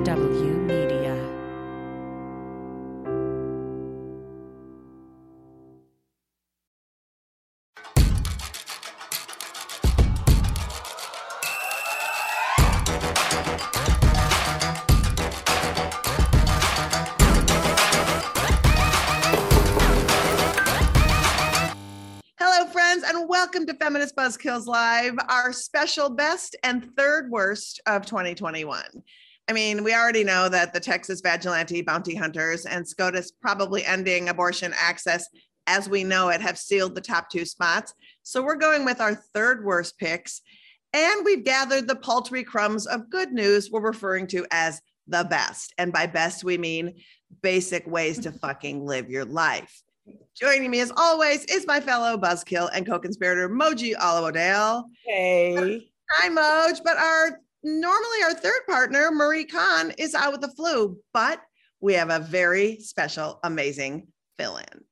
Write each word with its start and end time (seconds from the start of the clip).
HW 0.00 0.06
Media. 0.66 1.14
Hello, 22.38 22.66
friends, 22.72 23.04
and 23.04 23.28
welcome 23.28 23.66
to 23.66 23.74
Feminist 23.74 24.16
Buzzkills 24.16 24.64
Live, 24.64 25.12
our 25.28 25.52
special 25.52 26.08
best 26.08 26.56
and 26.62 26.96
third 26.96 27.30
worst 27.30 27.82
of 27.84 28.06
2021. 28.06 28.82
I 29.50 29.52
mean, 29.52 29.82
we 29.82 29.92
already 29.92 30.22
know 30.22 30.48
that 30.48 30.72
the 30.72 30.78
Texas 30.78 31.20
vigilante 31.20 31.82
bounty 31.82 32.14
hunters 32.14 32.66
and 32.66 32.86
SCOTUS 32.86 33.32
probably 33.32 33.84
ending 33.84 34.28
abortion 34.28 34.72
access 34.78 35.26
as 35.66 35.88
we 35.88 36.04
know 36.04 36.28
it 36.28 36.40
have 36.40 36.56
sealed 36.56 36.94
the 36.94 37.00
top 37.00 37.28
two 37.28 37.44
spots. 37.44 37.92
So 38.22 38.44
we're 38.44 38.54
going 38.54 38.84
with 38.84 39.00
our 39.00 39.16
third 39.34 39.64
worst 39.64 39.98
picks. 39.98 40.40
And 40.92 41.24
we've 41.24 41.42
gathered 41.42 41.88
the 41.88 41.96
paltry 41.96 42.44
crumbs 42.44 42.86
of 42.86 43.10
good 43.10 43.32
news 43.32 43.72
we're 43.72 43.80
referring 43.80 44.28
to 44.28 44.46
as 44.52 44.80
the 45.08 45.26
best. 45.28 45.74
And 45.78 45.92
by 45.92 46.06
best, 46.06 46.44
we 46.44 46.56
mean 46.56 47.00
basic 47.42 47.84
ways 47.88 48.20
to 48.20 48.30
fucking 48.40 48.86
live 48.86 49.10
your 49.10 49.24
life. 49.24 49.82
Joining 50.36 50.70
me 50.70 50.78
as 50.78 50.92
always 50.96 51.44
is 51.46 51.66
my 51.66 51.80
fellow 51.80 52.16
buzzkill 52.16 52.70
and 52.72 52.86
co-conspirator 52.86 53.48
Moji 53.48 53.96
Alawode-El. 53.96 54.88
Hey. 55.04 55.90
Hi, 56.12 56.28
Moj. 56.28 56.84
But 56.84 56.98
our 56.98 57.40
normally 57.62 58.22
our 58.24 58.34
third 58.34 58.60
partner, 58.68 59.10
Marie 59.10 59.44
Khan, 59.44 59.92
is 59.98 60.14
out 60.14 60.32
with 60.32 60.40
the 60.40 60.48
flu, 60.48 60.98
but 61.12 61.40
we 61.80 61.94
have 61.94 62.10
a 62.10 62.18
very 62.18 62.80
special, 62.80 63.40
amazing 63.42 64.08
fill-in. 64.38 64.84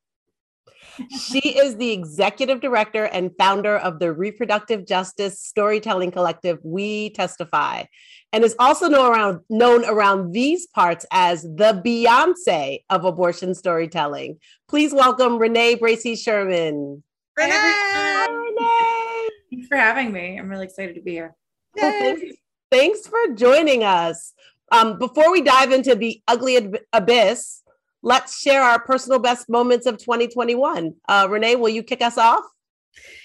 She 1.17 1.39
is 1.39 1.77
the 1.77 1.93
executive 1.93 2.61
director 2.61 3.05
and 3.05 3.31
founder 3.39 3.77
of 3.77 4.01
the 4.01 4.13
reproductive 4.13 4.85
justice 4.85 5.41
storytelling 5.41 6.11
collective 6.11 6.59
We 6.65 7.11
Testify, 7.11 7.85
and 8.33 8.43
is 8.43 8.57
also 8.59 8.89
known 8.89 9.13
around, 9.13 9.41
known 9.49 9.85
around 9.85 10.33
these 10.33 10.67
parts 10.67 11.07
as 11.13 11.43
the 11.43 11.81
Beyonce 11.85 12.81
of 12.91 13.05
abortion 13.05 13.55
storytelling. 13.55 14.39
Please 14.69 14.93
welcome 14.93 15.39
Renee 15.39 15.77
Bracey 15.77 16.19
Sherman. 16.19 17.05
Renee! 17.37 17.53
Hi, 17.53 18.27
Renee. 18.29 19.29
Thanks 19.51 19.69
for 19.69 19.77
having 19.77 20.13
me. 20.13 20.37
I'm 20.37 20.49
really 20.49 20.65
excited 20.65 20.97
to 20.97 21.01
be 21.01 21.13
here. 21.13 21.37
Well, 21.77 21.93
thanks, 21.93 22.37
thanks 22.71 23.07
for 23.07 23.19
joining 23.35 23.85
us. 23.85 24.33
Um, 24.71 24.99
before 24.99 25.31
we 25.33 25.43
dive 25.43 25.73
into 25.73 25.95
the 25.95 26.21
ugly 26.29 26.57
ab- 26.57 26.79
abyss, 26.93 27.63
let's 28.03 28.41
share 28.41 28.63
our 28.63 28.81
personal 28.81 29.19
best 29.19 29.49
moments 29.49 29.87
of 29.87 29.99
2021. 29.99 30.95
Uh, 31.09 31.27
Renee, 31.31 31.57
will 31.57 31.69
you 31.69 31.83
kick 31.83 32.03
us 32.03 32.19
off? 32.19 32.45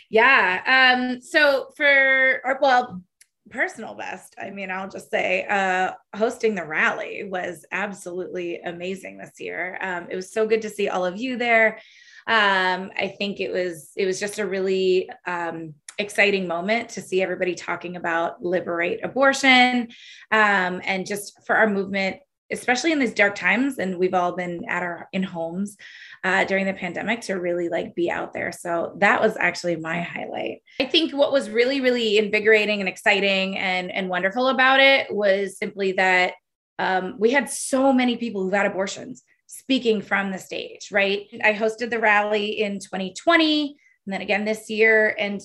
Yeah. 0.10 0.96
Um, 0.96 1.22
so 1.22 1.72
for 1.76 2.42
or 2.46 2.60
well, 2.62 3.02
personal 3.50 3.96
best, 3.96 4.36
I 4.42 4.52
mean, 4.52 4.72
I'll 4.72 4.90
just 4.90 5.10
say 5.10 5.46
uh 5.50 5.92
hosting 6.16 6.56
the 6.56 6.66
rally 6.66 7.24
was 7.24 7.66
absolutely 7.72 8.62
amazing 8.62 9.18
this 9.18 9.40
year. 9.40 9.78
Um, 9.82 10.08
it 10.10 10.16
was 10.16 10.32
so 10.32 10.48
good 10.48 10.62
to 10.62 10.70
see 10.70 10.88
all 10.88 11.06
of 11.06 11.18
you 11.18 11.38
there. 11.38 11.80
Um, 12.26 12.92
I 12.98 13.14
think 13.18 13.40
it 13.40 13.52
was 13.52 13.92
it 13.98 14.06
was 14.06 14.20
just 14.20 14.40
a 14.40 14.46
really 14.46 15.10
um 15.28 15.74
exciting 16.00 16.48
moment 16.48 16.90
to 16.90 17.02
see 17.02 17.22
everybody 17.22 17.56
talking 17.56 17.96
about 17.96 18.44
liberate 18.44 19.04
abortion 19.04 19.90
um, 20.32 20.82
and 20.84 21.06
just 21.06 21.46
for 21.46 21.56
our 21.56 21.70
movement 21.70 22.18
especially 22.54 22.92
in 22.92 23.00
these 23.00 23.14
dark 23.14 23.36
times 23.36 23.80
and 23.80 23.98
we've 23.98 24.14
all 24.14 24.36
been 24.36 24.64
at 24.70 24.84
our 24.84 25.10
in 25.12 25.24
homes 25.24 25.76
uh, 26.24 26.46
during 26.46 26.66
the 26.66 26.74
pandemic 26.74 27.22
to 27.22 27.34
really 27.34 27.68
like 27.68 27.96
be 27.96 28.10
out 28.10 28.32
there. 28.32 28.52
So 28.52 28.96
that 29.00 29.22
was 29.22 29.36
actually 29.38 29.76
my 29.76 30.02
highlight. 30.02 30.62
I 30.80 30.86
think 30.86 31.14
what 31.14 31.34
was 31.34 31.50
really 31.50 31.82
really 31.82 32.18
invigorating 32.18 32.80
and 32.80 32.88
exciting 32.88 33.58
and 33.58 33.92
and 33.92 34.08
wonderful 34.10 34.48
about 34.48 34.80
it 34.80 35.14
was 35.14 35.58
simply 35.58 35.94
that 35.94 36.34
um, 36.80 37.16
we 37.20 37.32
had 37.32 37.50
so 37.50 37.94
many 37.94 38.18
people 38.18 38.44
who've 38.44 38.54
had 38.54 38.66
abortions 38.66 39.24
speaking 39.48 40.02
from 40.02 40.32
the 40.32 40.40
stage 40.40 40.90
right? 40.92 41.28
I 41.44 41.54
hosted 41.54 41.90
the 41.90 42.00
rally 42.00 42.62
in 42.62 42.80
2020 42.80 43.76
and 44.06 44.14
then 44.14 44.22
again 44.22 44.46
this 44.46 44.70
year 44.70 45.16
and 45.18 45.42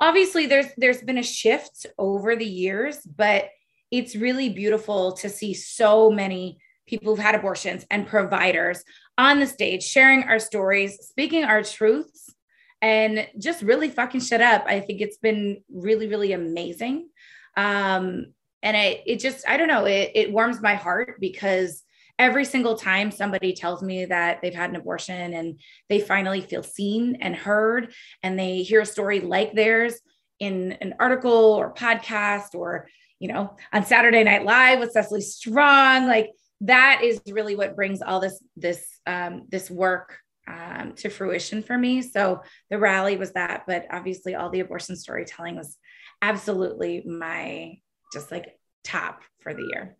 obviously 0.00 0.46
there's 0.46 0.66
there's 0.76 1.02
been 1.02 1.18
a 1.18 1.22
shift 1.22 1.86
over 1.98 2.36
the 2.36 2.46
years 2.46 2.98
but 3.16 3.48
it's 3.90 4.14
really 4.14 4.48
beautiful 4.48 5.12
to 5.12 5.28
see 5.28 5.54
so 5.54 6.10
many 6.10 6.58
people 6.86 7.14
who've 7.14 7.24
had 7.24 7.34
abortions 7.34 7.84
and 7.90 8.06
providers 8.06 8.82
on 9.16 9.40
the 9.40 9.46
stage 9.46 9.82
sharing 9.82 10.24
our 10.24 10.38
stories 10.38 10.98
speaking 11.02 11.44
our 11.44 11.62
truths 11.62 12.34
and 12.80 13.26
just 13.38 13.62
really 13.62 13.90
fucking 13.90 14.20
shut 14.20 14.40
up. 14.40 14.64
I 14.66 14.80
think 14.80 15.00
it's 15.00 15.18
been 15.18 15.62
really 15.72 16.06
really 16.06 16.32
amazing. 16.32 17.08
Um 17.56 18.26
and 18.62 18.76
it 18.76 19.02
it 19.06 19.20
just 19.20 19.48
i 19.48 19.56
don't 19.56 19.68
know 19.68 19.84
it, 19.84 20.10
it 20.14 20.32
warms 20.32 20.60
my 20.60 20.74
heart 20.74 21.20
because 21.20 21.84
every 22.18 22.44
single 22.44 22.76
time 22.76 23.10
somebody 23.10 23.52
tells 23.52 23.82
me 23.82 24.04
that 24.04 24.40
they've 24.42 24.54
had 24.54 24.70
an 24.70 24.76
abortion 24.76 25.34
and 25.34 25.60
they 25.88 26.00
finally 26.00 26.40
feel 26.40 26.62
seen 26.62 27.18
and 27.20 27.36
heard 27.36 27.92
and 28.22 28.38
they 28.38 28.62
hear 28.62 28.80
a 28.80 28.86
story 28.86 29.20
like 29.20 29.54
theirs 29.54 30.00
in 30.40 30.72
an 30.80 30.94
article 30.98 31.32
or 31.32 31.74
podcast 31.74 32.54
or 32.54 32.88
you 33.18 33.28
know 33.28 33.56
on 33.72 33.84
saturday 33.84 34.22
night 34.24 34.44
live 34.44 34.78
with 34.78 34.92
cecily 34.92 35.20
strong 35.20 36.06
like 36.06 36.30
that 36.60 37.02
is 37.04 37.20
really 37.30 37.54
what 37.54 37.76
brings 37.76 38.02
all 38.02 38.20
this 38.20 38.42
this 38.56 38.84
um, 39.06 39.46
this 39.48 39.70
work 39.70 40.18
um, 40.48 40.94
to 40.96 41.08
fruition 41.10 41.62
for 41.62 41.76
me. 41.76 42.02
So 42.02 42.40
the 42.70 42.78
rally 42.78 43.16
was 43.16 43.32
that 43.32 43.64
but 43.66 43.86
obviously 43.90 44.34
all 44.34 44.50
the 44.50 44.60
abortion 44.60 44.96
storytelling 44.96 45.56
was 45.56 45.76
absolutely 46.22 47.04
my 47.06 47.78
just 48.12 48.32
like 48.32 48.58
top 48.82 49.22
for 49.40 49.54
the 49.54 49.62
year 49.72 49.96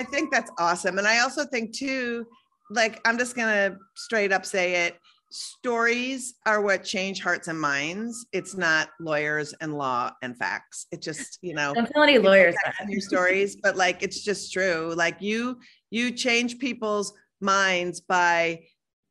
I 0.00 0.04
think 0.04 0.32
that's 0.32 0.50
awesome. 0.58 0.96
And 0.96 1.06
I 1.06 1.20
also 1.20 1.44
think 1.44 1.74
too, 1.76 2.26
like 2.70 3.00
I'm 3.06 3.18
just 3.18 3.36
gonna 3.36 3.76
straight 3.94 4.32
up 4.32 4.46
say 4.46 4.86
it. 4.86 4.96
Stories 5.30 6.34
are 6.46 6.62
what 6.62 6.82
change 6.84 7.22
hearts 7.22 7.48
and 7.48 7.60
minds. 7.60 8.26
It's 8.32 8.56
not 8.56 8.88
lawyers 8.98 9.54
and 9.60 9.76
law 9.76 10.10
and 10.22 10.36
facts. 10.36 10.86
It 10.90 11.02
just, 11.02 11.38
you 11.42 11.54
know, 11.54 11.74
don't 11.74 11.88
tell 11.92 12.02
any 12.02 12.18
lawyers 12.18 12.56
facts 12.64 12.78
that. 12.78 12.84
in 12.86 12.90
your 12.90 13.02
stories, 13.02 13.56
but 13.56 13.76
like 13.76 14.02
it's 14.02 14.24
just 14.24 14.52
true. 14.52 14.94
Like 14.96 15.20
you, 15.20 15.60
you 15.90 16.10
change 16.12 16.58
people's 16.58 17.12
minds 17.40 18.00
by 18.00 18.64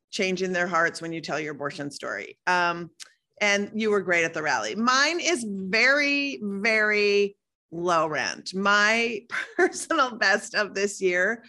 changing 0.10 0.52
their 0.52 0.68
hearts 0.68 1.02
when 1.04 1.14
you 1.14 1.22
tell 1.22 1.40
your 1.40 1.54
abortion 1.54 1.92
story. 1.92 2.38
Um, 2.48 2.90
and 3.42 3.72
you 3.74 3.92
were 3.92 4.02
great 4.02 4.26
at 4.26 4.34
the 4.34 4.42
rally. 4.42 4.76
Mine 4.76 5.20
is 5.22 5.46
very, 5.48 6.40
very 6.42 7.38
low 7.72 8.08
rent. 8.08 8.54
My 8.54 9.22
personal 9.58 10.18
best 10.18 10.56
of 10.56 10.74
this 10.74 11.02
year 11.02 11.44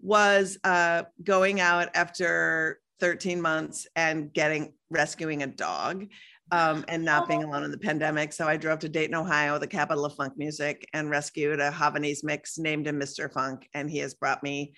was 0.00 0.58
uh, 0.64 1.04
going 1.22 1.60
out 1.60 1.88
after 1.94 2.80
13 3.00 3.40
months 3.40 3.86
and 3.96 4.32
getting 4.32 4.72
rescuing 4.90 5.42
a 5.42 5.46
dog 5.46 6.06
um, 6.50 6.84
and 6.88 7.04
not 7.04 7.28
being 7.28 7.42
alone 7.42 7.64
in 7.64 7.70
the 7.70 7.78
pandemic. 7.78 8.32
So 8.32 8.46
I 8.46 8.56
drove 8.56 8.78
to 8.80 8.88
Dayton, 8.88 9.14
Ohio, 9.14 9.58
the 9.58 9.66
capital 9.66 10.04
of 10.04 10.14
funk 10.14 10.34
music, 10.36 10.86
and 10.92 11.10
rescued 11.10 11.60
a 11.60 11.70
Havanese 11.70 12.22
mix 12.22 12.58
named 12.58 12.86
him 12.86 13.00
Mr. 13.00 13.32
Funk. 13.32 13.68
And 13.74 13.90
he 13.90 13.98
has 13.98 14.14
brought 14.14 14.42
me 14.42 14.74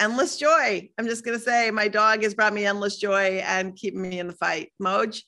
endless 0.00 0.38
joy. 0.38 0.88
I'm 0.98 1.06
just 1.06 1.24
going 1.24 1.38
to 1.38 1.44
say 1.44 1.70
my 1.70 1.88
dog 1.88 2.22
has 2.22 2.34
brought 2.34 2.54
me 2.54 2.64
endless 2.64 2.96
joy 2.96 3.42
and 3.46 3.76
keeping 3.76 4.02
me 4.02 4.18
in 4.18 4.26
the 4.26 4.32
fight. 4.34 4.72
Moj? 4.82 5.22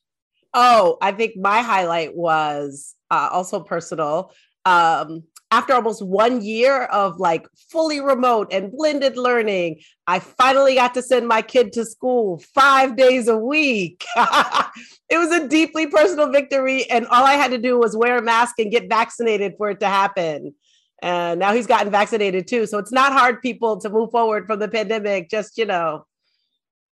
Oh, 0.54 0.98
I 1.00 1.12
think 1.12 1.36
my 1.36 1.62
highlight 1.62 2.16
was 2.16 2.94
uh, 3.10 3.28
also 3.30 3.60
personal. 3.60 4.32
Um, 4.64 5.24
after 5.50 5.74
almost 5.74 6.02
one 6.02 6.40
year 6.40 6.84
of 6.84 7.20
like 7.20 7.46
fully 7.70 8.00
remote 8.00 8.48
and 8.52 8.72
blended 8.72 9.18
learning, 9.18 9.80
I 10.06 10.18
finally 10.18 10.74
got 10.76 10.94
to 10.94 11.02
send 11.02 11.28
my 11.28 11.42
kid 11.42 11.74
to 11.74 11.84
school 11.84 12.42
five 12.54 12.96
days 12.96 13.28
a 13.28 13.36
week. 13.36 14.02
it 14.16 15.18
was 15.18 15.30
a 15.30 15.46
deeply 15.46 15.86
personal 15.86 16.30
victory, 16.32 16.88
and 16.90 17.06
all 17.08 17.24
I 17.24 17.34
had 17.34 17.50
to 17.50 17.58
do 17.58 17.78
was 17.78 17.94
wear 17.94 18.16
a 18.16 18.22
mask 18.22 18.58
and 18.58 18.70
get 18.70 18.88
vaccinated 18.88 19.54
for 19.58 19.68
it 19.70 19.80
to 19.80 19.86
happen. 19.86 20.54
And 21.02 21.40
now 21.40 21.52
he's 21.52 21.66
gotten 21.66 21.90
vaccinated 21.90 22.46
too. 22.46 22.64
So 22.64 22.78
it's 22.78 22.92
not 22.92 23.12
hard, 23.12 23.42
people, 23.42 23.78
to 23.80 23.90
move 23.90 24.10
forward 24.10 24.46
from 24.46 24.58
the 24.60 24.68
pandemic. 24.68 25.28
Just, 25.28 25.58
you 25.58 25.66
know, 25.66 26.06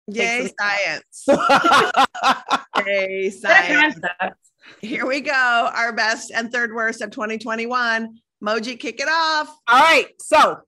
Yay, 0.07 0.49
science. 0.57 1.25
Yay, 2.87 3.29
science. 3.29 3.99
Here 4.81 5.05
we 5.05 5.21
go. 5.21 5.31
Our 5.73 5.93
best 5.93 6.31
and 6.31 6.51
third 6.51 6.73
worst 6.73 7.01
of 7.01 7.11
2021. 7.11 8.19
Moji, 8.43 8.79
kick 8.79 8.99
it 8.99 9.09
off. 9.09 9.47
All 9.67 9.79
right. 9.79 10.07
So 10.19 10.59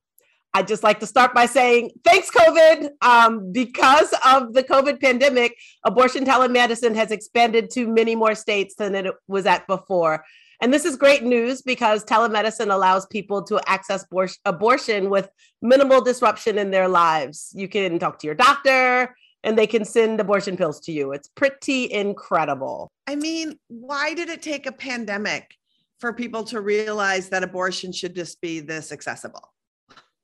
I'd 0.54 0.68
just 0.68 0.84
like 0.84 1.00
to 1.02 1.06
start 1.06 1.34
by 1.34 1.46
saying 1.46 1.92
thanks, 2.04 2.32
COVID. 2.32 2.90
Um, 3.02 3.52
because 3.52 4.14
of 4.26 4.54
the 4.54 4.64
COVID 4.64 5.00
pandemic, 5.00 5.56
abortion 5.86 6.26
telemedicine 6.26 6.96
has 6.96 7.12
expanded 7.12 7.70
to 7.72 7.88
many 7.88 8.16
more 8.16 8.34
states 8.34 8.76
than 8.76 8.96
it 8.96 9.14
was 9.28 9.46
at 9.46 9.68
before. 9.68 10.26
And 10.62 10.74
this 10.74 10.86
is 10.86 10.98
great 10.98 11.24
news 11.24 11.62
because 11.62 12.04
telemedicine 12.04 12.74
allows 12.74 13.06
people 13.06 13.44
to 13.44 13.62
access 13.70 14.06
abortion 14.44 15.10
with 15.10 15.30
minimal 15.62 16.02
disruption 16.02 16.58
in 16.58 16.72
their 16.72 16.88
lives. 16.88 17.52
You 17.56 17.70
can 17.70 17.98
talk 18.00 18.20
to 18.20 18.28
your 18.28 18.36
doctor 18.36 19.16
and 19.44 19.58
they 19.58 19.68
can 19.68 19.86
send 19.86 20.20
abortion 20.20 20.58
pills 20.58 20.80
to 20.82 20.92
you. 20.92 21.12
It's 21.14 21.28
pretty 21.28 21.92
incredible. 21.92 22.92
I 23.08 23.16
mean, 23.16 23.58
why 23.68 24.14
did 24.14 24.30
it 24.30 24.42
take 24.42 24.66
a 24.66 24.72
pandemic 24.72 25.56
for 26.00 26.14
people 26.14 26.44
to 26.46 26.62
realize 26.62 27.30
that 27.30 27.44
abortion 27.44 27.92
should 27.92 28.16
just 28.16 28.42
be 28.42 28.60
this 28.60 28.92
accessible? 28.92 29.54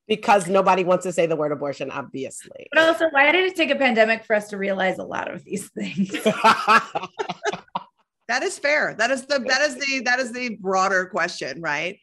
Because 0.08 0.46
nobody 0.48 0.84
wants 0.84 1.04
to 1.04 1.12
say 1.12 1.26
the 1.26 1.34
word 1.34 1.50
abortion, 1.50 1.90
obviously. 1.90 2.68
But 2.72 2.88
also, 2.88 3.08
why 3.10 3.32
did 3.32 3.44
it 3.44 3.56
take 3.56 3.70
a 3.70 3.76
pandemic 3.76 4.24
for 4.24 4.36
us 4.36 4.48
to 4.50 4.56
realize 4.56 4.98
a 4.98 5.04
lot 5.04 5.32
of 5.32 5.44
these 5.44 5.68
things? 5.70 6.10
that 8.28 8.42
is 8.42 8.56
fair. 8.58 8.94
That 8.96 9.10
is 9.10 9.26
the 9.26 9.40
that 9.40 9.62
is 9.62 9.74
the 9.74 10.02
that 10.04 10.20
is 10.20 10.32
the 10.32 10.56
broader 10.60 11.06
question, 11.06 11.60
right? 11.60 11.98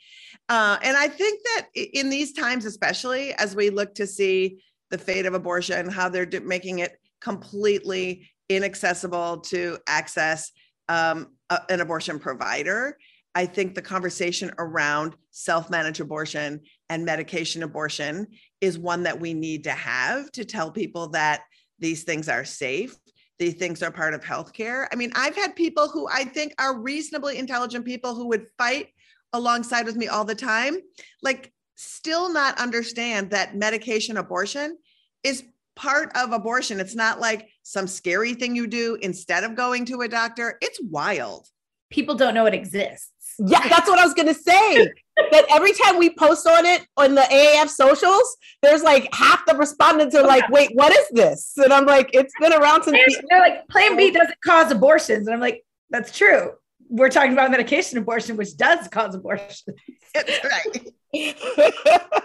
Uh, 0.49 0.77
and 0.83 0.97
I 0.97 1.07
think 1.07 1.41
that 1.43 1.67
in 1.73 2.09
these 2.09 2.33
times, 2.33 2.65
especially 2.65 3.33
as 3.35 3.55
we 3.55 3.69
look 3.69 3.95
to 3.95 4.05
see 4.05 4.61
the 4.91 4.97
fate 4.97 5.25
of 5.25 5.33
abortion, 5.33 5.89
how 5.89 6.09
they're 6.09 6.27
making 6.43 6.79
it 6.79 6.99
completely 7.23 8.29
inaccessible 8.49 9.37
to 9.37 9.79
access 9.87 10.51
um, 10.89 11.29
a, 11.49 11.61
an 11.69 11.81
abortion 11.81 12.19
provider. 12.19 12.97
I 13.35 13.45
think 13.47 13.73
the 13.73 13.81
conversation 13.81 14.51
around 14.59 15.15
self 15.31 15.69
managed 15.69 16.01
abortion 16.01 16.61
and 16.89 17.05
medication 17.05 17.63
abortion 17.63 18.27
is 18.61 18.77
one 18.77 19.03
that 19.03 19.19
we 19.19 19.33
need 19.33 19.63
to 19.63 19.71
have 19.71 20.31
to 20.33 20.45
tell 20.45 20.69
people 20.69 21.07
that 21.09 21.43
these 21.79 22.03
things 22.03 22.29
are 22.29 22.45
safe. 22.45 22.95
These 23.39 23.55
things 23.55 23.81
are 23.81 23.91
part 23.91 24.13
of 24.13 24.21
healthcare. 24.21 24.87
I 24.91 24.95
mean, 24.95 25.11
I've 25.15 25.35
had 25.35 25.55
people 25.55 25.89
who 25.89 26.07
I 26.07 26.25
think 26.25 26.53
are 26.59 26.79
reasonably 26.79 27.39
intelligent 27.39 27.85
people 27.85 28.13
who 28.13 28.27
would 28.27 28.45
fight 28.57 28.89
alongside 29.33 29.85
with 29.85 29.95
me 29.95 30.07
all 30.07 30.25
the 30.25 30.35
time, 30.35 30.77
like, 31.23 31.51
still 31.75 32.31
not 32.31 32.59
understand 32.59 33.31
that 33.31 33.55
medication 33.55 34.17
abortion 34.17 34.77
is 35.23 35.43
part 35.75 36.11
of 36.15 36.31
abortion. 36.31 36.79
It's 36.79 36.95
not 36.95 37.19
like 37.19 37.49
some 37.63 37.87
scary 37.87 38.33
thing 38.33 38.55
you 38.55 38.67
do 38.67 38.97
instead 39.01 39.43
of 39.43 39.55
going 39.55 39.85
to 39.85 40.01
a 40.01 40.07
doctor. 40.07 40.57
It's 40.61 40.79
wild. 40.81 41.47
People 41.89 42.15
don't 42.15 42.33
know 42.33 42.45
it 42.45 42.53
exists. 42.53 43.09
Yeah, 43.39 43.67
that's 43.67 43.89
what 43.89 43.99
I 43.99 44.05
was 44.05 44.13
gonna 44.13 44.33
say. 44.33 44.91
that 45.31 45.45
every 45.49 45.73
time 45.73 45.97
we 45.97 46.15
post 46.15 46.47
on 46.47 46.65
it 46.65 46.85
on 46.97 47.15
the 47.15 47.21
AAF 47.21 47.69
socials, 47.69 48.37
there's 48.61 48.83
like 48.83 49.13
half 49.13 49.45
the 49.47 49.55
respondents 49.55 50.15
are 50.15 50.25
like, 50.25 50.47
"Wait, 50.49 50.69
what 50.73 50.91
is 50.91 51.07
this?" 51.11 51.53
And 51.57 51.73
I'm 51.73 51.85
like, 51.85 52.09
"It's 52.13 52.33
been 52.39 52.53
around 52.53 52.83
since." 52.83 52.97
They're 53.29 53.39
like, 53.39 53.67
"Plan 53.69 53.95
B 53.97 54.11
doesn't 54.11 54.39
cause 54.45 54.71
abortions," 54.71 55.27
and 55.27 55.33
I'm 55.33 55.39
like, 55.39 55.63
"That's 55.89 56.15
true." 56.15 56.51
We're 56.89 57.09
talking 57.09 57.33
about 57.33 57.49
medication 57.49 57.97
abortion, 57.97 58.37
which 58.37 58.55
does 58.55 58.87
cause 58.87 59.15
abortion. 59.15 59.73
That's 60.13 60.39
right. 60.43 60.93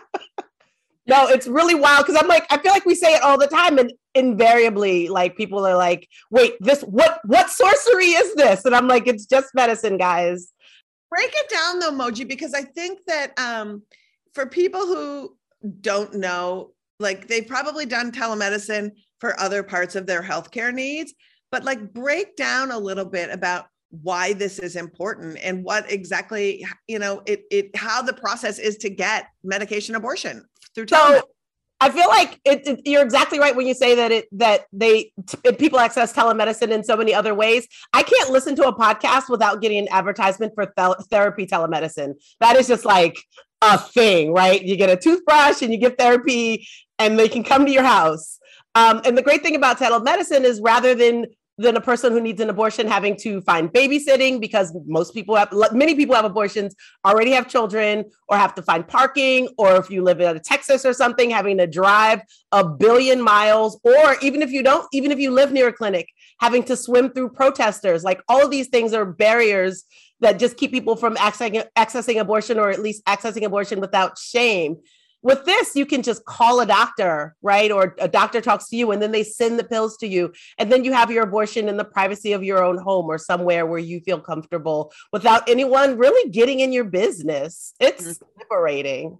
no, 1.08 1.26
it's 1.26 1.46
really 1.46 1.74
wild 1.74 2.06
because 2.06 2.20
I'm 2.20 2.28
like, 2.28 2.46
I 2.50 2.58
feel 2.58 2.70
like 2.70 2.84
we 2.84 2.94
say 2.94 3.14
it 3.14 3.22
all 3.22 3.38
the 3.38 3.46
time, 3.46 3.78
and 3.78 3.92
invariably, 4.14 5.08
like 5.08 5.36
people 5.36 5.66
are 5.66 5.76
like, 5.76 6.06
"Wait, 6.30 6.54
this 6.60 6.82
what 6.82 7.20
what 7.24 7.48
sorcery 7.50 8.08
is 8.08 8.34
this?" 8.34 8.66
And 8.66 8.74
I'm 8.74 8.86
like, 8.86 9.06
"It's 9.06 9.24
just 9.24 9.54
medicine, 9.54 9.96
guys." 9.96 10.52
Break 11.10 11.32
it 11.32 11.48
down 11.48 11.78
though, 11.78 11.92
Moji, 11.92 12.28
because 12.28 12.52
I 12.52 12.62
think 12.62 13.00
that 13.06 13.32
um, 13.38 13.82
for 14.34 14.44
people 14.46 14.80
who 14.80 15.34
don't 15.80 16.14
know, 16.14 16.72
like 17.00 17.26
they've 17.26 17.46
probably 17.46 17.86
done 17.86 18.12
telemedicine 18.12 18.90
for 19.18 19.40
other 19.40 19.62
parts 19.62 19.96
of 19.96 20.06
their 20.06 20.22
healthcare 20.22 20.74
needs, 20.74 21.14
but 21.50 21.64
like 21.64 21.94
break 21.94 22.36
down 22.36 22.70
a 22.70 22.78
little 22.78 23.06
bit 23.06 23.30
about 23.30 23.66
why 23.90 24.34
this 24.34 24.58
is 24.58 24.76
important 24.76 25.38
and 25.42 25.64
what 25.64 25.90
exactly 25.90 26.66
you 26.86 26.98
know 26.98 27.22
it 27.24 27.44
it 27.50 27.74
how 27.74 28.02
the 28.02 28.12
process 28.12 28.58
is 28.58 28.76
to 28.76 28.90
get 28.90 29.28
medication 29.42 29.94
abortion 29.94 30.44
through 30.86 30.96
so 30.96 31.22
I 31.80 31.90
feel 31.90 32.08
like 32.08 32.40
it, 32.44 32.66
it, 32.66 32.80
you're 32.84 33.02
exactly 33.02 33.38
right 33.38 33.54
when 33.54 33.66
you 33.66 33.74
say 33.74 33.94
that 33.94 34.10
it 34.10 34.26
that 34.32 34.64
they 34.72 35.12
t- 35.26 35.52
people 35.52 35.78
access 35.78 36.12
telemedicine 36.12 36.70
in 36.70 36.82
so 36.82 36.96
many 36.96 37.14
other 37.14 37.34
ways. 37.34 37.68
I 37.92 38.02
can't 38.02 38.30
listen 38.30 38.56
to 38.56 38.66
a 38.66 38.74
podcast 38.74 39.28
without 39.28 39.60
getting 39.60 39.78
an 39.78 39.88
advertisement 39.90 40.54
for 40.56 40.66
th- 40.66 40.96
therapy 41.08 41.46
telemedicine. 41.46 42.14
That 42.40 42.56
is 42.56 42.66
just 42.66 42.84
like 42.84 43.16
a 43.62 43.78
thing, 43.78 44.32
right? 44.32 44.60
You 44.60 44.76
get 44.76 44.90
a 44.90 44.96
toothbrush 44.96 45.62
and 45.62 45.72
you 45.72 45.78
get 45.78 45.98
therapy, 45.98 46.66
and 46.98 47.16
they 47.16 47.28
can 47.28 47.44
come 47.44 47.64
to 47.64 47.72
your 47.72 47.84
house. 47.84 48.40
Um, 48.74 49.00
and 49.04 49.16
the 49.16 49.22
great 49.22 49.42
thing 49.42 49.54
about 49.54 49.78
telemedicine 49.78 50.42
is 50.42 50.60
rather 50.60 50.96
than 50.96 51.26
than 51.58 51.76
a 51.76 51.80
person 51.80 52.12
who 52.12 52.20
needs 52.20 52.40
an 52.40 52.48
abortion 52.48 52.86
having 52.86 53.16
to 53.16 53.40
find 53.42 53.70
babysitting 53.72 54.40
because 54.40 54.74
most 54.86 55.12
people 55.12 55.34
have 55.36 55.52
many 55.72 55.94
people 55.94 56.14
have 56.14 56.24
abortions 56.24 56.74
already 57.04 57.32
have 57.32 57.48
children 57.48 58.04
or 58.28 58.36
have 58.36 58.54
to 58.54 58.62
find 58.62 58.86
parking 58.86 59.48
or 59.58 59.76
if 59.76 59.90
you 59.90 60.02
live 60.02 60.20
in 60.20 60.40
texas 60.40 60.86
or 60.86 60.92
something 60.92 61.30
having 61.30 61.58
to 61.58 61.66
drive 61.66 62.20
a 62.52 62.64
billion 62.64 63.20
miles 63.20 63.80
or 63.82 64.16
even 64.22 64.40
if 64.40 64.50
you 64.50 64.62
don't 64.62 64.86
even 64.92 65.10
if 65.10 65.18
you 65.18 65.30
live 65.30 65.52
near 65.52 65.68
a 65.68 65.72
clinic 65.72 66.08
having 66.40 66.62
to 66.64 66.76
swim 66.76 67.10
through 67.10 67.30
protesters. 67.30 68.04
Like 68.04 68.22
all 68.28 68.44
of 68.44 68.50
these 68.50 68.68
things 68.68 68.92
are 68.94 69.04
barriers 69.04 69.84
that 70.20 70.38
just 70.38 70.56
keep 70.56 70.72
people 70.72 70.96
from 70.96 71.16
accessing, 71.16 71.64
accessing 71.76 72.20
abortion 72.20 72.58
or 72.58 72.70
at 72.70 72.80
least 72.80 73.04
accessing 73.04 73.44
abortion 73.44 73.80
without 73.80 74.18
shame 74.18 74.76
with 75.22 75.44
this, 75.44 75.74
you 75.74 75.84
can 75.84 76.02
just 76.02 76.24
call 76.24 76.60
a 76.60 76.66
doctor, 76.66 77.34
right? 77.42 77.70
Or 77.70 77.94
a 77.98 78.08
doctor 78.08 78.40
talks 78.40 78.68
to 78.68 78.76
you 78.76 78.92
and 78.92 79.02
then 79.02 79.12
they 79.12 79.24
send 79.24 79.58
the 79.58 79.64
pills 79.64 79.96
to 79.98 80.06
you. 80.06 80.32
And 80.58 80.70
then 80.70 80.84
you 80.84 80.92
have 80.92 81.10
your 81.10 81.24
abortion 81.24 81.68
in 81.68 81.76
the 81.76 81.84
privacy 81.84 82.32
of 82.32 82.44
your 82.44 82.62
own 82.62 82.78
home 82.78 83.06
or 83.06 83.18
somewhere 83.18 83.66
where 83.66 83.80
you 83.80 84.00
feel 84.00 84.20
comfortable 84.20 84.92
without 85.12 85.48
anyone 85.48 85.98
really 85.98 86.30
getting 86.30 86.60
in 86.60 86.72
your 86.72 86.84
business. 86.84 87.74
It's 87.80 88.04
mm-hmm. 88.04 88.40
liberating. 88.40 89.18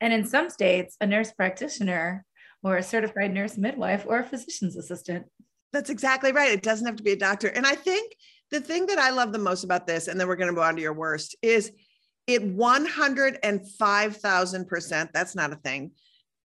And 0.00 0.12
in 0.12 0.26
some 0.26 0.50
states, 0.50 0.96
a 1.00 1.06
nurse 1.06 1.32
practitioner 1.32 2.24
or 2.62 2.76
a 2.76 2.82
certified 2.82 3.32
nurse 3.32 3.56
midwife 3.56 4.04
or 4.06 4.18
a 4.18 4.24
physician's 4.24 4.76
assistant. 4.76 5.26
That's 5.72 5.90
exactly 5.90 6.32
right. 6.32 6.52
It 6.52 6.62
doesn't 6.62 6.86
have 6.86 6.96
to 6.96 7.02
be 7.02 7.12
a 7.12 7.16
doctor. 7.16 7.48
And 7.48 7.66
I 7.66 7.74
think 7.74 8.14
the 8.50 8.60
thing 8.60 8.86
that 8.86 8.98
I 8.98 9.10
love 9.10 9.32
the 9.32 9.38
most 9.38 9.64
about 9.64 9.86
this, 9.86 10.08
and 10.08 10.18
then 10.18 10.28
we're 10.28 10.36
going 10.36 10.50
to 10.50 10.54
go 10.54 10.62
on 10.62 10.76
to 10.76 10.82
your 10.82 10.92
worst, 10.92 11.36
is 11.42 11.72
it 12.26 12.42
105,000%, 12.42 15.12
that's 15.12 15.34
not 15.34 15.52
a 15.52 15.56
thing, 15.56 15.90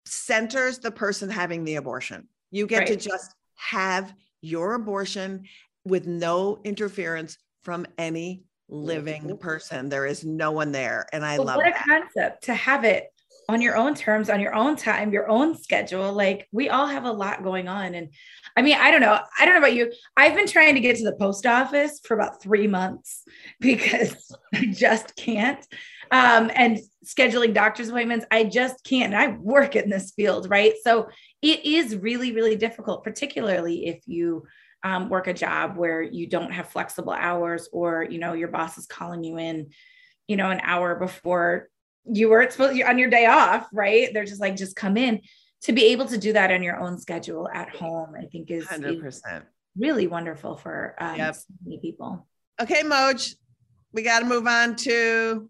centers 0.05 0.79
the 0.79 0.91
person 0.91 1.29
having 1.29 1.63
the 1.63 1.75
abortion. 1.75 2.27
You 2.51 2.65
get 2.67 2.79
right. 2.79 2.87
to 2.87 2.95
just 2.95 3.35
have 3.55 4.11
your 4.41 4.73
abortion 4.73 5.43
with 5.85 6.07
no 6.07 6.59
interference 6.63 7.37
from 7.61 7.85
any 7.97 8.43
living 8.67 9.23
mm-hmm. 9.23 9.37
person. 9.37 9.89
There 9.89 10.05
is 10.05 10.23
no 10.23 10.51
one 10.51 10.71
there. 10.71 11.07
And 11.13 11.25
I 11.25 11.37
love 11.37 11.59
it. 11.59 11.65
what 11.65 11.73
that. 11.73 11.81
a 11.81 11.87
concept 11.87 12.43
to 12.45 12.53
have 12.53 12.85
it 12.85 13.11
on 13.49 13.61
your 13.61 13.75
own 13.75 13.95
terms, 13.95 14.29
on 14.29 14.39
your 14.39 14.53
own 14.53 14.75
time, 14.75 15.11
your 15.11 15.27
own 15.27 15.57
schedule. 15.57 16.13
Like 16.13 16.47
we 16.51 16.69
all 16.69 16.85
have 16.85 17.05
a 17.05 17.11
lot 17.11 17.43
going 17.43 17.67
on. 17.67 17.95
And 17.95 18.13
I 18.55 18.61
mean, 18.61 18.77
I 18.79 18.91
don't 18.91 19.01
know. 19.01 19.19
I 19.39 19.45
don't 19.45 19.55
know 19.55 19.59
about 19.59 19.73
you. 19.73 19.91
I've 20.15 20.35
been 20.35 20.47
trying 20.47 20.75
to 20.75 20.79
get 20.79 20.97
to 20.97 21.03
the 21.03 21.15
post 21.15 21.47
office 21.47 21.99
for 22.05 22.13
about 22.13 22.43
three 22.43 22.67
months 22.67 23.23
because 23.59 24.31
I 24.53 24.67
just 24.67 25.15
can't. 25.15 25.65
Um, 26.11 26.51
and 26.53 26.79
scheduling 27.03 27.53
doctor's 27.53 27.89
appointments, 27.89 28.25
I 28.29 28.43
just 28.43 28.83
can't. 28.83 29.15
I 29.15 29.29
work 29.29 29.75
in 29.75 29.89
this 29.89 30.11
field, 30.11 30.49
right? 30.49 30.73
So 30.83 31.09
it 31.41 31.65
is 31.65 31.95
really, 31.95 32.31
really 32.33 32.55
difficult, 32.55 33.03
particularly 33.03 33.87
if 33.87 34.01
you 34.05 34.45
um, 34.83 35.09
work 35.09 35.27
a 35.27 35.33
job 35.33 35.75
where 35.75 36.01
you 36.01 36.27
don't 36.27 36.51
have 36.51 36.69
flexible 36.69 37.13
hours 37.13 37.67
or, 37.73 38.03
you 38.03 38.19
know, 38.19 38.33
your 38.33 38.47
boss 38.47 38.77
is 38.77 38.85
calling 38.85 39.23
you 39.23 39.37
in, 39.37 39.71
you 40.27 40.35
know, 40.35 40.51
an 40.51 40.61
hour 40.63 40.95
before 40.95 41.67
you 42.05 42.29
weren't 42.29 42.51
supposed 42.51 42.75
to, 42.75 42.83
on 42.83 42.97
your 42.97 43.09
day 43.09 43.25
off, 43.25 43.67
right? 43.73 44.13
They're 44.13 44.25
just 44.25 44.41
like, 44.41 44.55
just 44.55 44.75
come 44.75 44.97
in. 44.97 45.21
To 45.63 45.73
be 45.73 45.87
able 45.87 46.05
to 46.05 46.17
do 46.17 46.33
that 46.33 46.51
on 46.51 46.63
your 46.63 46.79
own 46.79 46.97
schedule 46.97 47.49
at 47.53 47.75
home, 47.75 48.15
I 48.17 48.25
think 48.25 48.49
is, 48.49 48.65
100%. 48.65 49.43
Really 49.77 50.07
wonderful 50.07 50.55
for 50.55 50.95
um, 50.99 51.17
yep. 51.17 51.35
many 51.63 51.79
people. 51.79 52.25
Okay, 52.61 52.81
Moj, 52.83 53.35
we 53.91 54.01
got 54.01 54.19
to 54.19 54.25
move 54.25 54.47
on 54.47 54.75
to 54.77 55.49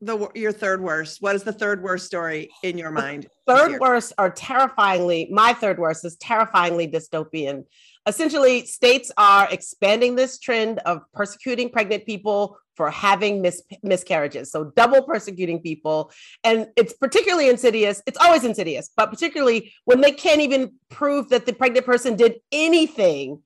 the 0.00 0.28
your 0.34 0.52
third 0.52 0.80
worst. 0.80 1.20
What 1.20 1.34
is 1.34 1.42
the 1.42 1.52
third 1.52 1.82
worst 1.82 2.06
story 2.06 2.50
in 2.62 2.78
your 2.78 2.90
mind? 2.90 3.26
Third 3.46 3.80
worst 3.80 4.12
are 4.18 4.30
terrifyingly. 4.30 5.28
My 5.30 5.52
third 5.52 5.78
worst 5.78 6.04
is 6.04 6.16
terrifyingly 6.16 6.88
dystopian. 6.88 7.64
Essentially, 8.08 8.64
states 8.64 9.12
are 9.18 9.46
expanding 9.50 10.16
this 10.16 10.38
trend 10.38 10.78
of 10.80 11.02
persecuting 11.12 11.68
pregnant 11.68 12.06
people 12.06 12.56
for 12.74 12.90
having 12.90 13.42
mis- 13.42 13.62
miscarriages. 13.82 14.50
So 14.50 14.72
double 14.76 15.02
persecuting 15.02 15.60
people. 15.60 16.10
And 16.42 16.68
it's 16.76 16.94
particularly 16.94 17.50
insidious. 17.50 18.00
It's 18.06 18.16
always 18.18 18.44
insidious, 18.44 18.90
but 18.96 19.10
particularly 19.10 19.72
when 19.84 20.00
they 20.00 20.12
can't 20.12 20.40
even 20.40 20.72
prove 20.88 21.28
that 21.28 21.44
the 21.44 21.52
pregnant 21.52 21.84
person 21.84 22.16
did 22.16 22.36
anything 22.50 23.42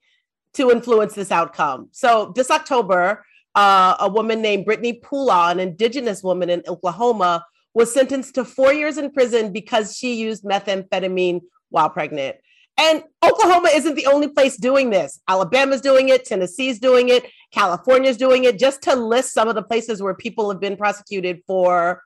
to 0.53 0.71
influence 0.71 1.13
this 1.13 1.31
outcome. 1.31 1.89
So 1.91 2.31
this 2.35 2.49
October, 2.49 3.25
uh, 3.55 3.95
a 3.99 4.07
woman 4.07 4.41
named 4.41 4.65
Brittney 4.65 5.01
Poolaw, 5.01 5.51
an 5.51 5.59
indigenous 5.59 6.23
woman 6.23 6.49
in 6.49 6.63
Oklahoma, 6.67 7.43
was 7.73 7.93
sentenced 7.93 8.35
to 8.35 8.45
four 8.45 8.71
years 8.71 8.97
in 8.97 9.11
prison 9.11 9.51
because 9.51 9.97
she 9.97 10.13
used 10.13 10.45
methamphetamine 10.45 11.41
while 11.69 11.89
pregnant. 11.89 12.37
And 12.83 13.01
Oklahoma 13.23 13.69
isn't 13.73 13.95
the 13.95 14.07
only 14.07 14.27
place 14.27 14.57
doing 14.57 14.89
this. 14.89 15.21
Alabama's 15.29 15.79
doing 15.79 16.09
it, 16.09 16.25
Tennessee's 16.25 16.79
doing 16.79 17.07
it, 17.07 17.25
California's 17.53 18.17
doing 18.17 18.43
it, 18.43 18.59
just 18.59 18.81
to 18.83 18.93
list 18.93 19.31
some 19.33 19.47
of 19.47 19.55
the 19.55 19.63
places 19.63 20.01
where 20.01 20.13
people 20.13 20.51
have 20.51 20.59
been 20.59 20.75
prosecuted 20.75 21.41
for 21.47 22.03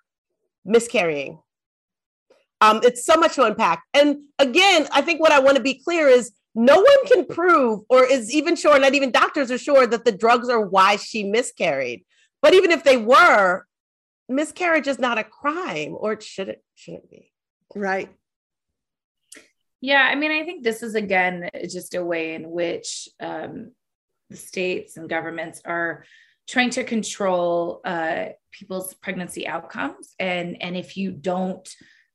miscarrying. 0.66 1.40
Um, 2.62 2.82
it's 2.84 3.06
so 3.06 3.16
much 3.16 3.36
to 3.36 3.44
unpack. 3.44 3.84
And 3.96 4.18
again, 4.38 4.88
I 4.92 5.02
think 5.02 5.20
what 5.20 5.32
I 5.32 5.40
want 5.40 5.58
to 5.58 5.64
be 5.64 5.82
clear 5.84 6.08
is 6.08 6.32
no 6.54 6.76
one 6.76 7.08
can 7.08 7.26
prove 7.26 7.82
or 7.90 8.04
is 8.04 8.32
even 8.32 8.56
sure, 8.56 8.80
not 8.80 8.94
even 8.94 9.10
doctors 9.10 9.50
are 9.50 9.58
sure 9.58 9.88
that 9.88 10.06
the 10.06 10.12
drugs 10.12 10.48
are 10.48 10.62
why 10.62 10.98
she 10.98 11.24
miscarried. 11.24 12.06
But 12.42 12.54
even 12.54 12.70
if 12.70 12.84
they 12.84 12.98
were, 12.98 13.66
miscarriage 14.30 14.88
is 14.88 15.00
not 15.00 15.18
a 15.18 15.24
crime, 15.24 15.96
or 15.98 16.14
it 16.14 16.24
shouldn't 16.24 16.60
shouldn't 16.76 17.10
be. 17.10 17.32
Right. 17.76 18.10
Yeah, 19.82 20.08
I 20.10 20.16
mean, 20.16 20.32
I 20.32 20.44
think 20.44 20.64
this 20.64 20.82
is 20.82 20.96
again 20.96 21.50
just 21.70 21.94
a 21.94 22.04
way 22.04 22.34
in 22.34 22.50
which 22.50 23.08
um, 23.20 23.72
the 24.30 24.38
states 24.38 24.98
and 24.98 25.10
governments 25.10 25.62
are 25.66 26.04
trying 26.48 26.72
to 26.72 26.84
control 26.84 27.82
uh, 27.86 28.28
people's 28.52 28.94
pregnancy 28.96 29.48
outcomes, 29.48 30.16
and 30.20 30.62
and 30.62 30.76
if 30.76 30.98
you 30.98 31.12
don't 31.12 31.68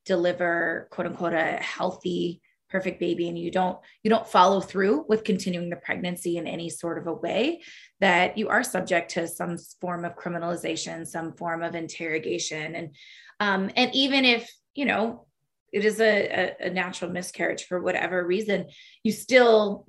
deliver 0.05 0.89
quote 0.91 1.07
unquote 1.07 1.35
a 1.35 1.53
healthy 1.57 2.43
perfect 2.69 2.99
baby 2.99 3.29
and 3.29 3.39
you 3.39 3.51
don't 3.51 3.79
you 4.03 4.09
don't 4.09 4.27
follow 4.27 4.59
through 4.59 5.05
with 5.07 5.25
continuing 5.25 5.69
the 5.69 5.77
pregnancy 5.77 6.39
in 6.39 6.47
any 6.47 6.71
sort 6.71 6.97
of 6.97 7.07
a 7.07 7.13
way 7.13 7.61
that 8.01 8.39
you 8.39 8.49
are 8.49 8.65
subject 8.65 9.11
to 9.11 9.29
some 9.29 9.59
form 9.81 10.07
of 10.07 10.17
criminalization 10.17 11.07
some 11.07 11.35
form 11.35 11.63
of 11.63 11.75
interrogation. 11.75 12.75
And 12.75 12.97
um, 13.39 13.71
and 13.77 13.95
even 13.95 14.25
if 14.25 14.51
you 14.75 14.87
know 14.87 15.27
it 15.73 15.85
is 15.85 16.01
a, 16.01 16.55
a, 16.61 16.67
a 16.67 16.71
natural 16.71 17.11
miscarriage 17.11 17.65
for 17.65 17.81
whatever 17.81 18.25
reason 18.25 18.67
you 19.03 19.13
still 19.13 19.87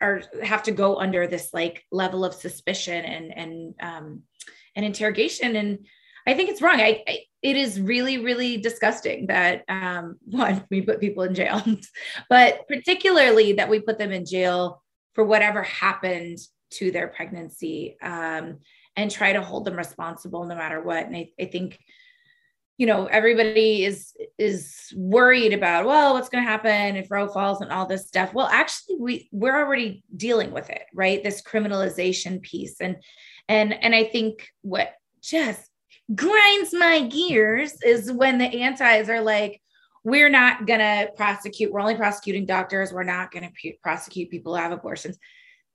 are 0.00 0.22
have 0.42 0.62
to 0.62 0.72
go 0.72 0.96
under 0.96 1.26
this 1.26 1.50
like 1.52 1.84
level 1.90 2.24
of 2.24 2.34
suspicion 2.34 3.04
and 3.04 3.36
and 3.36 3.74
um, 3.80 4.22
and 4.76 4.84
interrogation 4.84 5.56
and 5.56 5.78
I 6.26 6.34
think 6.34 6.50
it's 6.50 6.60
wrong. 6.60 6.78
I, 6.78 7.02
I, 7.08 7.20
it 7.42 7.56
is 7.56 7.80
really 7.80 8.18
really 8.18 8.58
disgusting 8.58 9.26
that 9.28 9.64
um, 9.68 10.16
one 10.24 10.64
we 10.70 10.82
put 10.82 11.00
people 11.00 11.24
in 11.24 11.34
jail, 11.34 11.62
but 12.28 12.68
particularly 12.68 13.54
that 13.54 13.68
we 13.68 13.80
put 13.80 13.98
them 13.98 14.12
in 14.12 14.26
jail 14.26 14.82
for 15.14 15.24
whatever 15.24 15.62
happened 15.62 16.38
to 16.70 16.90
their 16.90 17.08
pregnancy 17.08 17.96
um, 18.02 18.58
and 18.94 19.10
try 19.10 19.32
to 19.32 19.42
hold 19.42 19.64
them 19.64 19.76
responsible 19.76 20.44
no 20.44 20.54
matter 20.54 20.82
what. 20.82 21.06
And 21.06 21.16
I, 21.16 21.30
I 21.40 21.46
think 21.46 21.78
you 22.78 22.86
know 22.86 23.06
everybody 23.06 23.84
is 23.84 24.14
is 24.38 24.92
worried 24.96 25.52
about 25.52 25.84
well 25.84 26.14
what's 26.14 26.28
going 26.28 26.42
to 26.42 26.50
happen 26.50 26.96
if 26.96 27.10
roe 27.10 27.28
falls 27.28 27.60
and 27.60 27.70
all 27.70 27.84
this 27.86 28.08
stuff 28.08 28.32
well 28.32 28.46
actually 28.46 28.96
we 28.98 29.28
we're 29.32 29.58
already 29.58 30.02
dealing 30.16 30.52
with 30.52 30.70
it 30.70 30.84
right 30.94 31.22
this 31.22 31.42
criminalization 31.42 32.40
piece 32.40 32.80
and 32.80 32.96
and 33.48 33.74
and 33.74 33.94
i 33.94 34.04
think 34.04 34.48
what 34.62 34.94
just 35.20 35.68
grinds 36.14 36.72
my 36.72 37.02
gears 37.02 37.80
is 37.82 38.10
when 38.10 38.38
the 38.38 38.62
antis 38.62 39.08
are 39.08 39.20
like, 39.20 39.60
we're 40.04 40.30
not 40.30 40.66
going 40.66 40.80
to 40.80 41.10
prosecute, 41.16 41.72
we're 41.72 41.80
only 41.80 41.96
prosecuting 41.96 42.46
doctors, 42.46 42.92
we're 42.92 43.02
not 43.02 43.30
going 43.30 43.50
to 43.50 43.72
prosecute 43.82 44.30
people 44.30 44.54
who 44.54 44.62
have 44.62 44.72
abortions. 44.72 45.18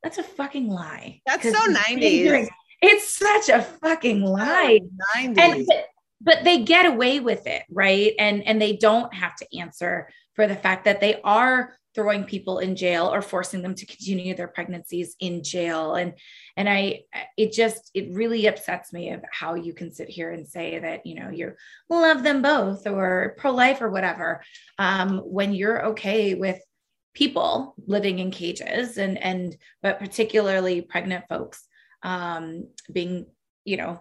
That's 0.02 0.18
a 0.18 0.24
fucking 0.24 0.70
lie. 0.70 1.22
That's 1.26 1.44
so 1.44 1.54
90s. 1.54 2.48
It's 2.82 3.08
such 3.08 3.50
a 3.50 3.62
fucking 3.62 4.22
lie. 4.22 4.80
90s. 5.16 5.38
And, 5.38 5.68
but, 6.24 6.44
they 6.44 6.64
get 6.64 6.86
away 6.86 7.20
with 7.20 7.46
it, 7.48 7.64
right? 7.70 8.14
And 8.18 8.46
and 8.48 8.62
they 8.62 8.76
don't 8.78 9.14
have 9.14 9.36
to 9.38 9.58
answer 9.58 10.10
for 10.36 10.48
the 10.48 10.56
fact 10.56 10.86
that 10.86 11.00
they 11.00 11.22
are 11.22 11.78
throwing 11.96 12.24
people 12.24 12.60
in 12.60 12.76
jail 12.76 13.14
or 13.14 13.22
forcing 13.22 13.62
them 13.62 13.76
to 13.76 13.86
continue 13.86 14.36
their 14.36 14.48
pregnancies 14.48 15.16
in 15.20 15.44
jail 15.44 15.96
and 15.96 16.14
and 16.58 16.68
i 16.68 17.02
it 17.38 17.52
just 17.52 17.92
it 17.94 18.12
really 18.14 18.48
upsets 18.48 18.92
me 18.92 19.12
of 19.12 19.24
how 19.32 19.54
you 19.54 19.74
can 19.74 19.94
sit 19.94 20.10
here 20.10 20.32
and 20.32 20.48
say 20.48 20.80
that 20.80 21.06
you 21.06 21.16
know 21.16 21.30
you 21.30 21.54
love 21.90 22.24
them 22.24 22.42
both 22.42 22.88
or 22.88 23.36
pro-life 23.38 23.82
or 23.82 23.90
whatever 23.90 24.42
um, 24.80 25.20
when 25.20 25.54
you're 25.54 25.88
okay 25.88 26.34
with 26.34 26.60
people 27.14 27.76
living 27.86 28.20
in 28.20 28.32
cages 28.32 28.98
and 28.98 29.18
and 29.18 29.56
but 29.82 30.00
particularly 30.00 30.82
pregnant 30.82 31.26
folks 31.30 31.64
um, 32.02 32.68
being 32.92 33.26
you 33.66 33.78
know 33.78 34.00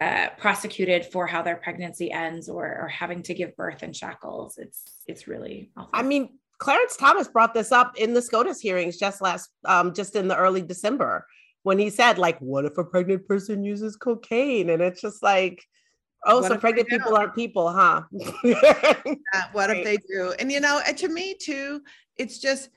uh, 0.00 0.28
prosecuted 0.38 1.04
for 1.06 1.26
how 1.26 1.42
their 1.42 1.56
pregnancy 1.56 2.12
ends 2.12 2.48
or, 2.48 2.64
or 2.82 2.88
having 2.88 3.22
to 3.22 3.34
give 3.34 3.56
birth 3.56 3.82
in 3.82 3.92
shackles. 3.92 4.58
It's 4.58 4.82
it's 5.06 5.26
really 5.26 5.70
awful. 5.76 5.90
I 5.92 6.02
mean, 6.02 6.38
Clarence 6.58 6.96
Thomas 6.96 7.28
brought 7.28 7.54
this 7.54 7.72
up 7.72 7.96
in 7.96 8.14
the 8.14 8.22
SCOTUS 8.22 8.60
hearings 8.60 8.96
just 8.96 9.20
last, 9.20 9.50
um, 9.64 9.94
just 9.94 10.16
in 10.16 10.28
the 10.28 10.36
early 10.36 10.62
December 10.62 11.26
when 11.62 11.78
he 11.78 11.90
said, 11.90 12.18
like, 12.18 12.38
what 12.40 12.64
if 12.64 12.78
a 12.78 12.84
pregnant 12.84 13.26
person 13.26 13.64
uses 13.64 13.96
cocaine? 13.96 14.70
And 14.70 14.82
it's 14.82 15.00
just 15.00 15.22
like, 15.22 15.64
oh, 16.26 16.40
what 16.40 16.48
so 16.48 16.58
pregnant 16.58 16.88
people 16.88 17.16
aren't 17.16 17.34
people, 17.34 17.70
huh? 17.70 18.02
yeah, 18.44 18.94
what 19.52 19.68
right. 19.68 19.78
if 19.78 19.84
they 19.84 19.96
do? 20.08 20.34
And 20.38 20.50
you 20.50 20.60
know, 20.60 20.80
to 20.96 21.08
me 21.08 21.34
too, 21.40 21.82
it's 22.16 22.38
just, 22.38 22.70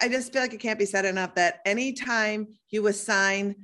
I 0.00 0.08
just 0.08 0.32
feel 0.32 0.42
like 0.42 0.54
it 0.54 0.60
can't 0.60 0.78
be 0.78 0.86
said 0.86 1.04
enough 1.04 1.34
that 1.34 1.60
anytime 1.64 2.48
you 2.68 2.86
assign 2.86 3.56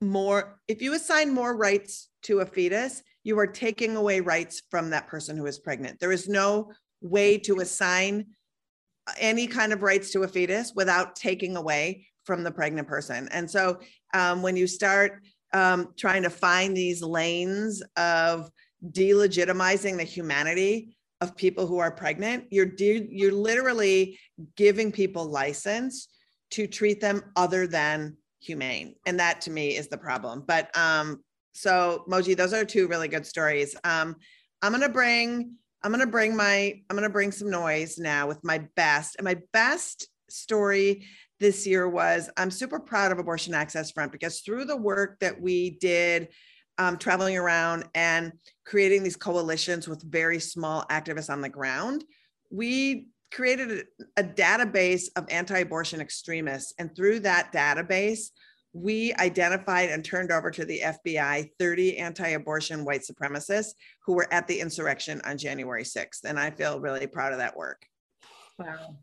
more, 0.00 0.60
if 0.68 0.80
you 0.80 0.94
assign 0.94 1.32
more 1.32 1.56
rights 1.56 2.08
to 2.26 2.40
a 2.40 2.46
fetus, 2.46 3.02
you 3.24 3.38
are 3.38 3.46
taking 3.46 3.96
away 3.96 4.20
rights 4.20 4.62
from 4.70 4.90
that 4.90 5.08
person 5.08 5.36
who 5.36 5.46
is 5.46 5.58
pregnant. 5.58 5.98
There 5.98 6.12
is 6.12 6.28
no 6.28 6.70
way 7.00 7.38
to 7.38 7.60
assign 7.60 8.26
any 9.18 9.46
kind 9.46 9.72
of 9.72 9.82
rights 9.82 10.10
to 10.12 10.22
a 10.22 10.28
fetus 10.28 10.72
without 10.74 11.16
taking 11.16 11.56
away 11.56 12.06
from 12.24 12.42
the 12.42 12.50
pregnant 12.50 12.88
person. 12.88 13.28
And 13.30 13.50
so 13.50 13.78
um, 14.14 14.42
when 14.42 14.56
you 14.56 14.66
start 14.66 15.22
um, 15.52 15.94
trying 15.96 16.24
to 16.24 16.30
find 16.30 16.76
these 16.76 17.02
lanes 17.02 17.82
of 17.96 18.50
delegitimizing 18.90 19.96
the 19.96 20.04
humanity 20.04 20.96
of 21.20 21.36
people 21.36 21.66
who 21.66 21.78
are 21.78 21.90
pregnant, 21.90 22.44
you're 22.50 22.66
de- 22.66 23.08
you're 23.10 23.32
literally 23.32 24.18
giving 24.56 24.92
people 24.92 25.24
license 25.24 26.08
to 26.50 26.66
treat 26.66 27.00
them 27.00 27.22
other 27.36 27.66
than 27.66 28.16
humane, 28.40 28.94
and 29.06 29.18
that 29.18 29.40
to 29.42 29.50
me 29.50 29.76
is 29.76 29.88
the 29.88 29.96
problem. 29.96 30.44
But 30.46 30.76
um, 30.76 31.22
so 31.56 32.04
Moji, 32.08 32.36
those 32.36 32.52
are 32.52 32.64
two 32.64 32.86
really 32.88 33.08
good 33.08 33.26
stories. 33.26 33.74
Um, 33.84 34.16
I'm 34.62 34.72
gonna 34.72 34.88
bring 34.88 35.56
I'm 35.82 35.98
to 36.00 36.06
bring 36.06 36.34
my 36.34 36.80
I'm 36.90 36.96
to 36.96 37.08
bring 37.08 37.30
some 37.30 37.48
noise 37.48 37.96
now 37.98 38.26
with 38.26 38.42
my 38.42 38.58
best. 38.74 39.16
And 39.16 39.24
my 39.24 39.36
best 39.52 40.08
story 40.28 41.06
this 41.38 41.66
year 41.66 41.88
was 41.88 42.28
I'm 42.36 42.50
super 42.50 42.80
proud 42.80 43.12
of 43.12 43.18
Abortion 43.18 43.54
Access 43.54 43.92
Front 43.92 44.10
because 44.10 44.40
through 44.40 44.64
the 44.64 44.76
work 44.76 45.20
that 45.20 45.40
we 45.40 45.70
did 45.78 46.28
um, 46.78 46.98
traveling 46.98 47.36
around 47.36 47.84
and 47.94 48.32
creating 48.64 49.04
these 49.04 49.16
coalitions 49.16 49.86
with 49.86 50.02
very 50.02 50.40
small 50.40 50.84
activists 50.90 51.30
on 51.30 51.40
the 51.40 51.48
ground, 51.48 52.04
we 52.50 53.06
created 53.32 53.84
a, 54.16 54.20
a 54.20 54.24
database 54.24 55.04
of 55.14 55.26
anti-abortion 55.30 56.00
extremists 56.00 56.74
and 56.78 56.94
through 56.96 57.20
that 57.20 57.52
database 57.52 58.30
we 58.82 59.14
identified 59.14 59.90
and 59.90 60.04
turned 60.04 60.30
over 60.30 60.50
to 60.50 60.64
the 60.64 60.80
FBI 60.84 61.50
30 61.58 61.98
anti 61.98 62.28
abortion 62.30 62.84
white 62.84 63.02
supremacists 63.02 63.70
who 64.04 64.14
were 64.14 64.32
at 64.32 64.46
the 64.46 64.60
insurrection 64.60 65.20
on 65.24 65.38
January 65.38 65.84
6th. 65.84 66.24
And 66.24 66.38
I 66.38 66.50
feel 66.50 66.80
really 66.80 67.06
proud 67.06 67.32
of 67.32 67.38
that 67.38 67.56
work. 67.56 67.86
Wow. 68.58 68.96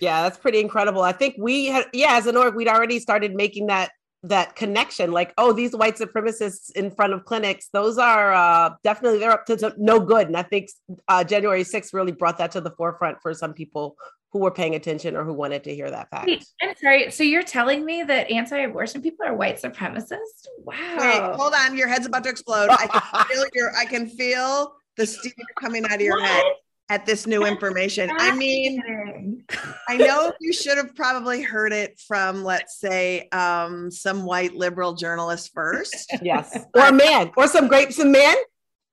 Yeah, 0.00 0.22
that's 0.22 0.38
pretty 0.38 0.60
incredible. 0.60 1.02
I 1.02 1.12
think 1.12 1.36
we 1.38 1.66
had, 1.66 1.86
yeah, 1.92 2.16
as 2.16 2.26
an 2.26 2.36
org, 2.36 2.54
we'd 2.54 2.68
already 2.68 2.98
started 2.98 3.34
making 3.34 3.68
that 3.68 3.90
that 4.24 4.56
connection 4.56 5.12
like 5.12 5.34
oh 5.36 5.52
these 5.52 5.76
white 5.76 5.96
supremacists 5.96 6.70
in 6.74 6.90
front 6.90 7.12
of 7.12 7.26
clinics 7.26 7.68
those 7.74 7.98
are 7.98 8.32
uh, 8.32 8.70
definitely 8.82 9.18
they're 9.18 9.30
up 9.30 9.44
to 9.44 9.74
no 9.76 10.00
good 10.00 10.28
and 10.28 10.36
i 10.36 10.42
think 10.42 10.70
uh, 11.08 11.22
january 11.22 11.62
6th 11.62 11.92
really 11.92 12.10
brought 12.10 12.38
that 12.38 12.50
to 12.50 12.62
the 12.62 12.70
forefront 12.70 13.18
for 13.20 13.34
some 13.34 13.52
people 13.52 13.96
who 14.34 14.40
were 14.40 14.50
paying 14.50 14.74
attention 14.74 15.16
or 15.16 15.22
who 15.22 15.32
wanted 15.32 15.62
to 15.62 15.72
hear 15.72 15.88
that 15.88 16.10
fact. 16.10 16.26
Wait, 16.26 16.44
I'm 16.60 16.74
sorry. 16.82 17.08
So 17.12 17.22
you're 17.22 17.44
telling 17.44 17.84
me 17.84 18.02
that 18.02 18.28
anti-abortion 18.28 19.00
people 19.00 19.24
are 19.24 19.36
white 19.36 19.62
supremacists? 19.62 20.48
Wow. 20.58 20.74
Wait, 20.98 21.36
hold 21.36 21.54
on. 21.54 21.76
Your 21.76 21.86
head's 21.86 22.04
about 22.04 22.24
to 22.24 22.30
explode. 22.30 22.68
I 22.68 22.88
can 22.88 23.26
feel 23.28 23.44
your 23.54 23.76
I 23.76 23.84
can 23.84 24.08
feel 24.08 24.74
the 24.96 25.06
steam 25.06 25.32
coming 25.60 25.84
out 25.84 25.94
of 25.94 26.00
your 26.00 26.16
what? 26.16 26.28
head 26.28 26.42
at 26.90 27.06
this 27.06 27.28
new 27.28 27.46
information. 27.46 28.10
I 28.18 28.34
mean, 28.34 29.44
I 29.88 29.98
know 29.98 30.32
you 30.40 30.52
should 30.52 30.78
have 30.78 30.96
probably 30.96 31.40
heard 31.40 31.72
it 31.72 32.00
from, 32.00 32.42
let's 32.42 32.80
say, 32.80 33.28
um, 33.28 33.88
some 33.88 34.24
white 34.24 34.54
liberal 34.56 34.94
journalist 34.94 35.52
first. 35.54 36.12
Yes. 36.22 36.58
or 36.74 36.86
a 36.86 36.92
man, 36.92 37.30
or 37.36 37.46
some 37.46 37.68
great 37.68 37.94
some 37.94 38.10
man. 38.10 38.34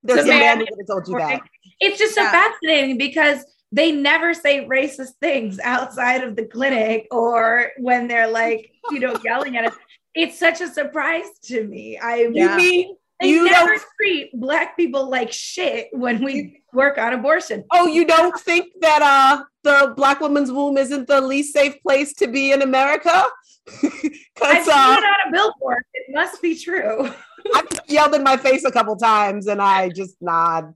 There's 0.03 0.19
some 0.19 0.29
a 0.29 0.33
man, 0.33 0.39
man 0.39 0.57
who 0.60 0.65
would 0.69 0.79
have 0.81 0.88
told 0.88 1.07
you 1.07 1.17
that. 1.17 1.41
It's 1.79 1.98
just 1.98 2.13
so 2.13 2.21
yeah. 2.21 2.31
fascinating 2.31 3.00
because 3.00 3.43
they 3.72 3.92
never 3.92 4.34
say 4.34 4.66
racist 4.66 5.13
things 5.22 5.60
outside 5.63 6.24
of 6.24 6.36
the 6.36 6.46
clinic 6.46 7.08
or 7.12 7.72
when 7.78 8.08
they're 8.08 8.30
like, 8.30 8.72
you 8.92 9.00
know, 9.00 9.18
yelling 9.25 9.58
at 9.58 9.66
us. 9.66 9.75
It's 10.13 10.38
such 10.38 10.60
a 10.60 10.68
surprise 10.68 11.25
to 11.44 11.66
me. 11.66 11.98
I 11.98 12.30
yeah. 12.34 12.58
mean 12.58 12.96
they 13.22 13.30
you 13.30 13.46
never 13.46 13.70
don't 13.70 13.82
treat 13.98 14.40
black 14.40 14.75
people 14.75 15.10
like 15.10 15.32
shit 15.32 15.88
when 15.92 16.24
we 16.24 16.63
work 16.74 16.98
on 16.98 17.13
abortion. 17.13 17.63
Oh, 17.72 17.88
you 17.88 18.06
don't 18.06 18.38
think 18.40 18.74
that 18.82 19.01
uh 19.01 19.44
the 19.63 19.94
black 19.96 20.20
woman's 20.20 20.51
womb 20.51 20.78
isn't 20.78 21.08
the 21.08 21.22
least 21.22 21.54
safe 21.54 21.82
place 21.82 22.13
to 22.16 22.28
be 22.28 22.51
in 22.51 22.62
America? 22.62 23.24
I've 23.84 24.66
seen 24.66 24.74
uh, 24.74 24.98
it 24.98 25.04
on 25.04 25.28
a 25.28 25.32
billboard. 25.32 25.84
It 25.94 26.13
must 26.13 26.42
be 26.42 26.58
true. 26.58 27.10
I've 27.56 27.68
yelled 27.88 28.16
in 28.16 28.24
my 28.24 28.38
face 28.38 28.66
a 28.66 28.72
couple 28.72 28.96
times 28.96 29.48
and 29.48 29.62
I 29.62 29.90
just 29.90 30.16
nod. 30.20 30.74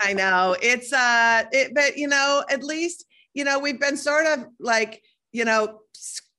I 0.00 0.12
know 0.12 0.56
it's 0.62 0.92
uh 0.92 1.44
it, 1.52 1.74
but 1.74 1.96
you 1.96 2.08
know, 2.08 2.44
at 2.50 2.62
least, 2.62 3.04
you 3.34 3.44
know, 3.44 3.58
we've 3.58 3.80
been 3.80 3.96
sort 3.96 4.26
of 4.26 4.46
like, 4.58 5.02
you 5.32 5.44
know, 5.44 5.80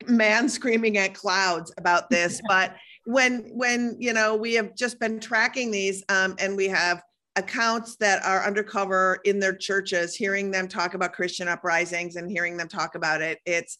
man 0.08 0.50
screaming 0.50 0.98
at 0.98 1.13
clouds 1.13 1.74
about 1.77 2.10
this, 2.10 2.41
but 2.48 2.75
when 3.06 3.50
when 3.53 3.96
you 4.00 4.13
know 4.13 4.36
we 4.36 4.53
have 4.53 4.75
just 4.75 5.00
been 5.00 5.20
tracking 5.20 5.72
these 5.72 6.03
um 6.10 6.36
and 6.39 6.56
we 6.56 6.68
have 6.68 7.01
accounts 7.36 7.96
that 7.96 8.24
are 8.25 8.46
undercover 8.46 9.20
in 9.24 9.39
their 9.39 9.56
churches, 9.56 10.15
hearing 10.15 10.51
them 10.51 10.68
talk 10.68 10.94
about 10.94 11.13
Christian 11.13 11.48
uprisings 11.48 12.15
and 12.15 12.30
hearing 12.30 12.58
them 12.58 12.68
talk 12.68 12.96
about 12.96 13.22
it, 13.22 13.39
it's 13.46 13.77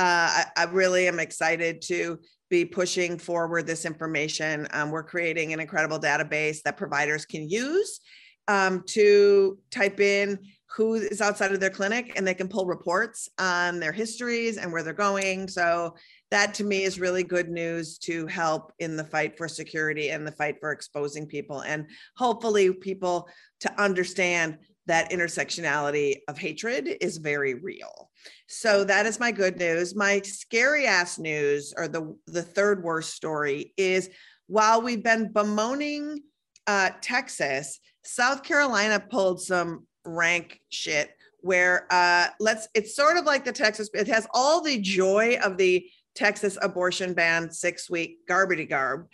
uh, 0.00 0.02
I, 0.02 0.44
I, 0.56 0.64
really 0.64 1.06
am 1.08 1.20
excited 1.20 1.82
to 1.82 2.18
be 2.48 2.64
pushing 2.64 3.18
forward 3.18 3.66
this 3.66 3.84
information. 3.84 4.66
Um, 4.72 4.90
we're 4.90 5.02
creating 5.02 5.52
an 5.52 5.60
incredible 5.60 6.00
database 6.00 6.62
that 6.62 6.78
providers 6.78 7.26
can 7.26 7.46
use 7.46 8.00
um, 8.48 8.82
to 8.86 9.58
type 9.70 10.00
in 10.00 10.38
who 10.74 10.94
is 10.94 11.20
outside 11.20 11.52
of 11.52 11.60
their 11.60 11.68
clinic 11.68 12.14
and 12.16 12.26
they 12.26 12.32
can 12.32 12.48
pull 12.48 12.64
reports 12.64 13.28
on 13.38 13.78
their 13.78 13.92
histories 13.92 14.56
and 14.56 14.72
where 14.72 14.82
they're 14.82 14.94
going. 14.94 15.48
So 15.48 15.94
that 16.30 16.54
to 16.54 16.64
me 16.64 16.84
is 16.84 16.98
really 16.98 17.22
good 17.22 17.50
news 17.50 17.98
to 17.98 18.26
help 18.26 18.72
in 18.78 18.96
the 18.96 19.04
fight 19.04 19.36
for 19.36 19.48
security 19.48 20.10
and 20.10 20.26
the 20.26 20.32
fight 20.32 20.56
for 20.60 20.72
exposing 20.72 21.26
people 21.26 21.60
and 21.60 21.86
hopefully 22.16 22.72
people 22.72 23.28
to 23.60 23.82
understand 23.82 24.56
that 24.90 25.12
intersectionality 25.12 26.16
of 26.26 26.36
hatred 26.36 26.96
is 27.00 27.18
very 27.18 27.54
real. 27.54 28.10
So 28.48 28.82
that 28.82 29.06
is 29.06 29.20
my 29.20 29.30
good 29.30 29.56
news. 29.56 29.94
My 29.94 30.20
scary 30.22 30.84
ass 30.84 31.16
news 31.16 31.72
or 31.76 31.86
the 31.86 32.16
the 32.26 32.42
third 32.42 32.82
worst 32.82 33.14
story 33.14 33.72
is 33.76 34.10
while 34.48 34.82
we've 34.82 35.04
been 35.04 35.32
bemoaning 35.32 36.22
uh, 36.66 36.90
Texas, 37.00 37.78
South 38.04 38.42
Carolina 38.42 38.98
pulled 38.98 39.40
some 39.40 39.86
rank 40.04 40.60
shit 40.70 41.10
where 41.38 41.86
uh, 41.92 42.26
let's 42.40 42.66
it's 42.74 42.96
sort 42.96 43.16
of 43.16 43.24
like 43.24 43.44
the 43.44 43.52
Texas 43.52 43.88
it 43.94 44.08
has 44.08 44.26
all 44.34 44.60
the 44.60 44.80
joy 44.80 45.38
of 45.40 45.56
the 45.56 45.86
Texas 46.16 46.58
abortion 46.60 47.14
ban 47.14 47.52
six 47.52 47.88
week 47.88 48.26
garbity 48.28 48.66
garb 48.66 49.06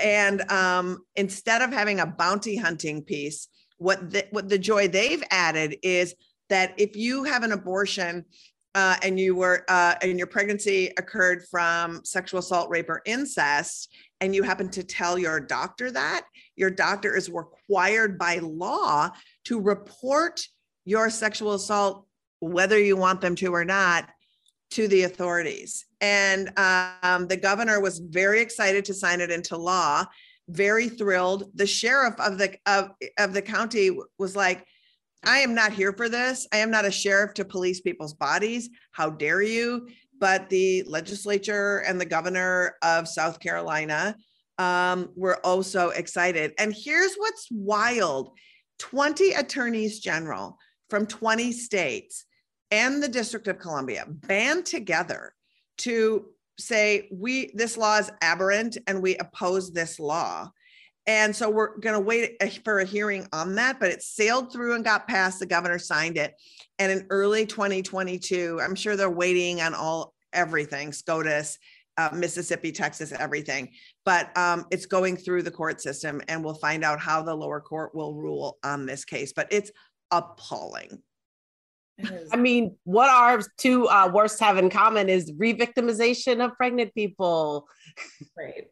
and 0.00 0.48
um, 0.48 0.98
instead 1.16 1.60
of 1.60 1.72
having 1.72 1.98
a 1.98 2.06
bounty 2.06 2.56
hunting 2.56 3.02
piece 3.02 3.48
what 3.78 4.10
the, 4.10 4.26
what 4.30 4.48
the 4.48 4.58
joy 4.58 4.88
they've 4.88 5.22
added 5.30 5.76
is 5.82 6.14
that 6.48 6.74
if 6.76 6.96
you 6.96 7.24
have 7.24 7.42
an 7.42 7.52
abortion 7.52 8.24
uh, 8.74 8.96
and 9.02 9.18
you 9.18 9.34
were 9.34 9.64
uh, 9.68 9.94
and 10.02 10.18
your 10.18 10.26
pregnancy 10.26 10.92
occurred 10.98 11.44
from 11.50 12.04
sexual 12.04 12.40
assault 12.40 12.70
rape 12.70 12.88
or 12.88 13.02
incest 13.06 13.92
and 14.20 14.34
you 14.34 14.42
happen 14.42 14.68
to 14.68 14.84
tell 14.84 15.18
your 15.18 15.40
doctor 15.40 15.90
that 15.90 16.22
your 16.58 16.70
doctor 16.70 17.16
is 17.16 17.30
required 17.30 18.18
by 18.18 18.38
law 18.38 19.08
to 19.44 19.60
report 19.60 20.46
your 20.84 21.08
sexual 21.08 21.54
assault, 21.54 22.06
whether 22.40 22.78
you 22.78 22.96
want 22.96 23.20
them 23.20 23.36
to 23.36 23.54
or 23.54 23.64
not, 23.64 24.08
to 24.70 24.88
the 24.88 25.04
authorities. 25.04 25.86
And 26.00 26.50
um, 26.58 27.28
the 27.28 27.36
governor 27.36 27.80
was 27.80 28.00
very 28.00 28.40
excited 28.40 28.84
to 28.86 28.94
sign 28.94 29.20
it 29.20 29.30
into 29.30 29.56
law, 29.56 30.04
very 30.48 30.88
thrilled. 30.88 31.50
The 31.54 31.66
sheriff 31.66 32.14
of 32.18 32.38
the 32.38 32.56
of, 32.66 32.90
of 33.18 33.32
the 33.32 33.42
county 33.42 33.96
was 34.18 34.34
like, 34.34 34.64
I 35.24 35.38
am 35.40 35.54
not 35.54 35.72
here 35.72 35.92
for 35.92 36.08
this. 36.08 36.46
I 36.52 36.58
am 36.58 36.70
not 36.70 36.84
a 36.84 36.90
sheriff 36.90 37.34
to 37.34 37.44
police 37.44 37.80
people's 37.80 38.14
bodies. 38.14 38.70
How 38.92 39.10
dare 39.10 39.42
you? 39.42 39.88
But 40.18 40.48
the 40.48 40.82
legislature 40.84 41.78
and 41.86 42.00
the 42.00 42.06
governor 42.06 42.76
of 42.82 43.08
South 43.08 43.40
Carolina 43.40 44.16
um, 44.58 45.10
were 45.14 45.44
also 45.44 45.90
excited. 45.90 46.52
And 46.58 46.74
here's 46.76 47.14
what's 47.16 47.48
wild 47.50 48.30
20 48.78 49.32
attorneys 49.32 49.98
general 49.98 50.56
from 50.88 51.06
20 51.06 51.52
states 51.52 52.24
and 52.70 53.02
the 53.02 53.08
District 53.08 53.48
of 53.48 53.58
Columbia 53.58 54.04
band 54.08 54.66
together 54.66 55.32
to 55.78 56.26
say 56.58 57.08
we 57.12 57.50
this 57.54 57.76
law 57.76 57.98
is 57.98 58.10
aberrant 58.20 58.76
and 58.86 59.02
we 59.02 59.16
oppose 59.16 59.72
this 59.72 59.98
law. 59.98 60.50
And 61.06 61.34
so 61.34 61.48
we're 61.48 61.78
going 61.78 61.94
to 61.94 62.00
wait 62.00 62.62
for 62.64 62.80
a 62.80 62.84
hearing 62.84 63.26
on 63.32 63.54
that, 63.54 63.80
but 63.80 63.90
it 63.90 64.02
sailed 64.02 64.52
through 64.52 64.74
and 64.74 64.84
got 64.84 65.08
passed. 65.08 65.38
The 65.38 65.46
governor 65.46 65.78
signed 65.78 66.18
it. 66.18 66.34
And 66.78 66.92
in 66.92 67.06
early 67.08 67.46
2022, 67.46 68.60
I'm 68.62 68.74
sure 68.74 68.94
they're 68.94 69.08
waiting 69.08 69.62
on 69.62 69.72
all 69.72 70.12
everything, 70.34 70.92
SCOTUS, 70.92 71.58
uh, 71.96 72.10
Mississippi, 72.12 72.72
Texas, 72.72 73.12
everything. 73.12 73.70
But 74.04 74.36
um, 74.36 74.66
it's 74.70 74.84
going 74.84 75.16
through 75.16 75.42
the 75.42 75.50
court 75.50 75.80
system, 75.80 76.20
and 76.28 76.44
we'll 76.44 76.54
find 76.54 76.84
out 76.84 77.00
how 77.00 77.22
the 77.22 77.34
lower 77.34 77.60
court 77.60 77.94
will 77.94 78.14
rule 78.14 78.58
on 78.62 78.84
this 78.84 79.06
case. 79.06 79.32
But 79.32 79.48
it's 79.50 79.72
appalling. 80.10 81.02
I 82.32 82.36
mean, 82.36 82.76
what 82.84 83.10
our 83.10 83.42
two 83.56 83.88
uh, 83.88 84.10
worst 84.12 84.38
have 84.40 84.56
in 84.56 84.70
common 84.70 85.08
is 85.08 85.32
re-victimization 85.36 86.44
of 86.44 86.54
pregnant 86.56 86.94
people. 86.94 87.66
Right. 88.36 88.68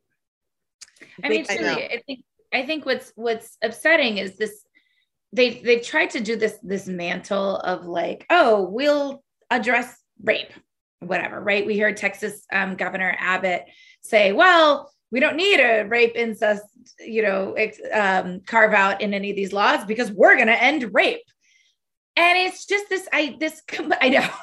I, 1.22 1.26
I 1.26 1.28
mean, 1.28 1.46
really, 1.48 1.82
I, 1.82 1.86
I 1.86 2.02
think 2.06 2.24
I 2.52 2.66
think 2.66 2.86
what's 2.86 3.12
what's 3.16 3.56
upsetting 3.62 4.18
is 4.18 4.36
this. 4.36 4.62
They 5.32 5.60
they've 5.60 5.82
tried 5.82 6.10
to 6.10 6.20
do 6.20 6.36
this 6.36 6.58
this 6.62 6.86
mantle 6.86 7.56
of 7.56 7.86
like, 7.86 8.26
oh, 8.30 8.62
we'll 8.62 9.22
address 9.50 9.96
rape, 10.22 10.52
whatever, 11.00 11.40
right? 11.40 11.66
We 11.66 11.78
heard 11.78 11.96
Texas 11.96 12.44
um, 12.52 12.76
Governor 12.76 13.16
Abbott 13.18 13.64
say, 14.02 14.32
well, 14.32 14.92
we 15.10 15.20
don't 15.20 15.36
need 15.36 15.60
a 15.60 15.84
rape 15.84 16.14
incest, 16.14 16.64
you 17.00 17.22
know, 17.22 17.52
ex, 17.54 17.78
um, 17.92 18.40
carve 18.46 18.72
out 18.72 19.00
in 19.00 19.14
any 19.14 19.30
of 19.30 19.36
these 19.36 19.52
laws 19.52 19.84
because 19.84 20.10
we're 20.10 20.36
going 20.36 20.46
to 20.48 20.62
end 20.62 20.94
rape 20.94 21.22
and 22.16 22.38
it's 22.38 22.66
just 22.66 22.88
this 22.88 23.08
i 23.12 23.36
this 23.38 23.62
i 24.00 24.08
know. 24.08 24.28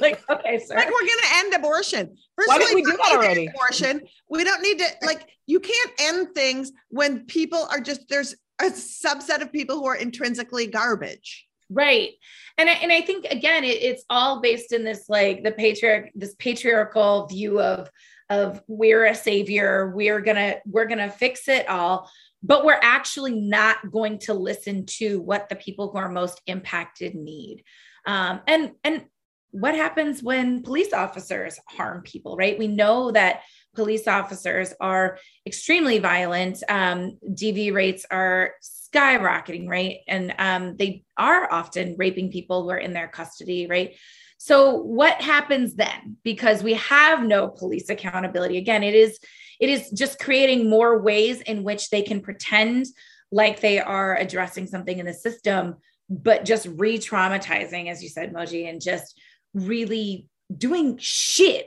Like 0.00 0.22
okay 0.30 0.58
sir. 0.58 0.74
like 0.74 0.86
we're 0.86 1.00
gonna 1.00 1.34
end 1.34 1.54
abortion. 1.54 2.16
First 2.36 2.48
why 2.48 2.58
did 2.58 2.74
we 2.74 2.82
do 2.82 2.96
that 2.96 3.12
already? 3.12 3.46
abortion. 3.46 4.02
We 4.30 4.42
don't 4.42 4.62
need 4.62 4.78
to 4.78 4.86
like 5.02 5.28
you 5.46 5.60
can't 5.60 5.90
end 5.98 6.28
things 6.34 6.72
when 6.88 7.26
people 7.26 7.66
are 7.70 7.80
just 7.80 8.08
there's 8.08 8.34
a 8.60 8.66
subset 8.66 9.42
of 9.42 9.52
people 9.52 9.76
who 9.76 9.86
are 9.86 9.96
intrinsically 9.96 10.66
garbage. 10.68 11.46
Right. 11.68 12.12
And 12.56 12.70
I, 12.70 12.72
and 12.74 12.92
I 12.92 13.02
think 13.02 13.26
again 13.26 13.64
it, 13.64 13.82
it's 13.82 14.04
all 14.08 14.40
based 14.40 14.72
in 14.72 14.84
this 14.84 15.08
like 15.08 15.42
the 15.42 15.52
patriarch 15.52 16.10
this 16.14 16.34
patriarchal 16.36 17.26
view 17.26 17.60
of 17.60 17.90
of 18.30 18.62
we're 18.66 19.04
a 19.06 19.14
savior 19.14 19.92
we're 19.94 20.20
gonna 20.20 20.56
we're 20.64 20.86
gonna 20.86 21.10
fix 21.10 21.48
it 21.48 21.68
all 21.68 22.10
but 22.42 22.64
we're 22.64 22.78
actually 22.82 23.34
not 23.34 23.90
going 23.90 24.18
to 24.20 24.34
listen 24.34 24.86
to 24.86 25.20
what 25.20 25.48
the 25.48 25.56
people 25.56 25.90
who 25.90 25.98
are 25.98 26.08
most 26.08 26.40
impacted 26.46 27.14
need. 27.14 27.64
Um, 28.06 28.40
and 28.46 28.72
and 28.84 29.04
what 29.50 29.74
happens 29.74 30.22
when 30.22 30.62
police 30.62 30.92
officers 30.92 31.58
harm 31.66 32.02
people, 32.02 32.36
right? 32.36 32.58
We 32.58 32.68
know 32.68 33.10
that 33.12 33.40
police 33.74 34.06
officers 34.06 34.74
are 34.80 35.18
extremely 35.46 35.98
violent. 35.98 36.62
Um, 36.68 37.18
DV 37.30 37.72
rates 37.72 38.04
are 38.10 38.52
skyrocketing, 38.62 39.66
right? 39.68 39.98
And 40.08 40.34
um, 40.38 40.76
they 40.76 41.04
are 41.16 41.50
often 41.50 41.96
raping 41.96 42.30
people 42.30 42.64
who 42.64 42.70
are 42.70 42.78
in 42.78 42.92
their 42.92 43.08
custody, 43.08 43.66
right? 43.66 43.96
So 44.38 44.76
what 44.76 45.20
happens 45.22 45.74
then? 45.74 46.18
Because 46.22 46.62
we 46.62 46.74
have 46.74 47.22
no 47.22 47.48
police 47.48 47.88
accountability. 47.88 48.58
Again, 48.58 48.82
it 48.82 48.94
is 48.94 49.18
it 49.60 49.70
is 49.70 49.90
just 49.90 50.18
creating 50.18 50.68
more 50.68 51.00
ways 51.00 51.40
in 51.42 51.62
which 51.62 51.90
they 51.90 52.02
can 52.02 52.20
pretend 52.20 52.86
like 53.32 53.60
they 53.60 53.80
are 53.80 54.16
addressing 54.16 54.66
something 54.66 54.98
in 54.98 55.06
the 55.06 55.14
system, 55.14 55.76
but 56.08 56.44
just 56.44 56.66
re 56.66 56.98
traumatizing, 56.98 57.90
as 57.90 58.02
you 58.02 58.08
said, 58.08 58.32
Moji, 58.32 58.68
and 58.68 58.80
just 58.80 59.18
really 59.54 60.26
doing 60.56 60.96
shit, 60.98 61.66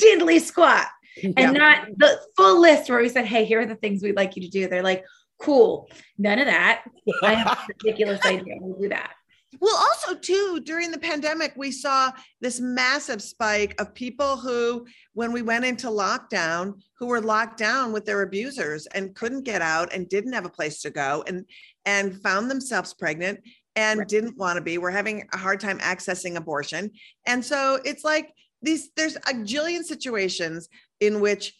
diddly 0.00 0.40
squat, 0.40 0.86
yeah. 1.22 1.32
and 1.36 1.54
not 1.54 1.86
the 1.96 2.20
full 2.36 2.60
list 2.60 2.90
where 2.90 3.00
we 3.00 3.08
said, 3.08 3.26
hey, 3.26 3.44
here 3.44 3.60
are 3.60 3.66
the 3.66 3.76
things 3.76 4.02
we'd 4.02 4.16
like 4.16 4.36
you 4.36 4.42
to 4.42 4.48
do. 4.48 4.68
They're 4.68 4.82
like, 4.82 5.04
cool, 5.38 5.88
none 6.16 6.38
of 6.38 6.46
that. 6.46 6.84
I 7.22 7.34
have 7.34 7.58
a 7.58 7.66
ridiculous 7.84 8.24
idea. 8.24 8.56
We'll 8.60 8.80
do 8.80 8.88
that. 8.88 9.12
Well, 9.60 9.76
also 9.76 10.14
too, 10.14 10.60
during 10.64 10.90
the 10.90 10.98
pandemic, 10.98 11.54
we 11.56 11.70
saw 11.70 12.12
this 12.40 12.60
massive 12.60 13.22
spike 13.22 13.80
of 13.80 13.94
people 13.94 14.36
who, 14.36 14.86
when 15.14 15.32
we 15.32 15.40
went 15.40 15.64
into 15.64 15.86
lockdown, 15.86 16.74
who 16.98 17.06
were 17.06 17.20
locked 17.20 17.56
down 17.58 17.92
with 17.92 18.04
their 18.04 18.22
abusers 18.22 18.86
and 18.88 19.14
couldn't 19.14 19.44
get 19.44 19.62
out 19.62 19.92
and 19.92 20.08
didn't 20.08 20.34
have 20.34 20.44
a 20.44 20.50
place 20.50 20.82
to 20.82 20.90
go 20.90 21.24
and 21.26 21.46
and 21.86 22.20
found 22.20 22.50
themselves 22.50 22.92
pregnant 22.92 23.40
and 23.74 24.00
right. 24.00 24.08
didn't 24.08 24.36
want 24.36 24.56
to 24.56 24.62
be. 24.62 24.76
We're 24.76 24.90
having 24.90 25.26
a 25.32 25.38
hard 25.38 25.60
time 25.60 25.78
accessing 25.78 26.36
abortion. 26.36 26.90
And 27.26 27.42
so 27.42 27.78
it's 27.84 28.04
like 28.04 28.34
these, 28.60 28.90
there's 28.96 29.16
a 29.16 29.32
jillion 29.32 29.84
situations 29.84 30.68
in 31.00 31.20
which 31.20 31.54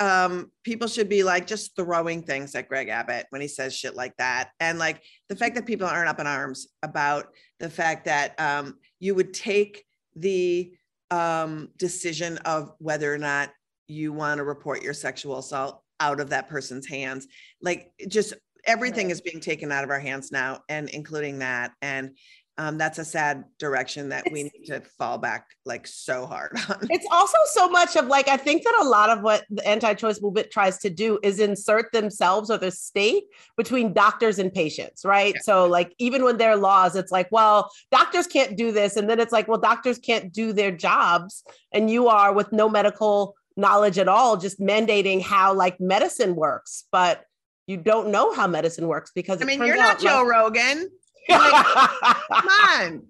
um, 0.00 0.50
people 0.64 0.88
should 0.88 1.08
be 1.08 1.22
like 1.22 1.46
just 1.46 1.76
throwing 1.76 2.22
things 2.22 2.54
at 2.54 2.68
Greg 2.68 2.88
Abbott 2.88 3.26
when 3.28 3.42
he 3.42 3.48
says 3.48 3.76
shit 3.76 3.94
like 3.94 4.16
that. 4.16 4.50
And 4.58 4.78
like 4.78 5.02
the 5.28 5.36
fact 5.36 5.54
that 5.54 5.66
people 5.66 5.86
aren't 5.86 6.08
up 6.08 6.18
in 6.18 6.26
arms 6.26 6.68
about 6.82 7.28
the 7.60 7.68
fact 7.68 8.06
that 8.06 8.38
um, 8.40 8.78
you 8.98 9.14
would 9.14 9.34
take 9.34 9.84
the 10.16 10.72
um, 11.10 11.68
decision 11.76 12.38
of 12.38 12.72
whether 12.78 13.12
or 13.12 13.18
not 13.18 13.50
you 13.88 14.12
want 14.12 14.38
to 14.38 14.44
report 14.44 14.82
your 14.82 14.94
sexual 14.94 15.38
assault 15.38 15.82
out 16.00 16.18
of 16.20 16.30
that 16.30 16.48
person's 16.48 16.86
hands. 16.86 17.26
Like 17.60 17.92
just 18.08 18.32
everything 18.66 19.06
Right. 19.06 19.12
is 19.12 19.20
being 19.20 19.40
taken 19.40 19.70
out 19.70 19.84
of 19.84 19.90
our 19.90 20.00
hands 20.00 20.32
now, 20.32 20.62
and 20.68 20.88
including 20.88 21.40
that. 21.40 21.72
And 21.82 22.16
um, 22.60 22.76
that's 22.76 22.98
a 22.98 23.06
sad 23.06 23.44
direction 23.58 24.10
that 24.10 24.24
we 24.30 24.42
need 24.42 24.64
to 24.66 24.82
fall 24.98 25.16
back 25.16 25.46
like 25.64 25.86
so 25.86 26.26
hard 26.26 26.58
on. 26.68 26.88
It's 26.90 27.06
also 27.10 27.38
so 27.52 27.70
much 27.70 27.96
of 27.96 28.06
like, 28.06 28.28
I 28.28 28.36
think 28.36 28.64
that 28.64 28.78
a 28.82 28.84
lot 28.84 29.08
of 29.08 29.22
what 29.22 29.46
the 29.48 29.66
anti 29.66 29.94
choice 29.94 30.20
movement 30.20 30.50
tries 30.50 30.76
to 30.80 30.90
do 30.90 31.18
is 31.22 31.40
insert 31.40 31.90
themselves 31.92 32.50
or 32.50 32.58
the 32.58 32.70
state 32.70 33.24
between 33.56 33.94
doctors 33.94 34.38
and 34.38 34.52
patients, 34.52 35.06
right? 35.06 35.32
Yeah. 35.36 35.40
So, 35.42 35.66
like, 35.68 35.94
even 35.98 36.22
when 36.22 36.36
there 36.36 36.50
are 36.50 36.56
laws, 36.56 36.96
it's 36.96 37.10
like, 37.10 37.28
well, 37.32 37.70
doctors 37.90 38.26
can't 38.26 38.58
do 38.58 38.72
this. 38.72 38.96
And 38.96 39.08
then 39.08 39.20
it's 39.20 39.32
like, 39.32 39.48
well, 39.48 39.58
doctors 39.58 39.98
can't 39.98 40.30
do 40.30 40.52
their 40.52 40.70
jobs. 40.70 41.42
And 41.72 41.90
you 41.90 42.08
are 42.08 42.34
with 42.34 42.52
no 42.52 42.68
medical 42.68 43.36
knowledge 43.56 43.96
at 43.96 44.06
all, 44.06 44.36
just 44.36 44.60
mandating 44.60 45.22
how 45.22 45.54
like 45.54 45.80
medicine 45.80 46.36
works. 46.36 46.84
But 46.92 47.24
you 47.66 47.78
don't 47.78 48.10
know 48.10 48.34
how 48.34 48.46
medicine 48.46 48.86
works 48.86 49.12
because 49.14 49.40
I 49.40 49.46
mean, 49.46 49.64
you're 49.64 49.76
not 49.76 49.94
out, 49.94 50.00
Joe 50.00 50.24
like- 50.24 50.30
Rogan. 50.30 50.90
Come 52.32 52.48
on. 52.48 53.02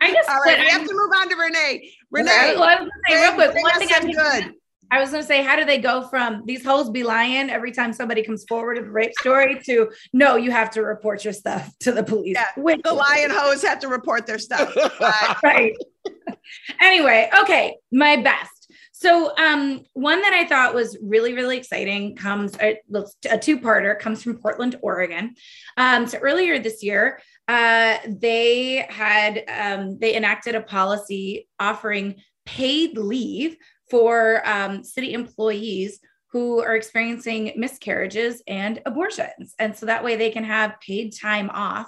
I 0.00 0.12
just, 0.12 0.28
All 0.28 0.40
right, 0.40 0.58
we 0.58 0.64
I'm- 0.66 0.80
have 0.80 0.88
to 0.88 0.94
move 0.94 1.10
on 1.16 1.28
to 1.28 1.36
Renee. 1.36 1.92
Well, 2.10 2.24
Renee, 2.24 2.32
I 2.32 2.54
was 2.54 2.78
gonna 2.78 2.90
say 3.08 3.22
real 3.22 3.32
quick, 3.34 3.52
bring 3.52 3.62
one 3.62 3.78
thing 3.78 3.88
I'm 3.94 4.10
good. 4.10 4.54
I 4.90 5.00
was 5.00 5.10
going 5.10 5.22
to 5.22 5.26
say, 5.26 5.42
how 5.42 5.54
do 5.56 5.66
they 5.66 5.76
go 5.76 6.08
from 6.08 6.44
these 6.46 6.64
hoes 6.64 6.88
be 6.88 7.02
lying 7.02 7.50
every 7.50 7.72
time 7.72 7.92
somebody 7.92 8.22
comes 8.22 8.46
forward 8.48 8.78
with 8.78 8.86
a 8.86 8.90
rape 8.90 9.12
story 9.20 9.60
to 9.66 9.90
no, 10.14 10.36
you 10.36 10.50
have 10.50 10.70
to 10.70 10.82
report 10.82 11.24
your 11.24 11.34
stuff 11.34 11.70
to 11.80 11.92
the 11.92 12.02
police? 12.02 12.36
Yeah, 12.36 12.46
Which- 12.56 12.80
The 12.82 12.94
lion 12.94 13.30
hoes 13.30 13.62
have 13.64 13.80
to 13.80 13.88
report 13.88 14.26
their 14.26 14.38
stuff. 14.38 14.74
Right. 15.44 15.74
anyway, 16.80 17.28
okay, 17.42 17.76
my 17.92 18.16
best. 18.16 18.57
So, 19.00 19.32
um, 19.36 19.84
one 19.92 20.20
that 20.22 20.32
I 20.32 20.44
thought 20.44 20.74
was 20.74 20.98
really, 21.00 21.32
really 21.32 21.56
exciting 21.56 22.16
comes 22.16 22.56
uh, 22.58 22.72
a 23.30 23.38
two-parter 23.38 23.96
comes 23.96 24.24
from 24.24 24.38
Portland, 24.38 24.74
Oregon. 24.82 25.36
Um, 25.76 26.08
so 26.08 26.18
earlier 26.18 26.58
this 26.58 26.82
year, 26.82 27.20
uh, 27.46 27.98
they 28.08 28.84
had 28.90 29.44
um, 29.46 30.00
they 30.00 30.16
enacted 30.16 30.56
a 30.56 30.62
policy 30.62 31.46
offering 31.60 32.16
paid 32.44 32.98
leave 32.98 33.56
for 33.88 34.42
um, 34.44 34.82
city 34.82 35.12
employees 35.12 36.00
who 36.32 36.60
are 36.60 36.74
experiencing 36.74 37.52
miscarriages 37.54 38.42
and 38.48 38.82
abortions, 38.84 39.54
and 39.60 39.76
so 39.76 39.86
that 39.86 40.02
way 40.02 40.16
they 40.16 40.30
can 40.30 40.42
have 40.42 40.80
paid 40.80 41.16
time 41.16 41.50
off 41.50 41.86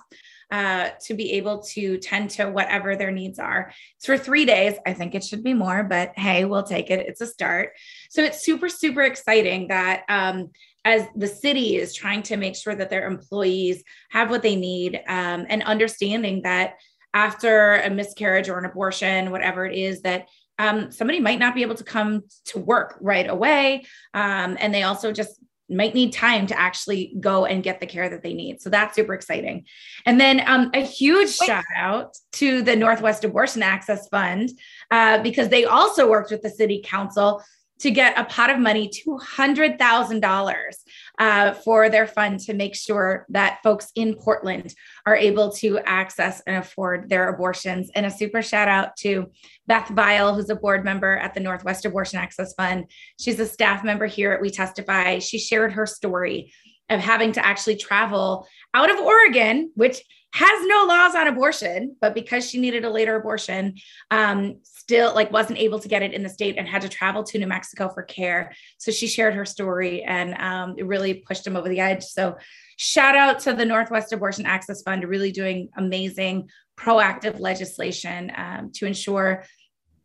uh, 0.51 0.91
to 1.03 1.15
be 1.15 1.33
able 1.33 1.63
to 1.63 1.99
tend 1.99 2.31
to 2.31 2.47
whatever 2.51 2.97
their 2.97 3.11
needs 3.11 3.39
are. 3.39 3.73
It's 3.97 4.07
for 4.07 4.19
three 4.19 4.45
days. 4.45 4.75
I 4.87 4.93
think 4.93 5.15
it 5.15 5.25
should 5.25 5.45
be 5.45 5.55
more, 5.55 5.85
but 5.85 6.13
hey, 6.19 6.45
we'll 6.45 6.63
take 6.63 6.91
it. 6.91 7.07
It's 7.07 7.21
a 7.21 7.27
start. 7.27 7.73
So 8.11 8.23
it's 8.23 8.45
super, 8.45 8.69
super 8.69 9.03
exciting 9.03 9.69
that 9.69 10.05
um, 10.09 10.51
as 10.85 11.07
the 11.15 11.27
city 11.27 11.77
is 11.77 11.95
trying 11.95 12.23
to 12.25 12.37
make 12.37 12.57
sure 12.57 12.75
that 12.75 12.91
their 12.91 13.07
employees 13.07 13.85
have 14.11 14.31
what 14.31 14.43
they 14.43 14.57
need 14.57 15.01
um, 15.07 15.47
and 15.49 15.63
understanding 15.63 16.43
that 16.43 16.75
after 17.13 17.77
a 17.77 17.91
miscarriage 17.91 18.49
or 18.49 18.59
an 18.59 18.65
abortion, 18.65 19.31
whatever 19.31 19.67
it 19.67 19.77
is, 19.77 20.03
that 20.03 20.29
um, 20.59 20.93
somebody 20.93 21.21
might 21.21 21.39
not 21.39 21.55
be 21.55 21.63
able 21.63 21.75
to 21.75 21.85
come 21.85 22.23
to 22.47 22.59
work 22.59 22.97
right 23.01 23.29
away. 23.29 23.85
Um, 24.15 24.57
and 24.61 24.75
they 24.75 24.83
also 24.83 25.11
just 25.11 25.41
might 25.71 25.95
need 25.95 26.13
time 26.13 26.47
to 26.49 26.59
actually 26.59 27.15
go 27.21 27.47
and 27.47 27.63
get 27.63 27.81
the 27.81 27.87
care 27.87 28.09
that 28.09 28.23
they 28.23 28.35
need. 28.35 28.61
So 28.61 28.71
that's 28.71 28.95
super 28.95 29.15
exciting. 29.15 29.67
And 30.07 30.21
then 30.21 30.43
um, 30.47 30.71
a 30.75 30.85
huge 30.85 31.37
Wait. 31.41 31.47
shout 31.47 31.65
out 31.77 32.17
to 32.33 32.63
the 32.63 32.77
Northwest 32.77 33.25
Abortion 33.25 33.63
Access 33.63 34.09
Fund 34.09 34.51
uh, 34.91 35.23
because 35.23 35.49
they 35.49 35.65
also 35.65 36.09
worked 36.09 36.31
with 36.31 36.43
the 36.43 36.51
city 36.51 36.83
council 36.85 37.43
to 37.81 37.91
get 37.91 38.19
a 38.19 38.25
pot 38.25 38.51
of 38.51 38.59
money, 38.59 38.91
$200,000 39.07 40.75
uh, 41.21 41.53
for 41.53 41.91
their 41.91 42.07
fund 42.07 42.41
to 42.41 42.55
make 42.55 42.75
sure 42.75 43.27
that 43.29 43.61
folks 43.63 43.93
in 43.95 44.15
Portland 44.15 44.75
are 45.05 45.15
able 45.15 45.53
to 45.53 45.79
access 45.81 46.43
and 46.47 46.57
afford 46.57 47.11
their 47.11 47.29
abortions. 47.29 47.91
And 47.95 48.07
a 48.07 48.11
super 48.11 48.41
shout 48.41 48.69
out 48.69 48.97
to 49.01 49.31
Beth 49.67 49.89
Vial, 49.89 50.35
who's 50.35 50.49
a 50.49 50.57
board 50.57 50.83
member 50.83 51.19
at 51.19 51.35
the 51.35 51.41
Northwest 51.41 51.85
Abortion 51.85 52.19
Access 52.19 52.55
Fund. 52.55 52.87
She's 53.21 53.39
a 53.39 53.47
staff 53.47 53.85
member 53.85 54.07
here 54.07 54.33
at 54.33 54.41
We 54.41 54.49
Testify. 54.49 55.19
She 55.19 55.39
shared 55.39 55.73
her 55.75 55.87
story 55.87 56.55
of 56.89 57.01
having 57.01 57.33
to 57.33 57.47
actually 57.47 57.77
travel 57.77 58.49
out 58.73 58.91
of 58.91 58.99
Oregon, 58.99 59.71
which 59.75 60.03
has 60.33 60.67
no 60.67 60.85
laws 60.87 61.15
on 61.15 61.27
abortion, 61.27 61.97
but 62.01 62.15
because 62.15 62.49
she 62.49 62.61
needed 62.61 62.85
a 62.85 62.91
later 62.91 63.17
abortion, 63.17 63.75
um, 64.11 64.61
still 64.63 65.15
like 65.15 65.33
wasn't 65.33 65.59
able 65.59 65.81
to 65.81 65.89
get 65.89 66.03
it 66.03 66.13
in 66.13 66.23
the 66.23 66.29
state 66.29 66.57
and 66.57 66.69
had 66.69 66.83
to 66.83 66.89
travel 66.89 67.25
to 67.25 67.39
New 67.39 67.47
Mexico 67.47 67.89
for 67.89 68.03
care. 68.03 68.53
So 68.79 68.93
she 68.93 69.09
shared 69.09 69.35
her 69.35 69.45
story 69.45 70.03
and 70.03 70.35
um, 70.41 70.77
it 70.79 70.87
really 70.87 71.15
pushed 71.15 71.47
him 71.47 71.57
over 71.57 71.69
the 71.69 71.81
edge. 71.81 72.05
So 72.05 72.37
shout 72.77 73.17
out 73.17 73.41
to 73.41 73.55
the 73.55 73.65
Northwest 73.65 74.13
Abortion 74.13 74.47
Access 74.47 74.83
Fund, 74.83 75.05
really 75.05 75.33
doing 75.33 75.69
amazing 75.77 76.49
proactive 76.79 77.41
legislation 77.41 78.33
um, 78.37 78.71
to 78.75 78.87
ensure 78.87 79.45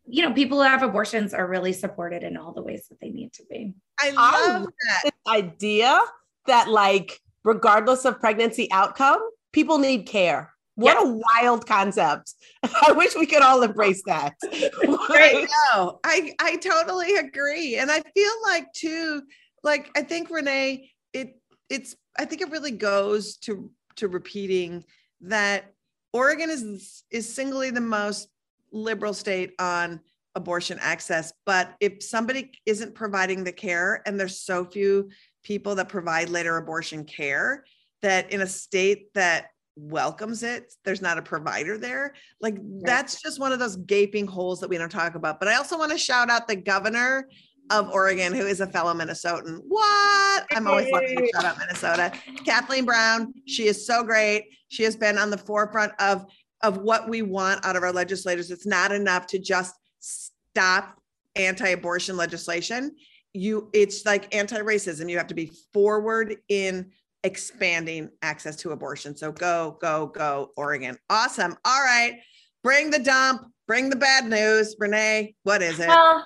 you 0.08 0.22
know 0.22 0.32
people 0.32 0.58
who 0.58 0.64
have 0.64 0.82
abortions 0.82 1.34
are 1.34 1.48
really 1.48 1.72
supported 1.72 2.22
in 2.22 2.36
all 2.36 2.52
the 2.52 2.62
ways 2.62 2.86
that 2.88 3.00
they 3.00 3.08
need 3.08 3.32
to 3.32 3.42
be 3.50 3.72
I 3.98 4.12
I 4.16 4.48
love 4.52 4.68
that. 5.02 5.10
idea 5.26 5.98
that 6.46 6.68
like 6.68 7.18
regardless 7.42 8.04
of 8.04 8.20
pregnancy 8.20 8.70
outcome 8.70 9.18
people 9.56 9.78
need 9.78 10.06
care 10.06 10.52
what 10.76 10.96
a 11.02 11.20
wild 11.34 11.66
concept 11.66 12.34
i 12.86 12.92
wish 12.92 13.16
we 13.16 13.26
could 13.26 13.42
all 13.42 13.62
embrace 13.62 14.02
that 14.06 14.34
I 15.26 15.46
know. 15.74 16.00
I 16.04 16.34
I 16.38 16.56
totally 16.56 17.16
agree, 17.16 17.76
and 17.76 17.90
I 17.90 18.00
feel 18.00 18.32
like 18.44 18.72
too. 18.72 19.22
Like 19.62 19.90
I 19.96 20.02
think 20.02 20.30
Renee, 20.30 20.90
it 21.12 21.40
it's. 21.68 21.96
I 22.18 22.24
think 22.24 22.40
it 22.40 22.50
really 22.50 22.70
goes 22.70 23.36
to 23.38 23.70
to 23.96 24.08
repeating 24.08 24.84
that 25.22 25.72
Oregon 26.12 26.50
is 26.50 27.04
is 27.10 27.32
singly 27.32 27.70
the 27.70 27.80
most 27.80 28.28
liberal 28.72 29.14
state 29.14 29.54
on 29.58 30.00
abortion 30.34 30.78
access. 30.80 31.32
But 31.44 31.74
if 31.80 32.02
somebody 32.02 32.52
isn't 32.66 32.94
providing 32.94 33.44
the 33.44 33.52
care, 33.52 34.02
and 34.06 34.18
there's 34.18 34.40
so 34.40 34.64
few 34.64 35.10
people 35.42 35.74
that 35.76 35.88
provide 35.88 36.28
later 36.28 36.56
abortion 36.56 37.04
care, 37.04 37.64
that 38.06 38.30
in 38.30 38.40
a 38.40 38.46
state 38.46 39.12
that 39.14 39.48
welcomes 39.74 40.44
it, 40.44 40.72
there's 40.84 41.02
not 41.02 41.18
a 41.18 41.22
provider 41.22 41.76
there. 41.76 42.14
Like 42.40 42.56
that's 42.80 43.20
just 43.20 43.40
one 43.40 43.52
of 43.52 43.58
those 43.58 43.76
gaping 43.76 44.28
holes 44.28 44.60
that 44.60 44.70
we 44.70 44.78
don't 44.78 44.88
talk 44.88 45.16
about. 45.16 45.40
But 45.40 45.48
I 45.48 45.56
also 45.56 45.76
want 45.76 45.90
to 45.90 45.98
shout 45.98 46.30
out 46.30 46.46
the 46.46 46.54
governor 46.54 47.28
of 47.70 47.90
Oregon, 47.90 48.32
who 48.32 48.46
is 48.46 48.60
a 48.60 48.66
fellow 48.68 48.94
Minnesotan. 48.94 49.58
What? 49.66 50.46
I'm 50.54 50.68
always 50.68 50.88
lucky 50.92 51.16
to 51.16 51.28
shout 51.34 51.44
out 51.44 51.58
Minnesota. 51.58 52.12
Kathleen 52.44 52.84
Brown. 52.84 53.34
She 53.46 53.66
is 53.66 53.84
so 53.84 54.04
great. 54.04 54.44
She 54.68 54.84
has 54.84 54.94
been 54.94 55.18
on 55.18 55.30
the 55.30 55.38
forefront 55.38 55.92
of 56.00 56.26
of 56.62 56.78
what 56.78 57.08
we 57.08 57.22
want 57.22 57.66
out 57.66 57.76
of 57.76 57.82
our 57.82 57.92
legislators. 57.92 58.50
It's 58.50 58.66
not 58.66 58.92
enough 58.92 59.26
to 59.28 59.38
just 59.38 59.74
stop 59.98 60.98
anti-abortion 61.34 62.16
legislation. 62.16 62.96
You, 63.34 63.68
it's 63.74 64.06
like 64.06 64.34
anti-racism. 64.34 65.10
You 65.10 65.18
have 65.18 65.26
to 65.26 65.34
be 65.34 65.52
forward 65.74 66.36
in 66.48 66.92
expanding 67.26 68.08
access 68.22 68.54
to 68.54 68.70
abortion. 68.70 69.16
So 69.16 69.32
go, 69.32 69.76
go, 69.80 70.06
go, 70.06 70.52
Oregon. 70.56 70.96
Awesome. 71.10 71.56
All 71.64 71.82
right. 71.82 72.20
Bring 72.62 72.90
the 72.90 73.00
dump, 73.00 73.42
bring 73.66 73.90
the 73.90 73.96
bad 73.96 74.26
news. 74.26 74.76
Renee, 74.78 75.34
what 75.42 75.60
is 75.60 75.80
it? 75.80 75.88
Well, 75.88 76.24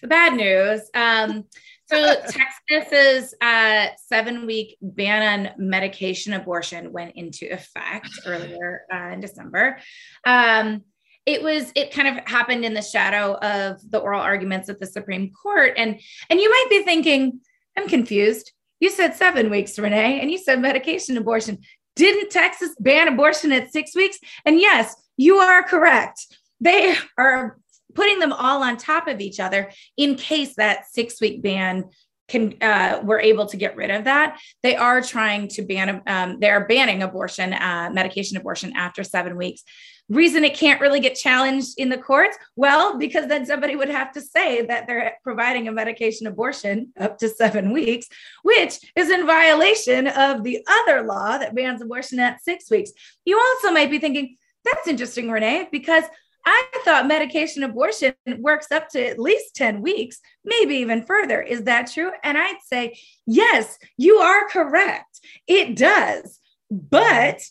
the 0.00 0.08
bad 0.08 0.32
news. 0.32 0.80
Um, 0.94 1.44
so 1.86 2.14
Texas's 2.68 3.34
uh, 3.42 3.88
seven-week 4.06 4.78
ban 4.80 5.46
on 5.46 5.52
medication 5.58 6.32
abortion 6.32 6.92
went 6.92 7.14
into 7.14 7.46
effect 7.52 8.08
earlier 8.24 8.82
uh, 8.92 9.10
in 9.12 9.20
December. 9.20 9.78
Um, 10.26 10.82
it 11.26 11.42
was 11.42 11.72
it 11.74 11.92
kind 11.92 12.08
of 12.08 12.26
happened 12.26 12.64
in 12.64 12.72
the 12.72 12.82
shadow 12.82 13.34
of 13.34 13.78
the 13.90 13.98
oral 13.98 14.20
arguments 14.20 14.68
at 14.68 14.78
the 14.80 14.86
Supreme 14.86 15.30
Court, 15.30 15.74
and 15.76 16.00
and 16.30 16.40
you 16.40 16.48
might 16.48 16.66
be 16.70 16.82
thinking, 16.84 17.40
I'm 17.76 17.88
confused. 17.88 18.52
You 18.80 18.90
said 18.90 19.14
seven 19.14 19.50
weeks, 19.50 19.78
Renee, 19.78 20.20
and 20.20 20.30
you 20.30 20.38
said 20.38 20.60
medication 20.60 21.16
abortion. 21.16 21.58
Didn't 21.94 22.30
Texas 22.30 22.76
ban 22.78 23.08
abortion 23.08 23.52
at 23.52 23.72
six 23.72 23.94
weeks? 23.94 24.18
And 24.44 24.60
yes, 24.60 24.94
you 25.16 25.36
are 25.36 25.62
correct. 25.62 26.26
They 26.60 26.94
are 27.16 27.58
putting 27.94 28.18
them 28.18 28.32
all 28.32 28.62
on 28.62 28.76
top 28.76 29.08
of 29.08 29.20
each 29.20 29.40
other 29.40 29.72
in 29.96 30.14
case 30.16 30.54
that 30.56 30.86
six 30.90 31.20
week 31.20 31.42
ban 31.42 31.84
can 32.28 32.54
uh, 32.60 33.00
we're 33.04 33.20
able 33.20 33.46
to 33.46 33.56
get 33.56 33.76
rid 33.76 33.90
of 33.90 34.04
that 34.04 34.38
they 34.62 34.74
are 34.74 35.00
trying 35.00 35.46
to 35.46 35.62
ban 35.62 36.02
um, 36.06 36.38
they're 36.40 36.66
banning 36.66 37.02
abortion 37.02 37.52
uh, 37.52 37.88
medication 37.92 38.36
abortion 38.36 38.72
after 38.76 39.04
seven 39.04 39.36
weeks 39.36 39.62
reason 40.08 40.44
it 40.44 40.54
can't 40.54 40.80
really 40.80 41.00
get 41.00 41.16
challenged 41.16 41.74
in 41.78 41.88
the 41.88 41.98
courts 41.98 42.36
well 42.54 42.96
because 42.98 43.26
then 43.26 43.44
somebody 43.44 43.74
would 43.74 43.88
have 43.88 44.12
to 44.12 44.20
say 44.20 44.64
that 44.64 44.86
they're 44.86 45.14
providing 45.22 45.66
a 45.66 45.72
medication 45.72 46.26
abortion 46.26 46.92
up 47.00 47.18
to 47.18 47.28
seven 47.28 47.72
weeks 47.72 48.06
which 48.42 48.78
is 48.94 49.10
in 49.10 49.26
violation 49.26 50.06
of 50.06 50.44
the 50.44 50.64
other 50.68 51.02
law 51.02 51.36
that 51.38 51.54
bans 51.54 51.82
abortion 51.82 52.18
at 52.20 52.42
six 52.42 52.70
weeks 52.70 52.92
you 53.24 53.38
also 53.38 53.72
might 53.72 53.90
be 53.90 53.98
thinking 53.98 54.36
that's 54.64 54.88
interesting 54.88 55.30
renee 55.30 55.68
because 55.72 56.04
I 56.48 56.64
thought 56.84 57.08
medication 57.08 57.64
abortion 57.64 58.14
works 58.38 58.70
up 58.70 58.88
to 58.90 59.04
at 59.04 59.18
least 59.18 59.56
10 59.56 59.82
weeks, 59.82 60.20
maybe 60.44 60.76
even 60.76 61.04
further. 61.04 61.42
Is 61.42 61.64
that 61.64 61.90
true? 61.90 62.12
And 62.22 62.38
I'd 62.38 62.60
say, 62.64 62.96
yes, 63.26 63.76
you 63.96 64.18
are 64.18 64.48
correct. 64.48 65.20
It 65.48 65.76
does. 65.76 66.38
But 66.70 67.42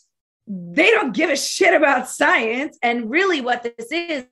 they 0.46 0.90
don't 0.90 1.14
give 1.14 1.30
a 1.30 1.36
shit 1.36 1.74
about 1.74 2.08
science. 2.08 2.78
And 2.82 3.10
really, 3.10 3.40
what 3.40 3.62
this 3.62 3.90
is, 3.90 4.26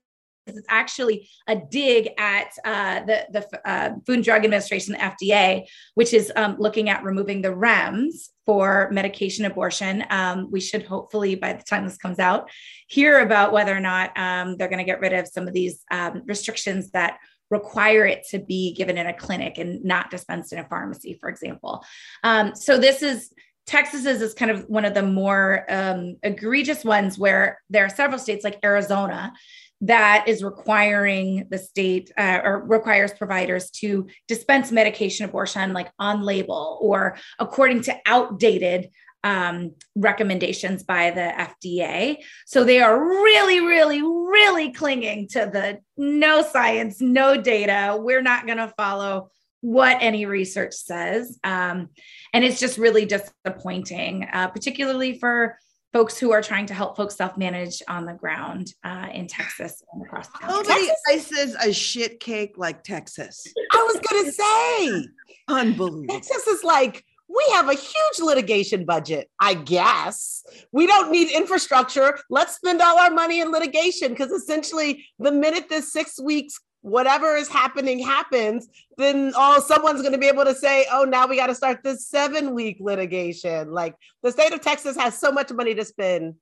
is 0.47 0.63
actually 0.69 1.29
a 1.49 1.57
dig 1.57 2.11
at 2.19 2.49
uh, 2.65 3.01
the, 3.05 3.27
the 3.31 3.69
uh, 3.69 3.95
Food 4.07 4.17
and 4.17 4.25
Drug 4.25 4.45
Administration, 4.45 4.95
FDA, 4.95 5.67
which 5.95 6.13
is 6.13 6.31
um, 6.37 6.57
looking 6.59 6.89
at 6.89 7.03
removing 7.03 7.43
the 7.43 7.49
REMS 7.49 8.29
for 8.47 8.91
medication 8.93 9.47
abortion. 9.47 10.05
Um, 10.11 10.51
we 10.51 10.61
should 10.61 10.85
hopefully, 10.85 11.35
by 11.35 11.55
the 11.55 11.63
time 11.63 11.85
this 11.85 11.97
comes 11.97 12.19
out, 12.19 12.51
hear 12.89 13.21
about 13.21 13.53
whether 13.53 13.75
or 13.75 13.81
not 13.81 14.17
um, 14.17 14.57
they're 14.57 14.69
going 14.69 14.79
to 14.79 14.85
get 14.85 15.01
rid 15.01 15.15
of 15.15 15.27
some 15.27 15.49
of 15.49 15.55
these 15.55 15.83
um, 15.91 16.23
restrictions 16.27 16.91
that 16.91 17.19
require 17.51 18.05
it 18.05 18.25
to 18.31 18.39
be 18.39 18.75
given 18.75 18.99
in 18.99 19.07
a 19.07 19.15
clinic 19.15 19.59
and 19.59 19.85
not 19.85 20.11
dispensed 20.11 20.53
in 20.53 20.59
a 20.59 20.69
pharmacy, 20.69 21.17
for 21.21 21.29
example. 21.29 21.85
Um, 22.23 22.55
so 22.55 22.79
this 22.79 23.03
is 23.03 23.33
Texas 23.67 24.05
is, 24.05 24.35
kind 24.35 24.51
of 24.51 24.65
one 24.69 24.85
of 24.85 24.95
the 24.95 25.03
more 25.03 25.65
um, 25.69 26.17
egregious 26.23 26.85
ones 26.85 27.19
where 27.19 27.61
there 27.71 27.85
are 27.85 27.91
several 27.91 28.19
states 28.19 28.45
like 28.45 28.59
Arizona 28.65 29.33
that 29.81 30.25
is 30.29 30.43
requiring 30.43 31.47
the 31.51 31.59
state 31.59 32.11
uh, 32.17 32.41
or 32.43 32.65
requires 32.67 33.13
providers 33.13 33.71
to 33.71 34.07
dispense 34.29 34.73
medication 34.73 35.25
abortion 35.25 35.73
like 35.73 35.91
on 35.99 36.23
label 36.23 36.79
or 36.81 37.17
according 37.39 37.83
to 37.83 37.95
outdated 38.07 38.89
um, 39.25 39.73
recommendations 39.95 40.83
by 40.83 41.11
the 41.11 41.33
FDA. 41.37 42.19
So 42.47 42.63
they 42.63 42.81
are 42.81 42.99
really, 42.99 43.61
really, 43.61 44.03
really 44.03 44.71
clinging 44.73 45.29
to 45.29 45.51
the 45.53 45.81
no 45.97 46.43
science, 46.43 47.01
no 47.01 47.41
data. 47.41 47.97
We're 47.99 48.23
not 48.23 48.47
going 48.47 48.59
to 48.59 48.73
follow 48.77 49.31
what 49.65 49.97
any 50.03 50.27
research 50.27 50.75
says. 50.75 51.39
Um, 51.43 51.89
and 52.35 52.45
it's 52.45 52.61
just 52.61 52.77
really 52.77 53.07
disappointing, 53.07 54.29
uh, 54.31 54.49
particularly 54.49 55.19
for 55.19 55.59
folks 55.91 56.19
who 56.19 56.33
are 56.33 56.43
trying 56.43 56.67
to 56.67 56.75
help 56.75 56.99
folks 56.99 57.17
self-manage 57.17 57.83
on 57.89 58.05
the 58.05 58.13
ground 58.13 58.75
uh, 58.85 59.09
in 59.15 59.27
Texas 59.27 59.83
and 59.91 60.03
across 60.03 60.29
the 60.29 60.39
country. 60.39 60.55
Nobody 60.55 60.89
ices 61.09 61.57
a 61.65 61.73
shit 61.73 62.21
cake 62.21 62.59
like 62.59 62.83
Texas. 62.83 63.47
I 63.73 63.83
was 63.91 64.01
gonna 64.07 64.33
say, 64.33 65.09
Unbelievable. 65.49 66.13
Texas 66.13 66.47
is 66.47 66.63
like 66.63 67.03
we 67.27 67.45
have 67.55 67.71
a 67.71 67.75
huge 67.75 68.19
litigation 68.21 68.85
budget. 68.85 69.31
I 69.41 69.55
guess 69.55 70.45
we 70.73 70.87
don't 70.87 71.11
need 71.11 71.31
infrastructure. 71.31 72.19
Let's 72.29 72.57
spend 72.57 72.83
all 72.83 72.99
our 72.99 73.11
money 73.11 73.41
in 73.41 73.51
litigation 73.51 74.11
because 74.11 74.31
essentially, 74.31 75.07
the 75.19 75.33
minute 75.33 75.71
this 75.71 75.91
six 75.91 76.21
weeks 76.21 76.61
whatever 76.85 77.35
is 77.35 77.49
happening 77.49 77.99
happens, 77.99 78.69
then 78.99 79.33
oh, 79.35 79.59
someone's 79.67 80.03
going 80.03 80.13
to 80.13 80.19
be 80.19 80.29
able 80.29 80.45
to 80.45 80.55
say, 80.55 80.85
oh, 80.93 81.05
now 81.05 81.27
we 81.27 81.35
got 81.35 81.47
to 81.47 81.55
start 81.55 81.83
this 81.83 82.07
seven 82.07 82.55
week 82.55 82.77
litigation. 82.79 83.73
Like 83.73 83.95
the 84.23 84.31
state 84.31 84.53
of 84.53 84.61
Texas 84.61 84.95
has 84.97 85.19
so 85.19 85.33
much 85.33 85.51
money 85.51 85.75
to 85.75 85.85
spend 85.85 86.35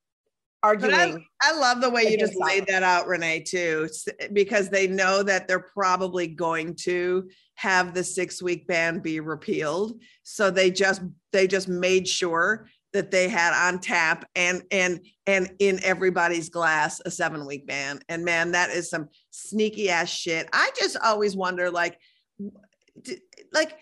arguing. 0.61 0.95
I, 0.95 1.51
I, 1.51 1.57
love 1.57 1.81
the 1.81 1.91
way 1.91 2.11
you 2.11 2.19
just 2.19 2.35
laid 2.37 2.67
that 2.67 2.83
out, 2.83 3.07
Renee, 3.07 3.45
too, 3.45 3.89
because 4.33 4.69
they 4.69 4.89
know 4.89 5.23
that 5.23 5.47
they're 5.47 5.69
probably 5.73 6.27
going 6.27 6.75
to 6.81 7.29
have 7.55 7.95
the 7.95 8.03
six 8.03 8.43
week 8.43 8.67
ban 8.67 8.99
be 8.99 9.21
repealed. 9.21 10.01
So 10.25 10.51
they 10.51 10.73
just 10.73 11.03
they 11.33 11.47
just 11.47 11.69
made 11.69 12.09
sure 12.09 12.67
that 12.93 13.11
they 13.11 13.29
had 13.29 13.53
on 13.55 13.81
tap 13.81 14.29
and 14.35 14.63
and 14.71 15.01
and 15.27 15.51
in 15.59 15.83
everybody's 15.83 16.49
glass 16.49 17.01
a 17.05 17.11
seven 17.11 17.47
week 17.47 17.67
ban. 17.67 18.01
And 18.09 18.25
man 18.25 18.53
that 18.53 18.71
is 18.71 18.91
some 18.91 19.09
sneaky 19.31 19.91
ass 19.91 20.09
shit. 20.09 20.49
I 20.53 20.71
just 20.79 20.97
always 20.99 21.37
wonder 21.37 21.71
like 21.71 21.99
like 23.53 23.77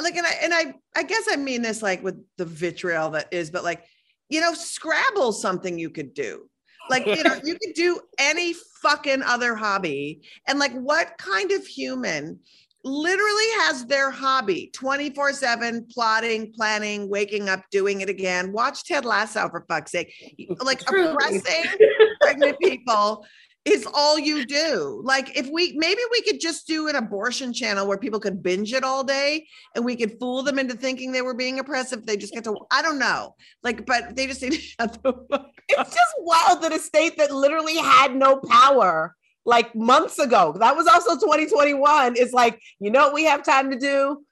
like 0.00 0.16
and 0.16 0.26
i 0.26 0.32
and 0.42 0.54
i 0.54 0.72
i 0.94 1.02
guess 1.02 1.24
i 1.28 1.36
mean 1.36 1.60
this 1.60 1.82
like 1.82 2.02
with 2.02 2.24
the 2.36 2.44
vitriol 2.44 3.10
that 3.10 3.26
is 3.32 3.50
but 3.50 3.64
like 3.64 3.84
you 4.28 4.40
know 4.40 4.54
scrabble 4.54 5.32
something 5.32 5.78
you 5.78 5.90
could 5.90 6.14
do. 6.14 6.48
Like 6.88 7.06
you 7.06 7.22
know 7.22 7.38
you 7.44 7.54
could 7.54 7.74
do 7.74 8.00
any 8.18 8.54
fucking 8.80 9.22
other 9.22 9.54
hobby. 9.54 10.22
And 10.46 10.58
like 10.58 10.72
what 10.72 11.18
kind 11.18 11.50
of 11.52 11.66
human 11.66 12.40
literally 12.86 13.50
has 13.62 13.84
their 13.84 14.10
hobby 14.10 14.70
24 14.72 15.32
7 15.32 15.86
plotting, 15.90 16.52
planning, 16.52 17.08
waking 17.08 17.48
up, 17.48 17.64
doing 17.70 18.00
it 18.00 18.08
again. 18.08 18.52
Watch 18.52 18.84
Ted 18.84 19.04
Lasso 19.04 19.48
for 19.48 19.64
fuck's 19.68 19.90
sake. 19.90 20.12
Like 20.60 20.82
oppressing 20.82 21.64
pregnant 22.20 22.58
people 22.60 23.26
is 23.64 23.86
all 23.92 24.18
you 24.18 24.46
do. 24.46 25.00
Like 25.04 25.36
if 25.36 25.48
we 25.48 25.74
maybe 25.76 26.00
we 26.12 26.22
could 26.22 26.40
just 26.40 26.66
do 26.66 26.88
an 26.88 26.96
abortion 26.96 27.52
channel 27.52 27.86
where 27.86 27.98
people 27.98 28.20
could 28.20 28.42
binge 28.42 28.72
it 28.72 28.84
all 28.84 29.02
day 29.02 29.46
and 29.74 29.84
we 29.84 29.96
could 29.96 30.18
fool 30.20 30.42
them 30.42 30.58
into 30.58 30.74
thinking 30.74 31.10
they 31.10 31.22
were 31.22 31.34
being 31.34 31.58
oppressive. 31.58 32.06
They 32.06 32.16
just 32.16 32.32
get 32.32 32.44
to 32.44 32.56
I 32.70 32.82
don't 32.82 32.98
know. 32.98 33.34
Like, 33.62 33.84
but 33.84 34.14
they 34.14 34.26
just 34.26 34.42
need 34.42 34.52
to 34.52 34.60
shut 34.60 35.02
the 35.02 35.12
fuck 35.30 35.32
up. 35.32 35.52
It's 35.68 35.90
just 35.90 36.14
wild 36.20 36.62
that 36.62 36.72
a 36.72 36.78
state 36.78 37.18
that 37.18 37.32
literally 37.32 37.76
had 37.76 38.14
no 38.14 38.36
power 38.36 39.16
like 39.46 39.74
months 39.74 40.18
ago. 40.18 40.54
That 40.58 40.76
was 40.76 40.86
also 40.86 41.14
2021. 41.14 42.16
It's 42.16 42.34
like, 42.34 42.60
you 42.80 42.90
know 42.90 43.06
what 43.06 43.14
we 43.14 43.24
have 43.24 43.42
time 43.44 43.70
to 43.70 43.78
do? 43.78 44.22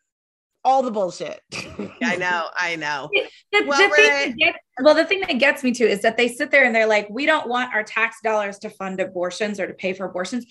All 0.65 0.83
the 0.83 0.91
bullshit. 0.91 1.41
I 2.03 2.17
know, 2.17 2.49
I 2.57 2.77
know. 2.77 3.09
The, 3.53 3.65
well, 3.67 3.89
the 3.89 3.95
thing 3.95 4.35
gets, 4.37 4.59
well, 4.81 4.95
the 4.95 5.05
thing 5.05 5.21
that 5.21 5.39
gets 5.39 5.63
me 5.63 5.73
to 5.73 5.85
is 5.85 6.03
that 6.03 6.17
they 6.17 6.29
sit 6.29 6.51
there 6.51 6.65
and 6.65 6.75
they're 6.75 6.87
like, 6.87 7.09
we 7.11 7.27
don't 7.27 7.49
want 7.49 7.75
our 7.75 7.85
tax 7.85 8.17
dollars 8.23 8.59
to 8.61 8.71
fund 8.71 8.99
abortions 9.01 9.61
or 9.61 9.67
to 9.67 9.75
pay 9.75 9.93
for 9.93 10.07
abortions. 10.07 10.47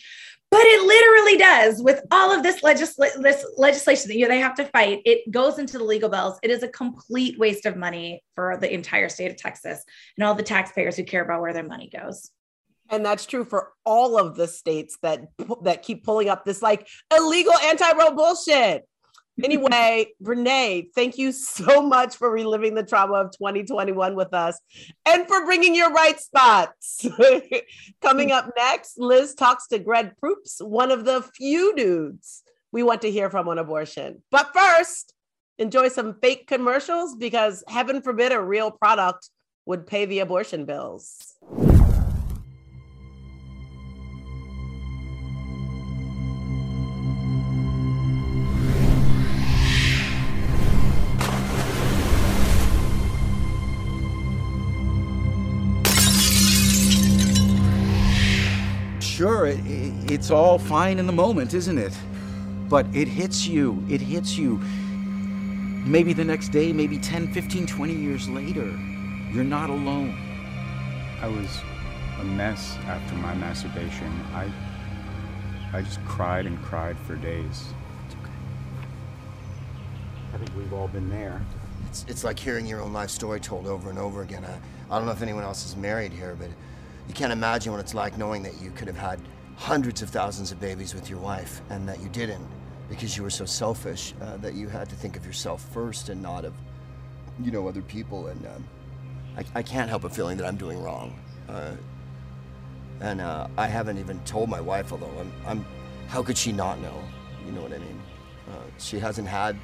But 0.50 0.62
it 0.62 0.86
literally 0.86 1.38
does 1.38 1.82
with 1.82 2.02
all 2.12 2.32
of 2.32 2.44
this, 2.44 2.62
legisl- 2.62 3.22
this 3.24 3.44
legislation 3.58 4.08
that 4.10 4.16
you 4.16 4.28
know, 4.28 4.30
they 4.30 4.40
have 4.40 4.56
to 4.56 4.66
fight. 4.66 5.02
It 5.04 5.32
goes 5.32 5.58
into 5.58 5.80
the 5.80 5.84
legal 5.84 6.10
bills. 6.10 6.38
It 6.44 6.52
is 6.52 6.62
a 6.62 6.68
complete 6.68 7.40
waste 7.40 7.66
of 7.66 7.76
money 7.76 8.24
for 8.36 8.58
the 8.62 8.72
entire 8.72 9.10
state 9.10 9.32
of 9.32 9.38
Texas 9.38 9.84
and 10.16 10.26
all 10.26 10.36
the 10.36 10.44
taxpayers 10.44 10.96
who 10.96 11.04
care 11.04 11.24
about 11.24 11.42
where 11.42 11.54
their 11.54 11.68
money 11.68 11.90
goes 11.90 12.30
and 12.94 13.04
that's 13.04 13.26
true 13.26 13.44
for 13.44 13.72
all 13.86 14.20
of 14.20 14.36
the 14.36 14.48
states 14.48 14.98
that 15.02 15.26
that 15.64 15.82
keep 15.82 16.04
pulling 16.04 16.30
up 16.30 16.46
this 16.46 16.62
like 16.62 16.88
illegal 17.16 17.58
anti-Roe 17.64 18.12
bullshit. 18.12 18.88
Anyway, 19.44 20.10
Renee, 20.22 20.90
thank 20.94 21.18
you 21.18 21.32
so 21.32 21.82
much 21.82 22.18
for 22.18 22.30
reliving 22.30 22.76
the 22.76 22.84
trauma 22.84 23.16
of 23.16 23.32
2021 23.32 24.16
with 24.16 24.32
us 24.32 24.60
and 25.08 25.28
for 25.28 25.44
bringing 25.44 25.74
your 25.74 25.92
right 25.92 26.20
spots. 26.20 27.04
Coming 28.04 28.32
up 28.32 28.52
next, 28.56 29.00
Liz 29.00 29.34
talks 29.34 29.66
to 29.70 29.80
Greg 29.80 30.16
Proops, 30.18 30.62
one 30.62 30.92
of 30.92 31.04
the 31.04 31.24
few 31.36 31.74
dudes 31.76 32.44
we 32.72 32.84
want 32.84 33.02
to 33.02 33.10
hear 33.10 33.32
from 33.32 33.48
on 33.50 33.58
abortion. 33.58 34.22
But 34.30 34.54
first, 34.54 35.16
enjoy 35.58 35.88
some 35.88 36.14
fake 36.22 36.46
commercials 36.46 37.16
because 37.16 37.64
heaven 37.68 38.04
forbid 38.04 38.34
a 38.34 38.40
real 38.40 38.70
product 38.70 39.32
would 39.66 39.88
pay 39.88 40.06
the 40.06 40.20
abortion 40.20 40.66
bills. 40.66 41.34
It's 60.14 60.30
all 60.30 60.60
fine 60.60 61.00
in 61.00 61.08
the 61.08 61.14
moment, 61.14 61.56
isn't 61.56 61.80
it? 61.80 61.98
But 62.70 62.86
it 62.94 63.08
hits 63.08 63.48
you. 63.48 63.84
It 63.90 64.00
hits 64.00 64.38
you. 64.38 64.58
Maybe 65.86 66.14
the 66.14 66.24
next 66.24 66.50
day, 66.50 66.72
maybe 66.72 67.00
10, 67.00 67.34
15, 67.34 67.66
20 67.66 67.94
years 67.94 68.30
later, 68.30 68.68
you're 69.32 69.44
not 69.44 69.72
alone. 69.72 70.16
I 71.20 71.28
was 71.28 71.60
a 72.20 72.24
mess 72.24 72.78
after 72.86 73.16
my 73.16 73.34
masturbation. 73.34 74.12
I, 74.34 74.52
I 75.74 75.82
just 75.82 76.04
cried 76.06 76.46
and 76.46 76.62
cried 76.62 76.98
for 77.00 77.16
days. 77.16 77.66
It's 78.06 78.16
okay. 78.16 78.32
I 80.36 80.38
think 80.38 80.52
we've 80.56 80.74
all 80.74 80.90
been 80.90 81.10
there. 81.10 81.42
It's, 81.90 82.06
it's 82.08 82.24
like 82.24 82.38
hearing 82.38 82.68
your 82.68 82.82
own 82.82 82.94
life 82.94 83.10
story 83.10 83.40
told 83.40 83.66
over 83.66 83.90
and 83.90 83.98
over 83.98 84.22
again. 84.22 84.46
I, 84.46 84.96
I 84.96 85.00
don't 85.00 85.08
know 85.08 85.12
if 85.12 85.24
anyone 85.24 85.44
else 85.44 85.66
is 85.66 85.76
married 85.76 86.14
here, 86.14 86.36
but 86.38 86.50
you 87.08 87.16
can't 87.16 87.34
imagine 87.34 87.72
what 87.72 87.80
it's 87.80 87.96
like 87.96 88.16
knowing 88.16 88.44
that 88.44 88.62
you 88.62 88.70
could 88.72 88.88
have 88.88 88.98
had 88.98 89.20
hundreds 89.56 90.02
of 90.02 90.10
thousands 90.10 90.52
of 90.52 90.60
babies 90.60 90.94
with 90.94 91.10
your 91.10 91.20
wife 91.20 91.62
and 91.70 91.88
that 91.88 92.02
you 92.02 92.10
didn't 92.10 92.46
because 92.90 93.16
you 93.16 93.24
were 93.24 93.30
so 93.30 93.46
selfish 93.46 94.14
uh, 94.22 94.38
that 94.38 94.54
you 94.54 94.68
had 94.68 94.90
to 94.90 94.96
think 94.96 95.16
of 95.16 95.26
yourself 95.26 95.62
first 95.74 96.10
and 96.10 96.22
not 96.22 96.46
of, 96.46 96.54
you 97.42 97.52
know, 97.52 97.68
other 97.68 97.82
people. 97.82 98.28
And 98.28 98.46
um, 98.46 98.66
I, 99.38 99.60
I, 99.60 99.64
can't 99.64 99.90
help 99.90 100.02
but 100.02 100.14
feeling 100.14 100.38
that 100.38 100.46
I'm 100.46 100.58
doing 100.58 100.82
wrong. 100.84 101.18
Uh, 101.50 101.72
and 103.00 103.22
uh, 103.22 103.48
I 103.58 103.68
haven't 103.68 103.98
even 103.98 104.20
told 104.22 104.50
my 104.50 104.62
wife, 104.62 104.92
although 104.92 105.12
I'm, 105.20 105.32
I'm, 105.46 105.66
how 106.08 106.22
could 106.22 106.38
she 106.38 106.52
not 106.52 106.80
know? 106.80 107.02
You 107.46 107.52
know 107.52 107.62
what 107.62 107.74
I 107.74 107.78
mean? 107.80 108.02
Uh, 108.50 108.62
she 108.78 109.00
hasn't 109.00 109.28
had 109.28 109.58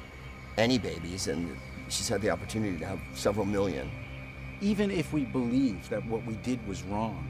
any 0.56 0.78
babies 0.78 1.28
and 1.28 1.56
she's 1.88 2.08
had 2.08 2.20
the 2.22 2.30
opportunity 2.30 2.78
to 2.78 2.86
have 2.86 3.00
several 3.14 3.44
million 3.44 3.90
even 4.60 4.90
if 4.90 5.12
we 5.12 5.24
believe 5.24 5.88
that 5.88 6.04
what 6.06 6.24
we 6.26 6.34
did 6.36 6.66
was 6.66 6.82
wrong, 6.82 7.26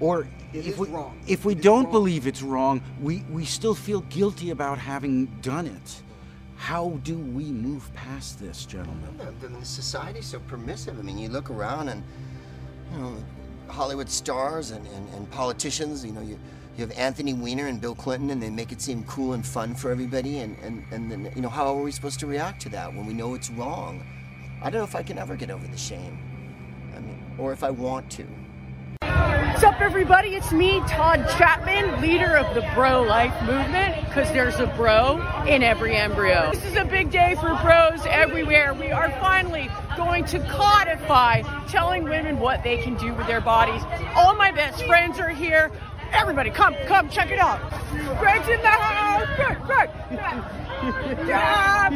Or 0.00 0.26
It 0.52 0.66
if 0.66 0.78
we 0.78 0.88
wrong. 0.88 1.20
if 1.26 1.44
we 1.44 1.52
It 1.52 1.62
don't 1.62 1.90
believe 1.90 2.26
it's 2.26 2.42
wrong, 2.42 2.80
we, 3.00 3.22
we 3.30 3.44
still 3.44 3.74
feel 3.74 4.00
guilty 4.02 4.50
about 4.50 4.78
having 4.78 5.26
done 5.42 5.66
it. 5.66 6.02
How 6.56 6.90
do 7.04 7.16
we 7.16 7.44
move 7.44 7.90
past 7.94 8.38
this, 8.38 8.66
gentlemen? 8.66 9.16
The, 9.40 9.48
the 9.48 9.64
society's 9.64 10.26
so 10.26 10.40
permissive. 10.40 10.98
I 10.98 11.02
mean, 11.02 11.18
you 11.18 11.28
look 11.28 11.50
around 11.50 11.88
and, 11.88 12.02
you 12.92 12.98
know, 12.98 13.16
Hollywood 13.68 14.10
stars 14.10 14.70
and, 14.72 14.86
and, 14.88 15.08
and 15.14 15.30
politicians, 15.30 16.04
you 16.04 16.12
know, 16.12 16.20
you, 16.20 16.38
you 16.76 16.86
have 16.86 16.96
Anthony 16.98 17.32
Weiner 17.32 17.68
and 17.68 17.80
Bill 17.80 17.94
Clinton, 17.94 18.30
and 18.30 18.42
they 18.42 18.50
make 18.50 18.72
it 18.72 18.80
seem 18.80 19.04
cool 19.04 19.32
and 19.32 19.46
fun 19.46 19.74
for 19.74 19.90
everybody. 19.90 20.38
And, 20.38 20.56
and, 20.58 20.84
and 20.90 21.10
then, 21.10 21.32
you 21.34 21.42
know, 21.42 21.48
how 21.48 21.74
are 21.74 21.82
we 21.82 21.92
supposed 21.92 22.20
to 22.20 22.26
react 22.26 22.60
to 22.62 22.68
that 22.70 22.92
when 22.92 23.06
we 23.06 23.14
know 23.14 23.34
it's 23.34 23.50
wrong? 23.50 24.04
I 24.62 24.70
don't 24.70 24.80
know 24.80 24.84
if 24.84 24.94
I 24.94 25.02
can 25.02 25.18
ever 25.18 25.36
get 25.36 25.50
over 25.50 25.66
the 25.66 25.78
shame. 25.78 26.18
I 26.94 27.00
mean, 27.00 27.22
or 27.38 27.52
if 27.52 27.64
I 27.64 27.70
want 27.70 28.10
to. 28.12 28.26
What's 29.50 29.64
up, 29.64 29.80
everybody? 29.80 30.36
It's 30.36 30.52
me, 30.52 30.78
Todd 30.86 31.26
Chapman, 31.36 32.00
leader 32.00 32.36
of 32.36 32.54
the 32.54 32.62
Bro 32.72 33.02
Life 33.02 33.34
Movement, 33.42 34.06
because 34.06 34.30
there's 34.32 34.54
a 34.60 34.68
bro 34.68 35.16
in 35.44 35.64
every 35.64 35.96
embryo. 35.96 36.52
This 36.52 36.64
is 36.66 36.76
a 36.76 36.84
big 36.84 37.10
day 37.10 37.34
for 37.34 37.58
bros 37.60 38.06
everywhere. 38.06 38.72
We 38.72 38.92
are 38.92 39.10
finally 39.18 39.68
going 39.96 40.24
to 40.26 40.38
codify 40.48 41.42
telling 41.66 42.04
women 42.04 42.38
what 42.38 42.62
they 42.62 42.78
can 42.78 42.94
do 42.96 43.12
with 43.12 43.26
their 43.26 43.40
bodies. 43.40 43.82
All 44.14 44.36
my 44.36 44.52
best 44.52 44.84
friends 44.84 45.18
are 45.18 45.30
here. 45.30 45.72
Everybody, 46.12 46.50
come, 46.50 46.76
come, 46.86 47.10
check 47.10 47.32
it 47.32 47.40
out. 47.40 47.60
Greg's 48.20 48.48
in 48.48 48.62
the 48.62 48.68
house. 48.68 49.26
Greg, 49.36 49.60
Greg. 49.66 49.90
Yeah, 51.26 51.90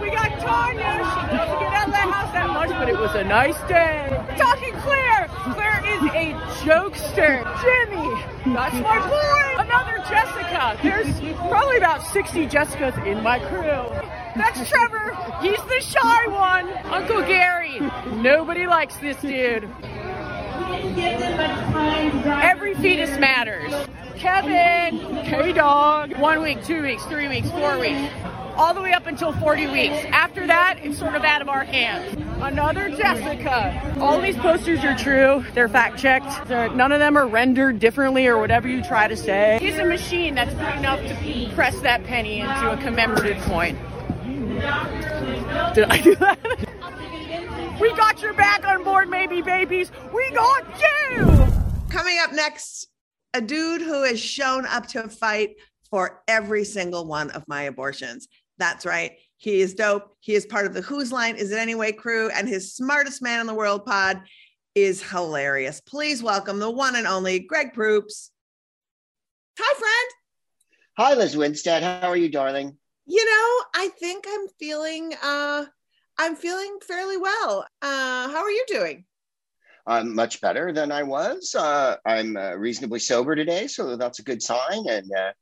we 0.00 0.10
got 0.10 0.38
Tanya. 0.40 0.92
She 0.98 1.36
doesn't 1.36 1.58
get 1.60 1.72
out 1.72 1.86
of 1.86 1.92
the 1.92 1.98
house 1.98 2.32
that 2.32 2.48
much, 2.48 2.70
but 2.70 2.88
it 2.88 2.98
was 2.98 3.14
a 3.14 3.24
nice 3.24 3.58
day. 3.68 4.10
Talking 4.36 4.74
Claire. 4.80 5.15
Claire 5.54 5.84
is 5.86 6.02
a 6.12 6.32
jokester. 6.64 7.42
Jimmy, 7.62 8.54
that's 8.54 8.74
my 8.76 8.98
boy. 9.08 9.62
Another 9.62 9.98
Jessica. 10.08 10.78
There's 10.82 11.20
probably 11.48 11.76
about 11.78 12.02
60 12.06 12.46
Jessicas 12.46 13.06
in 13.06 13.22
my 13.22 13.38
crew. 13.38 13.88
That's 14.36 14.68
Trevor. 14.68 15.16
He's 15.40 15.62
the 15.64 15.80
shy 15.80 16.26
one. 16.28 16.68
Uncle 16.92 17.22
Gary. 17.22 17.80
Nobody 18.16 18.66
likes 18.66 18.96
this 18.96 19.20
dude. 19.20 19.68
Every 22.26 22.74
fetus 22.74 23.18
matters. 23.18 23.72
Kevin, 24.16 25.24
K 25.24 25.52
Dog, 25.52 26.16
one 26.18 26.42
week, 26.42 26.64
two 26.64 26.82
weeks, 26.82 27.04
three 27.04 27.28
weeks, 27.28 27.50
four 27.50 27.78
weeks, 27.78 28.10
all 28.56 28.74
the 28.74 28.80
way 28.80 28.92
up 28.92 29.06
until 29.06 29.32
40 29.32 29.66
weeks. 29.68 29.96
After 30.10 30.46
that, 30.46 30.78
it's 30.82 30.98
sort 30.98 31.14
of 31.14 31.24
out 31.24 31.42
of 31.42 31.48
our 31.48 31.64
hands. 31.64 32.16
Another 32.40 32.88
Jessica. 32.90 33.96
All 34.00 34.20
these 34.20 34.36
posters 34.36 34.80
are 34.84 34.96
true. 34.96 35.44
They're 35.54 35.68
fact 35.68 35.98
checked. 35.98 36.48
None 36.48 36.92
of 36.92 36.98
them 36.98 37.16
are 37.16 37.26
rendered 37.26 37.78
differently 37.78 38.26
or 38.26 38.38
whatever 38.38 38.68
you 38.68 38.82
try 38.82 39.08
to 39.08 39.16
say. 39.16 39.58
He's 39.60 39.78
a 39.78 39.84
machine 39.84 40.34
that's 40.34 40.54
big 40.54 40.76
enough 40.78 41.00
to 41.00 41.50
press 41.54 41.78
that 41.80 42.04
penny 42.04 42.40
into 42.40 42.72
a 42.72 42.76
commemorative 42.76 43.40
coin. 43.42 43.78
Did 45.74 45.84
I 45.84 46.00
do 46.02 46.14
that? 46.16 46.38
We 47.78 47.94
got 47.94 48.22
your 48.22 48.32
back 48.32 48.64
on 48.64 48.84
board, 48.84 49.10
maybe 49.10 49.42
babies. 49.42 49.92
We 50.10 50.30
got 50.30 50.64
you. 50.80 51.26
Coming 51.90 52.18
up 52.22 52.32
next, 52.32 52.88
a 53.34 53.42
dude 53.42 53.82
who 53.82 54.02
has 54.04 54.18
shown 54.18 54.64
up 54.64 54.86
to 54.88 55.10
fight 55.10 55.56
for 55.90 56.22
every 56.26 56.64
single 56.64 57.06
one 57.06 57.30
of 57.32 57.44
my 57.46 57.64
abortions. 57.64 58.28
That's 58.58 58.86
right. 58.86 59.12
He 59.36 59.60
is 59.60 59.74
dope. 59.74 60.16
He 60.20 60.34
is 60.34 60.46
part 60.46 60.66
of 60.66 60.74
the 60.74 60.80
Whose 60.80 61.12
Line 61.12 61.36
Is 61.36 61.52
It 61.52 61.58
Anyway 61.58 61.92
crew, 61.92 62.30
and 62.30 62.48
his 62.48 62.74
smartest 62.74 63.22
man 63.22 63.40
in 63.40 63.46
the 63.46 63.54
world 63.54 63.84
pod 63.84 64.22
is 64.74 65.02
hilarious. 65.02 65.80
Please 65.80 66.22
welcome 66.22 66.58
the 66.58 66.70
one 66.70 66.96
and 66.96 67.06
only 67.06 67.40
Greg 67.40 67.72
Proops. 67.72 68.30
Hi, 69.58 69.78
friend. 69.78 70.10
Hi, 70.98 71.14
Liz 71.14 71.36
Winstead. 71.36 71.82
How 71.82 72.08
are 72.08 72.16
you, 72.16 72.30
darling? 72.30 72.76
You 73.06 73.24
know, 73.24 73.64
I 73.74 73.88
think 73.98 74.24
I'm 74.28 74.48
feeling 74.58 75.14
uh 75.22 75.66
I'm 76.18 76.34
feeling 76.34 76.78
fairly 76.86 77.16
well. 77.16 77.66
Uh 77.82 78.28
how 78.28 78.42
are 78.42 78.50
you 78.50 78.64
doing? 78.68 79.04
I'm 79.86 80.14
much 80.14 80.40
better 80.40 80.72
than 80.72 80.90
I 80.90 81.04
was. 81.04 81.54
Uh, 81.54 81.96
I'm 82.04 82.36
uh, 82.36 82.54
reasonably 82.54 82.98
sober 82.98 83.36
today, 83.36 83.68
so 83.68 83.96
that's 83.96 84.18
a 84.18 84.24
good 84.24 84.42
sign. 84.42 84.88
And 84.88 85.08
uh, 85.16 85.32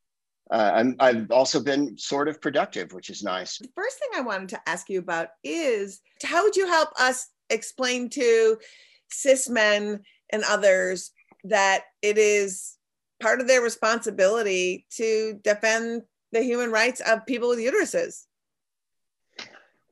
uh, 0.55 0.71
I'm, 0.73 0.95
I've 1.01 1.33
also 1.33 1.61
been 1.61 1.99
sort 1.99 2.29
of 2.29 2.41
productive, 2.41 2.93
which 2.93 3.11
is 3.11 3.25
nice. 3.25 3.59
The 3.59 3.69
first 3.75 3.99
thing 3.99 4.11
I 4.15 4.21
wanted 4.21 4.51
to 4.51 4.61
ask 4.69 4.89
you 4.89 5.01
about 5.01 5.31
is 5.43 6.01
how 6.23 6.45
would 6.45 6.55
you 6.55 6.69
help 6.69 6.91
us 7.01 7.29
explain 7.51 8.09
to 8.11 8.57
cis 9.11 9.49
men 9.49 10.05
and 10.31 10.45
others 10.49 11.11
that 11.43 11.83
it 12.03 12.19
is 12.19 12.77
part 13.21 13.41
of 13.41 13.49
their 13.49 13.63
responsibility 13.63 14.87
to 14.91 15.41
defend 15.43 16.03
the 16.31 16.43
human 16.43 16.71
rights 16.71 17.01
of 17.01 17.27
people 17.27 17.49
with 17.49 17.59
uteruses? 17.59 18.23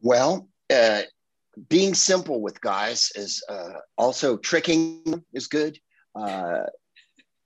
Well, 0.01 0.49
uh, 0.73 1.03
being 1.69 1.93
simple 1.93 2.41
with 2.41 2.61
guys 2.61 3.11
is 3.17 3.43
uh, 3.49 3.81
also 3.99 4.37
tricking 4.37 5.25
is 5.33 5.49
good. 5.49 5.77
Uh, 6.15 6.67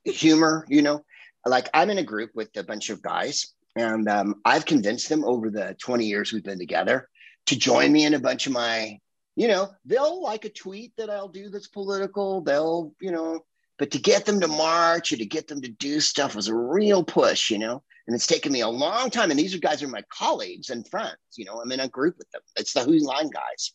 humor, 0.04 0.66
you 0.68 0.82
know, 0.82 1.02
like 1.46 1.68
I'm 1.74 1.90
in 1.90 1.98
a 1.98 2.02
group 2.02 2.30
with 2.34 2.56
a 2.56 2.64
bunch 2.64 2.90
of 2.90 3.02
guys, 3.02 3.54
and 3.76 4.08
um, 4.08 4.40
I've 4.44 4.64
convinced 4.64 5.08
them 5.08 5.24
over 5.24 5.50
the 5.50 5.76
20 5.80 6.04
years 6.04 6.32
we've 6.32 6.44
been 6.44 6.58
together 6.58 7.08
to 7.46 7.56
join 7.56 7.92
me 7.92 8.04
in 8.04 8.14
a 8.14 8.18
bunch 8.18 8.46
of 8.46 8.52
my, 8.52 8.98
you 9.36 9.48
know, 9.48 9.68
they'll 9.84 10.22
like 10.22 10.44
a 10.44 10.50
tweet 10.50 10.92
that 10.96 11.10
I'll 11.10 11.28
do 11.28 11.50
that's 11.50 11.68
political. 11.68 12.40
They'll, 12.40 12.92
you 13.00 13.12
know, 13.12 13.44
but 13.78 13.90
to 13.90 13.98
get 13.98 14.24
them 14.24 14.40
to 14.40 14.48
march 14.48 15.12
or 15.12 15.16
to 15.16 15.26
get 15.26 15.46
them 15.46 15.60
to 15.60 15.68
do 15.68 16.00
stuff 16.00 16.34
was 16.34 16.48
a 16.48 16.54
real 16.54 17.04
push, 17.04 17.50
you 17.50 17.58
know. 17.58 17.82
And 18.06 18.14
it's 18.14 18.26
taken 18.26 18.52
me 18.52 18.60
a 18.60 18.68
long 18.68 19.10
time. 19.10 19.30
And 19.30 19.38
these 19.38 19.54
guys 19.56 19.82
are 19.82 19.88
my 19.88 20.02
colleagues 20.10 20.70
and 20.70 20.88
friends. 20.88 21.16
You 21.36 21.44
know, 21.44 21.60
I'm 21.60 21.72
in 21.72 21.80
a 21.80 21.88
group 21.88 22.16
with 22.18 22.30
them. 22.30 22.42
It's 22.56 22.72
the 22.72 22.84
Whose 22.84 23.02
Line 23.02 23.30
guys. 23.30 23.72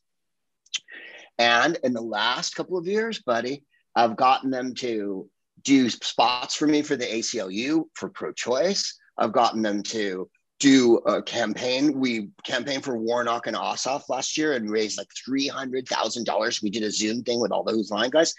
And 1.37 1.77
in 1.83 1.93
the 1.93 2.01
last 2.01 2.55
couple 2.55 2.77
of 2.77 2.87
years, 2.87 3.19
buddy, 3.19 3.63
I've 3.95 4.15
gotten 4.15 4.49
them 4.49 4.73
to 4.75 5.29
do 5.63 5.89
spots 5.89 6.55
for 6.55 6.67
me 6.67 6.81
for 6.81 6.95
the 6.95 7.05
ACLU 7.05 7.85
for 7.93 8.09
pro-choice. 8.09 8.97
I've 9.17 9.33
gotten 9.33 9.61
them 9.61 9.83
to 9.83 10.29
do 10.59 10.97
a 10.99 11.21
campaign. 11.21 11.99
We 11.99 12.29
campaigned 12.43 12.83
for 12.83 12.95
Warnock 12.95 13.47
and 13.47 13.57
Ossoff 13.57 14.09
last 14.09 14.37
year 14.37 14.53
and 14.53 14.69
raised 14.69 14.97
like 14.97 15.07
three 15.25 15.47
hundred 15.47 15.87
thousand 15.87 16.25
dollars. 16.25 16.61
We 16.61 16.69
did 16.69 16.83
a 16.83 16.91
Zoom 16.91 17.23
thing 17.23 17.39
with 17.39 17.51
all 17.51 17.63
those 17.63 17.91
line 17.91 18.11
guys. 18.11 18.33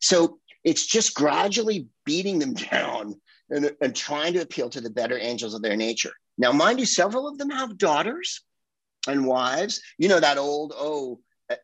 So 0.00 0.38
it's 0.64 0.86
just 0.86 1.14
gradually 1.14 1.86
beating 2.04 2.38
them 2.38 2.54
down 2.70 3.20
and, 3.50 3.70
and 3.80 3.94
trying 3.94 4.32
to 4.32 4.40
appeal 4.40 4.70
to 4.70 4.80
the 4.80 4.90
better 4.90 5.18
angels 5.18 5.54
of 5.54 5.62
their 5.62 5.76
nature. 5.76 6.12
Now, 6.38 6.50
mind 6.50 6.80
you, 6.80 6.86
several 6.86 7.28
of 7.28 7.38
them 7.38 7.50
have 7.50 7.78
daughters 7.78 8.42
and 9.06 9.26
wives. 9.26 9.80
You 9.98 10.08
know 10.08 10.20
that 10.20 10.38
old 10.38 10.72
oh. 10.76 11.20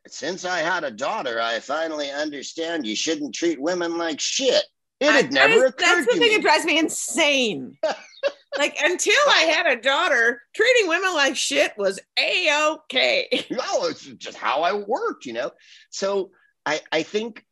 Since 0.07 0.45
I 0.45 0.61
had 0.61 0.85
a 0.85 0.93
daughter, 0.93 1.41
I 1.41 1.59
finally 1.59 2.09
understand 2.09 2.87
you 2.87 2.95
shouldn't 2.95 3.35
treat 3.35 3.61
women 3.61 3.99
like 3.99 4.21
shit. 4.21 4.63
It 5.03 5.11
had 5.11 5.27
I- 5.27 5.29
never 5.29 5.67
occurred 5.67 5.75
That's 5.79 6.07
the 6.07 6.19
thing 6.19 6.33
that 6.33 6.43
drives 6.43 6.65
me 6.65 6.79
insane. 6.79 7.77
like 8.59 8.77
until 8.81 9.15
I 9.29 9.53
had 9.53 9.67
a 9.67 9.81
daughter, 9.81 10.43
treating 10.55 10.89
women 10.89 11.13
like 11.13 11.37
shit 11.37 11.73
was 11.77 11.99
a 12.17 12.71
okay. 12.75 13.29
no, 13.51 13.87
it's 13.87 14.05
just 14.05 14.37
how 14.37 14.63
I 14.63 14.75
worked, 14.75 15.27
you 15.27 15.33
know. 15.33 15.51
So 15.91 16.31
I, 16.65 16.81
I 16.93 17.03
think 17.03 17.45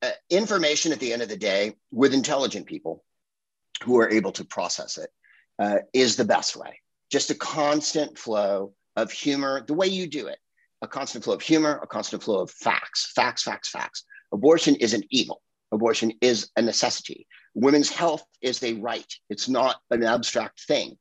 uh, 0.00 0.12
information 0.30 0.92
at 0.92 1.00
the 1.00 1.12
end 1.12 1.20
of 1.20 1.28
the 1.28 1.36
day 1.36 1.74
with 1.90 2.14
intelligent 2.14 2.66
people 2.66 3.04
who 3.82 3.98
are 3.98 4.10
able 4.10 4.32
to 4.32 4.44
process 4.44 4.96
it 4.96 5.10
uh, 5.58 5.78
is 5.92 6.16
the 6.16 6.24
best 6.24 6.56
way. 6.56 6.80
Just 7.10 7.30
a 7.30 7.34
constant 7.34 8.16
flow 8.16 8.72
of 8.96 9.12
humor, 9.12 9.62
the 9.66 9.74
way 9.74 9.88
you 9.88 10.06
do 10.06 10.28
it, 10.28 10.38
a 10.80 10.88
constant 10.88 11.22
flow 11.22 11.34
of 11.34 11.42
humor, 11.42 11.80
a 11.82 11.86
constant 11.86 12.22
flow 12.22 12.40
of 12.40 12.50
facts, 12.50 13.12
facts, 13.14 13.42
facts, 13.42 13.68
facts. 13.68 14.04
Abortion 14.32 14.74
isn't 14.76 15.04
evil. 15.10 15.42
Abortion 15.74 16.12
is 16.20 16.50
a 16.56 16.62
necessity. 16.62 17.26
Women's 17.54 17.90
health 17.90 18.24
is 18.40 18.62
a 18.62 18.74
right. 18.74 19.12
It's 19.28 19.48
not 19.48 19.76
an 19.90 20.04
abstract 20.04 20.62
thing. 20.66 20.96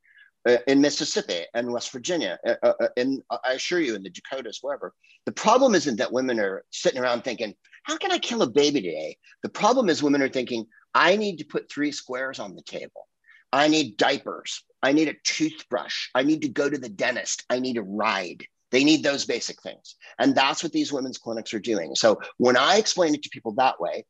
Uh, 0.45 0.57
in 0.67 0.81
Mississippi 0.81 1.41
and 1.53 1.71
West 1.71 1.91
Virginia, 1.91 2.37
uh, 2.45 2.55
uh, 2.63 2.87
and 2.97 3.21
I 3.31 3.53
assure 3.53 3.79
you, 3.79 3.95
in 3.95 4.03
the 4.03 4.09
Dakotas, 4.09 4.59
wherever, 4.61 4.93
the 5.25 5.31
problem 5.31 5.73
isn't 5.73 5.95
that 5.97 6.11
women 6.11 6.37
are 6.37 6.65
sitting 6.69 7.01
around 7.01 7.23
thinking, 7.23 7.55
"How 7.83 7.95
can 7.95 8.11
I 8.11 8.19
kill 8.19 8.41
a 8.41 8.49
baby 8.49 8.81
today?" 8.81 9.17
The 9.41 9.55
problem 9.61 9.87
is 9.89 10.03
women 10.03 10.21
are 10.21 10.27
thinking, 10.27 10.65
"I 10.93 11.15
need 11.15 11.37
to 11.37 11.45
put 11.45 11.71
three 11.71 11.93
squares 11.93 12.39
on 12.39 12.55
the 12.55 12.61
table. 12.63 13.07
I 13.53 13.69
need 13.69 13.95
diapers. 13.95 14.63
I 14.81 14.91
need 14.91 15.07
a 15.07 15.15
toothbrush. 15.23 16.09
I 16.13 16.23
need 16.23 16.41
to 16.41 16.49
go 16.49 16.69
to 16.69 16.77
the 16.77 16.89
dentist. 16.89 17.45
I 17.49 17.59
need 17.59 17.77
a 17.77 17.83
ride." 17.83 18.45
They 18.71 18.83
need 18.83 19.03
those 19.03 19.25
basic 19.25 19.61
things, 19.61 19.95
and 20.19 20.35
that's 20.35 20.63
what 20.63 20.73
these 20.73 20.91
women's 20.91 21.19
clinics 21.19 21.53
are 21.53 21.59
doing. 21.59 21.95
So 21.95 22.19
when 22.37 22.57
I 22.57 22.77
explain 22.77 23.13
it 23.13 23.21
to 23.23 23.29
people 23.29 23.53
that 23.53 23.79
way, 23.79 24.03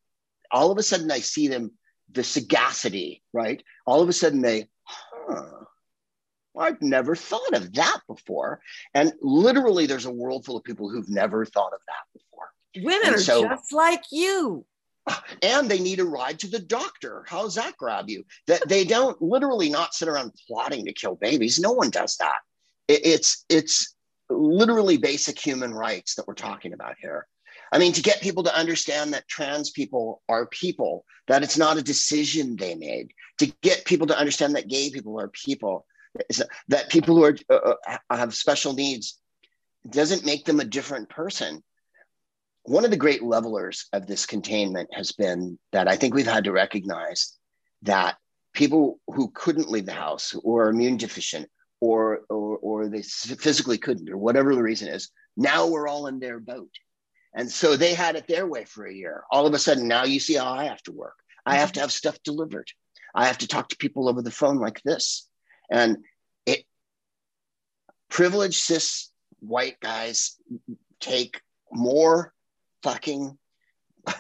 all 0.54 0.72
of 0.72 0.78
a 0.78 0.84
sudden 0.84 1.12
I 1.12 1.20
see 1.20 1.48
them 1.50 1.72
the 2.12 2.24
sagacity, 2.24 3.22
right? 3.34 3.62
All 3.86 4.02
of 4.02 4.08
a 4.08 4.14
sudden 4.14 4.42
they, 4.42 4.70
huh 4.86 5.64
I've 6.58 6.82
never 6.82 7.16
thought 7.16 7.54
of 7.54 7.74
that 7.74 8.02
before. 8.08 8.62
And 8.94 9.14
literally, 9.22 9.86
there's 9.86 10.06
a 10.06 10.12
world 10.12 10.46
full 10.46 10.58
of 10.58 10.64
people 10.64 10.90
who've 10.90 11.10
never 11.10 11.46
thought 11.46 11.74
of 11.74 11.80
that 11.88 12.14
before. 12.14 12.86
Women 12.86 13.16
are 13.16 13.20
so- 13.20 13.48
just 13.48 13.74
like 13.74 14.04
you. 14.12 14.66
and 15.42 15.70
they 15.70 15.80
need 15.80 16.00
a 16.00 16.06
ride 16.06 16.40
to 16.40 16.48
the 16.48 16.60
doctor. 16.60 17.26
How's 17.28 17.56
that 17.56 17.76
grab 17.76 18.10
you? 18.10 18.24
That 18.48 18.70
they 18.70 18.86
don't 18.86 19.22
literally 19.22 19.70
not 19.70 19.94
sit 19.94 20.08
around 20.08 20.32
plotting 20.48 20.86
to 20.86 20.94
kill 20.94 21.16
babies. 21.16 21.60
No 21.60 21.74
one 21.74 21.90
does 21.90 22.16
that. 22.18 22.38
It, 22.88 23.06
it's 23.06 23.44
it's 23.50 23.96
literally 24.30 24.96
basic 24.98 25.38
human 25.38 25.74
rights 25.74 26.16
that 26.16 26.28
we're 26.28 26.36
talking 26.36 26.72
about 26.72 26.96
here. 27.02 27.28
I 27.74 27.80
mean, 27.80 27.94
to 27.94 28.04
get 28.04 28.22
people 28.22 28.44
to 28.44 28.56
understand 28.56 29.14
that 29.14 29.28
trans 29.28 29.72
people 29.72 30.22
are 30.30 30.46
people, 30.46 31.06
that 31.28 31.42
it's 31.42 31.58
not 31.58 31.76
a 31.76 31.82
decision 31.82 32.56
they 32.56 32.76
made, 32.76 33.14
to 33.40 33.48
get 33.64 33.84
people 33.84 34.06
to 34.08 34.18
understand 34.18 34.56
that 34.56 34.68
gay 34.68 34.92
people 34.92 35.20
are 35.20 35.30
people, 35.30 35.88
that 36.68 36.92
people 36.92 37.16
who 37.16 37.24
are, 37.24 37.36
uh, 37.50 37.74
uh, 37.88 38.16
have 38.16 38.36
special 38.36 38.74
needs 38.74 39.20
doesn't 39.90 40.24
make 40.24 40.46
them 40.46 40.60
a 40.60 40.66
different 40.66 41.10
person. 41.10 41.64
One 42.62 42.86
of 42.86 42.92
the 42.92 42.98
great 42.98 43.24
levelers 43.24 43.88
of 43.92 44.06
this 44.06 44.28
containment 44.28 44.90
has 44.94 45.12
been 45.12 45.58
that 45.72 45.88
I 45.88 45.96
think 45.96 46.14
we've 46.14 46.28
had 46.28 46.44
to 46.44 46.52
recognize 46.52 47.36
that 47.82 48.18
people 48.54 49.00
who 49.08 49.32
couldn't 49.34 49.72
leave 49.72 49.88
the 49.88 49.94
house 49.94 50.36
or 50.44 50.66
are 50.66 50.70
immune 50.70 50.98
deficient 50.98 51.50
or, 51.82 52.22
or, 52.30 52.58
or 52.58 52.88
they 52.88 53.02
physically 53.02 53.80
couldn't 53.80 54.12
or 54.12 54.18
whatever 54.18 54.54
the 54.54 54.62
reason 54.62 54.90
is, 54.90 55.10
now 55.36 55.66
we're 55.66 55.88
all 55.88 56.06
in 56.06 56.20
their 56.20 56.40
boat 56.40 56.70
and 57.36 57.50
so 57.50 57.76
they 57.76 57.94
had 57.94 58.16
it 58.16 58.28
their 58.28 58.46
way 58.46 58.66
for 58.66 58.86
a 58.86 58.94
year. 58.94 59.24
All 59.32 59.48
of 59.48 59.54
a 59.54 59.60
sudden, 59.60 59.88
now 59.88 60.04
you 60.04 60.20
see 60.20 60.36
how 60.36 60.52
I 60.54 60.66
have 60.66 60.84
to 60.84 60.92
work. 60.92 61.18
I 61.46 61.56
have 61.56 61.72
to 61.74 61.80
have 61.80 61.92
stuff 61.92 62.18
delivered. 62.24 62.68
I 63.16 63.26
have 63.26 63.40
to 63.40 63.48
talk 63.48 63.70
to 63.70 63.78
people 63.78 64.08
over 64.08 64.22
the 64.22 64.32
phone 64.32 64.58
like 64.58 64.82
this. 64.84 65.28
And 65.72 65.98
it 66.46 66.66
privileged 68.10 68.60
cis 68.60 69.12
white 69.40 69.80
guys 69.80 70.38
take 71.00 71.42
more 71.72 72.34
fucking 72.84 73.38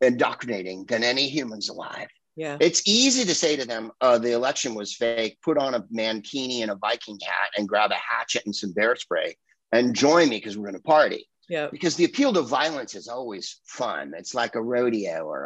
indoctrinating 0.00 0.84
than 0.86 1.04
any 1.04 1.28
humans 1.28 1.68
alive. 1.68 2.08
Yeah. 2.34 2.58
It's 2.60 2.82
easy 2.86 3.24
to 3.24 3.34
say 3.34 3.56
to 3.56 3.66
them, 3.66 3.92
uh, 4.00 4.18
the 4.18 4.32
election 4.32 4.74
was 4.74 4.94
fake, 4.94 5.38
put 5.42 5.56
on 5.56 5.74
a 5.74 5.80
mankini 5.84 6.60
and 6.60 6.70
a 6.70 6.74
Viking 6.74 7.18
hat 7.24 7.50
and 7.56 7.68
grab 7.68 7.92
a 7.92 7.94
hatchet 7.94 8.42
and 8.44 8.54
some 8.54 8.72
bear 8.72 8.94
spray 8.94 9.36
and 9.72 9.94
join 9.94 10.28
me 10.28 10.36
because 10.36 10.58
we're 10.58 10.66
going 10.66 10.76
to 10.76 10.82
party. 10.82 11.26
Yeah. 11.48 11.68
Because 11.70 11.96
the 11.96 12.04
appeal 12.04 12.32
to 12.32 12.42
violence 12.42 12.94
is 12.94 13.08
always 13.08 13.60
fun. 13.64 14.12
It's 14.16 14.34
like 14.34 14.54
a 14.54 14.62
rodeo 14.62 15.24
or 15.24 15.44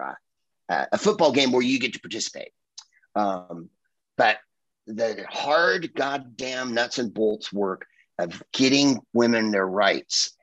a, 0.71 0.89
a 0.93 0.99
football 0.99 1.33
game 1.33 1.53
where 1.53 1.63
you 1.63 1.79
get 1.79 1.93
to 1.93 2.01
participate. 2.01 2.53
Um, 3.15 3.69
but 4.17 4.39
the 4.87 5.25
hard 5.29 5.95
goddamn 5.95 6.75
nuts 6.75 6.99
and 6.99 7.13
bolts 7.13 7.53
work 7.53 7.87
of 8.19 8.43
getting 8.53 9.01
women 9.13 9.51
their 9.51 9.67
rights 9.67 10.37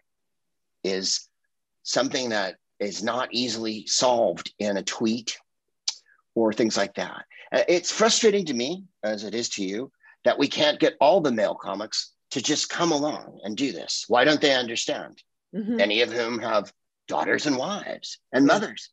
is 0.84 1.28
something 1.84 2.30
that 2.30 2.56
is 2.80 3.04
not 3.04 3.30
easily 3.32 3.86
solved 3.88 4.54
in 4.60 4.78
a 4.78 4.84
tweet 4.84 5.38
or 6.36 6.54
things 6.54 6.78
like 6.78 6.94
that. 6.96 7.26
Uh, 7.52 7.64
it's 7.68 7.92
frustrating 7.92 8.46
to 8.46 8.54
me, 8.54 8.84
as 9.04 9.24
it 9.24 9.34
is 9.34 9.50
to 9.50 9.66
you, 9.66 9.92
that 10.24 10.38
we 10.38 10.48
can't 10.48 10.80
get 10.80 10.96
all 11.00 11.22
the 11.22 11.32
male 11.32 11.56
comics 11.56 12.12
to 12.32 12.42
just 12.42 12.70
come 12.70 12.92
along 12.92 13.40
and 13.44 13.56
do 13.56 13.72
this. 13.72 14.06
Why 14.08 14.26
don't 14.26 14.42
they 14.42 14.54
understand? 14.54 15.22
Mm-hmm. 15.56 15.76
many 15.76 16.02
of 16.02 16.12
whom 16.12 16.40
have 16.40 16.72
daughters 17.08 17.46
and 17.46 17.58
wives 17.58 18.20
and 18.34 18.46
mothers. 18.46 18.90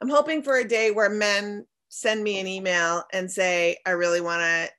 I'm 0.00 0.08
hoping 0.08 0.42
for 0.42 0.58
a 0.58 0.68
day 0.68 0.90
where 0.90 1.10
men 1.10 1.66
send 1.88 2.22
me 2.22 2.38
an 2.40 2.46
email 2.46 3.04
and 3.12 3.30
say, 3.30 3.78
I 3.86 3.90
really 3.90 4.20
want 4.20 4.42
to 4.42 4.70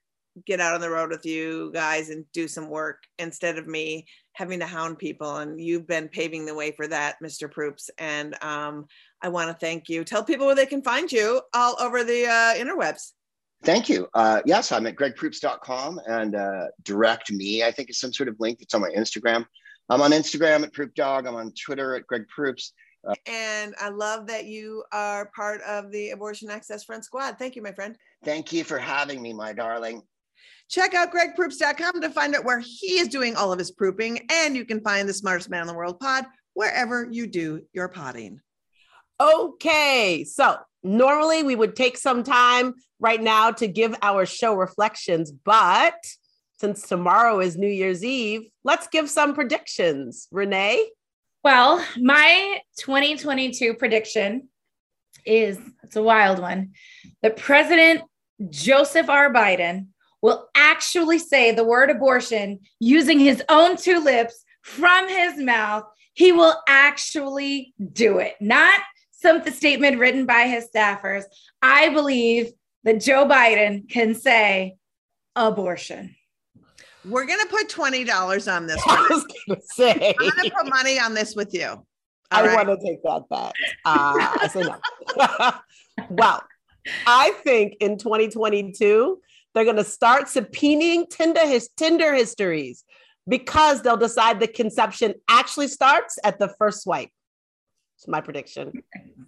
get 0.45 0.59
out 0.59 0.75
on 0.75 0.81
the 0.81 0.89
road 0.89 1.09
with 1.09 1.25
you 1.25 1.71
guys 1.73 2.09
and 2.09 2.23
do 2.33 2.47
some 2.47 2.69
work 2.69 3.03
instead 3.17 3.57
of 3.57 3.67
me 3.67 4.05
having 4.33 4.59
to 4.59 4.65
hound 4.65 4.97
people. 4.97 5.37
And 5.37 5.59
you've 5.59 5.87
been 5.87 6.07
paving 6.07 6.45
the 6.45 6.55
way 6.55 6.71
for 6.71 6.87
that, 6.87 7.17
Mr. 7.23 7.51
Proops. 7.51 7.89
And 7.97 8.41
um, 8.43 8.85
I 9.21 9.29
want 9.29 9.49
to 9.49 9.65
thank 9.65 9.89
you. 9.89 10.03
Tell 10.03 10.23
people 10.23 10.45
where 10.45 10.55
they 10.55 10.65
can 10.65 10.81
find 10.81 11.11
you 11.11 11.41
all 11.53 11.75
over 11.79 12.03
the 12.03 12.25
uh, 12.25 12.53
interwebs. 12.55 13.11
Thank 13.63 13.89
you. 13.89 14.07
Uh, 14.13 14.41
yes, 14.45 14.71
I'm 14.71 14.87
at 14.87 14.95
gregproops.com 14.95 15.99
and 16.07 16.35
uh, 16.35 16.67
direct 16.83 17.31
me, 17.31 17.63
I 17.63 17.71
think 17.71 17.89
is 17.89 17.99
some 17.99 18.13
sort 18.13 18.29
of 18.29 18.37
link 18.39 18.59
that's 18.59 18.73
on 18.73 18.81
my 18.81 18.91
Instagram. 18.91 19.45
I'm 19.89 20.01
on 20.01 20.11
Instagram 20.11 20.63
at 20.63 20.71
Proop 20.71 20.93
Dog. 20.93 21.25
I'm 21.25 21.35
on 21.35 21.51
Twitter 21.53 21.95
at 21.95 22.05
Greg 22.05 22.27
Proops. 22.27 22.73
Uh, 23.07 23.15
and 23.25 23.73
I 23.79 23.89
love 23.89 24.27
that 24.27 24.45
you 24.45 24.83
are 24.91 25.31
part 25.35 25.61
of 25.61 25.91
the 25.91 26.11
Abortion 26.11 26.49
Access 26.51 26.83
Front 26.83 27.05
Squad. 27.05 27.37
Thank 27.39 27.55
you, 27.55 27.61
my 27.63 27.71
friend. 27.71 27.97
Thank 28.23 28.53
you 28.53 28.63
for 28.63 28.77
having 28.77 29.21
me, 29.21 29.33
my 29.33 29.53
darling. 29.53 30.03
Check 30.69 30.93
out 30.93 31.11
gregproops.com 31.11 32.01
to 32.01 32.09
find 32.11 32.35
out 32.35 32.45
where 32.45 32.59
he 32.59 32.99
is 32.99 33.07
doing 33.07 33.35
all 33.35 33.51
of 33.51 33.57
his 33.57 33.71
prooping. 33.71 34.27
And 34.31 34.55
you 34.55 34.65
can 34.65 34.81
find 34.81 35.09
the 35.09 35.13
smartest 35.13 35.49
man 35.49 35.61
in 35.61 35.67
the 35.67 35.73
world 35.73 35.99
pod 35.99 36.25
wherever 36.53 37.07
you 37.09 37.25
do 37.25 37.63
your 37.73 37.87
potting. 37.87 38.41
Okay. 39.19 40.23
So 40.25 40.57
normally 40.83 41.41
we 41.41 41.55
would 41.55 41.75
take 41.75 41.97
some 41.97 42.23
time 42.23 42.75
right 42.99 43.21
now 43.21 43.51
to 43.51 43.67
give 43.67 43.95
our 44.03 44.25
show 44.27 44.53
reflections, 44.53 45.31
but 45.31 45.95
since 46.59 46.87
tomorrow 46.87 47.39
is 47.39 47.57
New 47.57 47.67
Year's 47.67 48.03
Eve, 48.03 48.49
let's 48.63 48.87
give 48.87 49.09
some 49.09 49.33
predictions. 49.33 50.27
Renee? 50.31 50.89
Well, 51.43 51.83
my 51.97 52.59
2022 52.79 53.75
prediction 53.75 54.49
is 55.25 55.57
it's 55.83 55.95
a 55.95 56.03
wild 56.03 56.39
one. 56.39 56.73
that 57.21 57.37
President 57.37 58.01
Joseph 58.49 59.09
R. 59.09 59.33
Biden 59.33 59.87
will 60.21 60.49
actually 60.53 61.17
say 61.19 61.51
the 61.51 61.63
word 61.63 61.89
abortion 61.89 62.59
using 62.79 63.19
his 63.19 63.41
own 63.47 63.77
two 63.77 64.03
lips 64.03 64.43
from 64.61 65.07
his 65.07 65.37
mouth. 65.37 65.83
He 66.13 66.33
will 66.33 66.55
actually 66.67 67.73
do 67.93 68.19
it, 68.19 68.35
not 68.41 68.79
some 69.11 69.43
statement 69.49 69.99
written 69.99 70.25
by 70.25 70.43
his 70.43 70.67
staffers. 70.73 71.23
I 71.61 71.89
believe 71.89 72.51
that 72.83 73.01
Joe 73.01 73.25
Biden 73.25 73.89
can 73.89 74.13
say 74.13 74.75
abortion. 75.35 76.15
We're 77.05 77.25
gonna 77.25 77.45
put 77.45 77.69
twenty 77.69 78.03
dollars 78.03 78.47
on 78.47 78.67
this. 78.67 78.81
One. 78.85 78.97
I 78.97 79.07
was 79.09 79.25
gonna 79.47 79.61
say. 79.61 80.15
I'm 80.19 80.29
gonna 80.29 80.49
put 80.49 80.69
money 80.69 80.99
on 80.99 81.13
this 81.13 81.35
with 81.35 81.53
you. 81.53 81.67
All 81.67 81.85
I 82.31 82.45
right? 82.45 82.67
want 82.67 82.79
to 82.79 82.85
take 82.85 83.01
that 83.03 83.23
bet. 83.29 83.53
Uh, 83.85 84.37
I 84.41 84.47
say 84.47 84.61
no. 84.61 85.51
well, 86.09 86.43
I 87.07 87.31
think 87.43 87.75
in 87.79 87.97
2022 87.97 89.19
they're 89.53 89.65
gonna 89.65 89.83
start 89.83 90.25
subpoenaing 90.25 91.09
Tinder 91.09 91.45
his 91.45 91.69
Tinder 91.75 92.13
histories 92.13 92.83
because 93.27 93.81
they'll 93.81 93.97
decide 93.97 94.39
the 94.39 94.47
conception 94.47 95.13
actually 95.29 95.67
starts 95.67 96.17
at 96.23 96.39
the 96.39 96.53
first 96.59 96.83
swipe. 96.83 97.09
It's 97.99 98.07
my 98.07 98.21
prediction. 98.21 98.71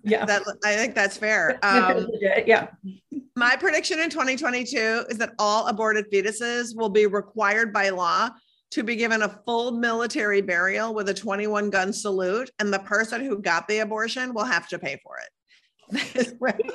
Yeah, 0.02 0.24
that, 0.24 0.44
I 0.64 0.76
think 0.78 0.96
that's 0.96 1.18
fair. 1.18 1.60
Um, 1.64 2.08
yeah. 2.22 2.68
My 3.36 3.58
prediction 3.58 4.00
in 4.00 4.10
2022 4.10 5.08
is 5.10 5.18
that 5.18 5.34
all 5.38 5.68
aborted 5.68 6.10
fetuses 6.10 6.74
will 6.74 6.88
be 6.88 7.06
required 7.06 7.74
by 7.74 7.90
law 7.90 8.30
to 8.72 8.84
be 8.84 8.96
given 8.96 9.24
a 9.24 9.42
full 9.46 9.74
military 9.74 10.40
burial 10.40 10.94
with 10.94 11.10
a 11.10 11.14
21 11.14 11.70
gun 11.70 11.92
salute, 11.92 12.50
and 12.60 12.74
the 12.74 12.80
person 12.80 13.26
who 13.26 13.42
got 13.42 13.68
the 13.68 13.80
abortion 13.80 14.34
will 14.34 14.46
have 14.46 14.70
to 14.70 14.80
pay 14.80 14.98
for 15.04 15.18
it. 15.20 16.34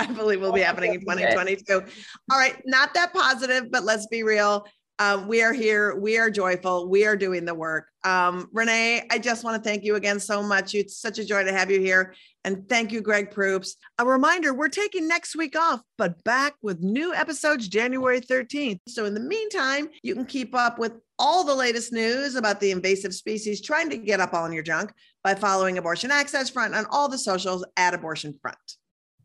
I 0.00 0.06
believe 0.06 0.40
will 0.40 0.52
be 0.52 0.62
happening 0.62 0.94
in 0.94 1.00
2022. 1.00 1.84
All 2.32 2.38
right, 2.38 2.60
not 2.66 2.92
that 2.94 3.12
positive, 3.12 3.70
but 3.70 3.84
let's 3.84 4.08
be 4.08 4.24
real. 4.24 4.66
Um, 5.00 5.28
we 5.28 5.42
are 5.42 5.54
here. 5.54 5.96
We 5.96 6.18
are 6.18 6.28
joyful. 6.28 6.86
We 6.86 7.06
are 7.06 7.16
doing 7.16 7.46
the 7.46 7.54
work. 7.54 7.86
Um, 8.04 8.50
Renee, 8.52 9.06
I 9.10 9.18
just 9.18 9.44
want 9.44 9.56
to 9.56 9.66
thank 9.66 9.82
you 9.82 9.94
again 9.94 10.20
so 10.20 10.42
much. 10.42 10.74
It's 10.74 11.00
such 11.00 11.18
a 11.18 11.24
joy 11.24 11.42
to 11.42 11.52
have 11.52 11.70
you 11.70 11.80
here. 11.80 12.14
And 12.44 12.68
thank 12.68 12.92
you, 12.92 13.00
Greg 13.00 13.30
Proops. 13.30 13.76
A 13.98 14.04
reminder 14.04 14.52
we're 14.52 14.68
taking 14.68 15.08
next 15.08 15.34
week 15.34 15.58
off, 15.58 15.80
but 15.96 16.22
back 16.24 16.56
with 16.60 16.80
new 16.80 17.14
episodes 17.14 17.66
January 17.66 18.20
13th. 18.20 18.80
So, 18.88 19.06
in 19.06 19.14
the 19.14 19.20
meantime, 19.20 19.88
you 20.02 20.14
can 20.14 20.26
keep 20.26 20.54
up 20.54 20.78
with 20.78 20.92
all 21.18 21.44
the 21.44 21.54
latest 21.54 21.94
news 21.94 22.34
about 22.34 22.60
the 22.60 22.70
invasive 22.70 23.14
species 23.14 23.62
trying 23.62 23.88
to 23.88 23.96
get 23.96 24.20
up 24.20 24.34
on 24.34 24.52
your 24.52 24.62
junk 24.62 24.92
by 25.24 25.34
following 25.34 25.78
Abortion 25.78 26.10
Access 26.10 26.50
Front 26.50 26.74
on 26.74 26.84
all 26.90 27.08
the 27.08 27.18
socials 27.18 27.64
at 27.78 27.94
Abortion 27.94 28.38
Front. 28.42 28.58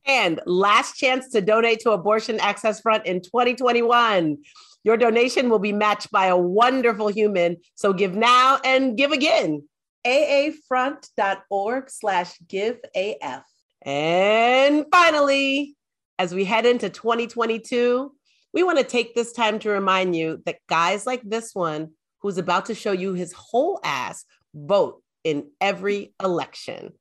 And 0.05 0.39
last 0.45 0.97
chance 0.97 1.29
to 1.29 1.41
donate 1.41 1.81
to 1.81 1.91
Abortion 1.91 2.39
Access 2.39 2.79
Front 2.79 3.05
in 3.05 3.21
2021. 3.21 4.37
Your 4.85 4.97
donation 4.97 5.49
will 5.49 5.59
be 5.59 5.73
matched 5.73 6.11
by 6.11 6.27
a 6.27 6.37
wonderful 6.37 7.07
human. 7.07 7.57
So 7.73 7.91
give 7.91 8.15
now 8.15 8.59
and 8.63 8.95
give 8.95 9.11
again. 9.11 9.67
aafront.org 10.05 11.89
slash 11.89 12.37
give 12.47 12.77
AF. 12.95 13.43
And 13.81 14.85
finally, 14.91 15.75
as 16.19 16.35
we 16.35 16.45
head 16.45 16.67
into 16.67 16.91
2022, 16.91 18.13
we 18.53 18.63
want 18.63 18.77
to 18.77 18.83
take 18.83 19.15
this 19.15 19.33
time 19.33 19.57
to 19.59 19.71
remind 19.71 20.15
you 20.15 20.43
that 20.45 20.59
guys 20.69 21.07
like 21.07 21.23
this 21.23 21.55
one, 21.55 21.89
who's 22.21 22.37
about 22.37 22.67
to 22.67 22.75
show 22.75 22.91
you 22.91 23.13
his 23.13 23.33
whole 23.33 23.79
ass, 23.83 24.23
vote 24.53 25.01
in 25.23 25.49
every 25.59 26.13
election. 26.23 26.93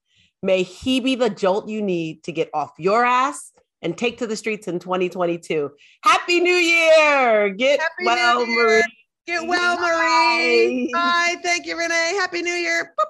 May 0.42 0.62
he 0.62 1.00
be 1.00 1.16
the 1.16 1.30
jolt 1.30 1.68
you 1.68 1.82
need 1.82 2.24
to 2.24 2.32
get 2.32 2.48
off 2.54 2.72
your 2.78 3.04
ass 3.04 3.50
and 3.84 3.96
take 3.96 4.18
to 4.18 4.26
the 4.26 4.34
streets 4.34 4.66
in 4.66 4.80
2022. 4.80 5.70
Happy 6.02 6.40
New 6.40 6.54
Year! 6.54 7.50
Get 7.50 7.78
Happy 7.78 8.04
well, 8.04 8.44
Marie. 8.46 8.82
Get 9.26 9.46
well, 9.46 9.76
Marie. 9.78 10.90
Bye. 10.92 11.36
Bye. 11.36 11.40
Thank 11.42 11.66
you, 11.66 11.78
Renee. 11.78 12.14
Happy 12.16 12.42
New 12.42 12.52
Year. 12.52 12.92
Bye. 12.96 13.04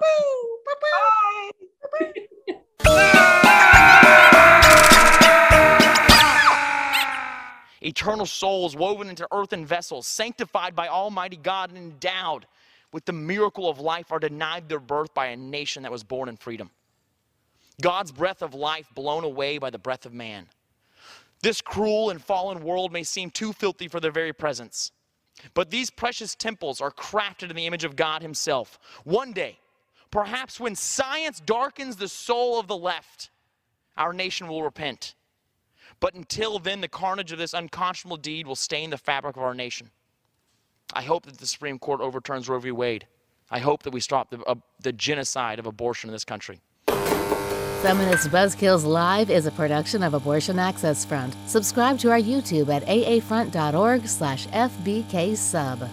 Bye. 1.99 2.11
Bye. 2.83 3.05
Eternal 7.81 8.25
souls 8.25 8.75
woven 8.75 9.09
into 9.09 9.27
earthen 9.31 9.65
vessels, 9.65 10.07
sanctified 10.07 10.75
by 10.75 10.87
Almighty 10.87 11.37
God 11.37 11.69
and 11.69 11.77
endowed 11.77 12.47
with 12.91 13.05
the 13.05 13.13
miracle 13.13 13.69
of 13.69 13.79
life, 13.79 14.11
are 14.11 14.19
denied 14.19 14.69
their 14.69 14.79
birth 14.79 15.13
by 15.13 15.27
a 15.27 15.35
nation 15.35 15.83
that 15.83 15.91
was 15.91 16.03
born 16.03 16.27
in 16.29 16.37
freedom. 16.37 16.71
God's 17.81 18.11
breath 18.11 18.41
of 18.41 18.53
life 18.53 18.87
blown 18.95 19.23
away 19.23 19.57
by 19.57 19.69
the 19.69 19.77
breath 19.77 20.05
of 20.05 20.13
man. 20.13 20.47
This 21.41 21.61
cruel 21.61 22.09
and 22.09 22.21
fallen 22.21 22.63
world 22.63 22.91
may 22.91 23.03
seem 23.03 23.29
too 23.29 23.53
filthy 23.53 23.87
for 23.87 23.99
their 23.99 24.11
very 24.11 24.33
presence. 24.33 24.91
But 25.53 25.69
these 25.69 25.89
precious 25.89 26.33
temples 26.33 26.81
are 26.81 26.91
crafted 26.91 27.49
in 27.49 27.55
the 27.55 27.67
image 27.67 27.83
of 27.83 27.95
God 27.95 28.21
Himself. 28.21 28.79
One 29.03 29.33
day, 29.33 29.59
perhaps 30.11 30.59
when 30.59 30.75
science 30.75 31.41
darkens 31.45 31.97
the 31.97 32.07
soul 32.07 32.59
of 32.59 32.67
the 32.67 32.77
left, 32.77 33.29
our 33.97 34.13
nation 34.13 34.47
will 34.47 34.63
repent. 34.63 35.15
But 35.99 36.13
until 36.13 36.59
then, 36.59 36.81
the 36.81 36.87
carnage 36.87 37.31
of 37.31 37.37
this 37.37 37.53
unconscionable 37.53 38.17
deed 38.17 38.47
will 38.47 38.55
stain 38.55 38.89
the 38.89 38.97
fabric 38.97 39.37
of 39.37 39.43
our 39.43 39.53
nation. 39.53 39.91
I 40.93 41.01
hope 41.01 41.25
that 41.25 41.37
the 41.37 41.47
Supreme 41.47 41.79
Court 41.79 42.01
overturns 42.01 42.47
Roe 42.47 42.59
v. 42.59 42.71
Wade. 42.71 43.07
I 43.49 43.59
hope 43.59 43.83
that 43.83 43.93
we 43.93 43.99
stop 43.99 44.29
the, 44.29 44.41
uh, 44.43 44.55
the 44.81 44.93
genocide 44.93 45.59
of 45.59 45.65
abortion 45.65 46.09
in 46.09 46.13
this 46.13 46.25
country. 46.25 46.59
Feminist 47.85 48.29
Buzzkills 48.29 48.83
Live 48.83 49.29
is 49.29 49.45
a 49.45 49.51
production 49.51 50.01
of 50.01 50.15
Abortion 50.15 50.57
Access 50.57 51.05
Front. 51.05 51.35
Subscribe 51.45 51.99
to 51.99 52.09
our 52.09 52.19
YouTube 52.19 52.73
at 52.73 52.81
aafront.org 52.87 54.07
slash 54.07 54.47
fbksub. 54.47 55.87